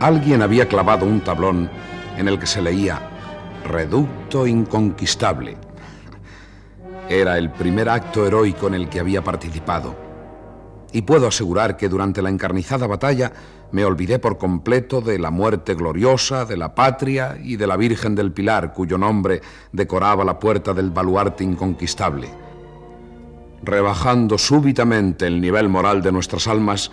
Alguien 0.00 0.40
había 0.40 0.66
clavado 0.66 1.04
un 1.04 1.20
tablón 1.20 1.68
en 2.16 2.26
el 2.26 2.38
que 2.38 2.46
se 2.46 2.62
leía 2.62 3.02
Reducto 3.66 4.46
inconquistable. 4.46 5.58
Era 7.06 7.36
el 7.36 7.50
primer 7.50 7.90
acto 7.90 8.26
heroico 8.26 8.68
en 8.68 8.74
el 8.74 8.88
que 8.88 8.98
había 8.98 9.22
participado. 9.22 9.94
Y 10.92 11.02
puedo 11.02 11.26
asegurar 11.28 11.76
que 11.76 11.90
durante 11.90 12.22
la 12.22 12.30
encarnizada 12.30 12.86
batalla 12.86 13.30
me 13.72 13.84
olvidé 13.84 14.18
por 14.18 14.38
completo 14.38 15.02
de 15.02 15.18
la 15.18 15.30
muerte 15.30 15.74
gloriosa, 15.74 16.46
de 16.46 16.56
la 16.56 16.74
patria 16.74 17.36
y 17.38 17.56
de 17.56 17.66
la 17.66 17.76
Virgen 17.76 18.14
del 18.14 18.32
Pilar, 18.32 18.72
cuyo 18.72 18.96
nombre 18.96 19.42
decoraba 19.70 20.24
la 20.24 20.38
puerta 20.38 20.72
del 20.72 20.90
baluarte 20.90 21.44
inconquistable. 21.44 22.28
Rebajando 23.62 24.38
súbitamente 24.38 25.26
el 25.26 25.42
nivel 25.42 25.68
moral 25.68 26.00
de 26.00 26.10
nuestras 26.10 26.48
almas, 26.48 26.90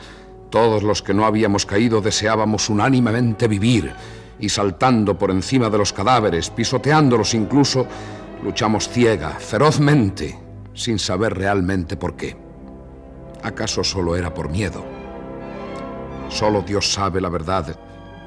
todos 0.50 0.84
los 0.84 1.02
que 1.02 1.14
no 1.14 1.26
habíamos 1.26 1.66
caído 1.66 2.02
deseábamos 2.02 2.70
unánimemente 2.70 3.48
vivir 3.48 3.92
y 4.40 4.50
saltando 4.50 5.18
por 5.18 5.32
encima 5.32 5.70
de 5.70 5.78
los 5.78 5.94
cadáveres, 5.94 6.50
pisoteándolos 6.50 7.34
incluso, 7.34 7.86
luchamos 8.44 8.88
ciega, 8.88 9.32
ferozmente, 9.32 10.38
sin 10.74 11.00
saber 11.00 11.36
realmente 11.36 11.98
por 11.98 12.16
qué. 12.16 12.38
¿Acaso 13.44 13.84
solo 13.84 14.16
era 14.16 14.34
por 14.34 14.50
miedo? 14.50 14.86
Solo 16.30 16.62
Dios 16.62 16.92
sabe 16.92 17.20
la 17.22 17.30
verdad 17.30 17.78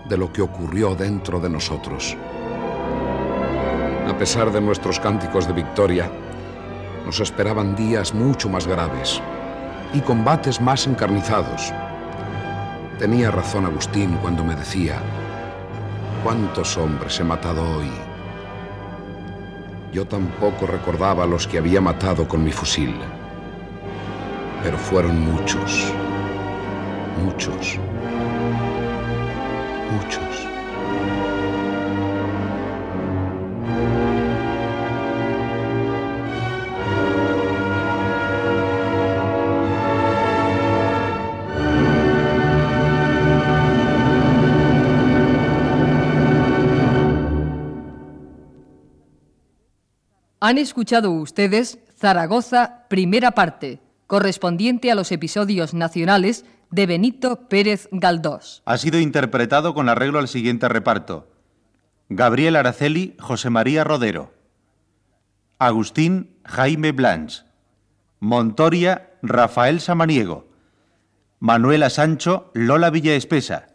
de 0.08 0.16
lo 0.16 0.32
que 0.32 0.42
ocurrió 0.42 0.94
dentro 0.94 1.38
de 1.38 1.48
nosotros. 1.48 2.16
A 4.08 4.18
pesar 4.18 4.50
de 4.50 4.60
nuestros 4.60 4.98
cánticos 4.98 5.46
de 5.46 5.52
victoria, 5.52 6.10
nos 7.06 7.20
esperaban 7.20 7.76
días 7.76 8.12
mucho 8.12 8.48
más 8.48 8.66
graves 8.66 9.20
y 9.94 10.00
combates 10.00 10.60
más 10.60 10.86
encarnizados. 10.86 11.72
Tenía 13.00 13.30
razón 13.30 13.64
Agustín 13.64 14.18
cuando 14.20 14.44
me 14.44 14.54
decía, 14.54 15.00
¿cuántos 16.22 16.76
hombres 16.76 17.18
he 17.18 17.24
matado 17.24 17.62
hoy? 17.78 17.90
Yo 19.90 20.06
tampoco 20.06 20.66
recordaba 20.66 21.24
los 21.24 21.46
que 21.46 21.56
había 21.56 21.80
matado 21.80 22.28
con 22.28 22.44
mi 22.44 22.52
fusil, 22.52 22.94
pero 24.62 24.76
fueron 24.76 25.18
muchos, 25.18 25.94
muchos. 27.24 27.78
Han 50.50 50.58
escuchado 50.58 51.12
ustedes 51.12 51.78
Zaragoza, 51.96 52.84
primera 52.88 53.30
parte, 53.36 53.80
correspondiente 54.08 54.90
a 54.90 54.96
los 54.96 55.12
episodios 55.12 55.74
nacionales 55.74 56.44
de 56.72 56.86
Benito 56.86 57.46
Pérez 57.48 57.88
Galdós. 57.92 58.60
Ha 58.64 58.76
sido 58.76 58.98
interpretado 58.98 59.74
con 59.74 59.88
arreglo 59.88 60.18
al 60.18 60.26
siguiente 60.26 60.68
reparto. 60.68 61.30
Gabriel 62.08 62.56
Araceli, 62.56 63.14
José 63.20 63.48
María 63.48 63.84
Rodero. 63.84 64.34
Agustín, 65.60 66.36
Jaime 66.44 66.90
Blanch. 66.90 67.44
Montoria, 68.18 69.12
Rafael 69.22 69.80
Samaniego. 69.80 70.48
Manuela 71.38 71.90
Sancho, 71.90 72.50
Lola 72.54 72.90
Villaespesa. 72.90 73.68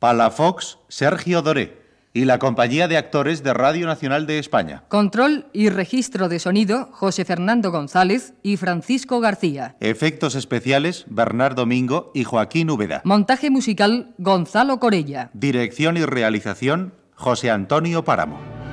Palafox, 0.00 0.78
Sergio 0.88 1.40
Doré 1.40 1.83
y 2.14 2.24
la 2.24 2.38
Compañía 2.38 2.88
de 2.88 2.96
Actores 2.96 3.42
de 3.42 3.52
Radio 3.52 3.86
Nacional 3.86 4.26
de 4.26 4.38
España. 4.38 4.84
Control 4.88 5.46
y 5.52 5.68
registro 5.68 6.28
de 6.28 6.38
sonido, 6.38 6.88
José 6.92 7.24
Fernando 7.24 7.72
González 7.72 8.32
y 8.42 8.56
Francisco 8.56 9.20
García. 9.20 9.76
Efectos 9.80 10.36
especiales, 10.36 11.04
Bernardo 11.08 11.62
Domingo 11.62 12.12
y 12.14 12.24
Joaquín 12.24 12.70
Úbeda. 12.70 13.02
Montaje 13.04 13.50
musical, 13.50 14.14
Gonzalo 14.18 14.78
Corella. 14.78 15.30
Dirección 15.34 15.96
y 15.96 16.04
realización, 16.04 16.94
José 17.14 17.50
Antonio 17.50 18.04
Páramo. 18.04 18.63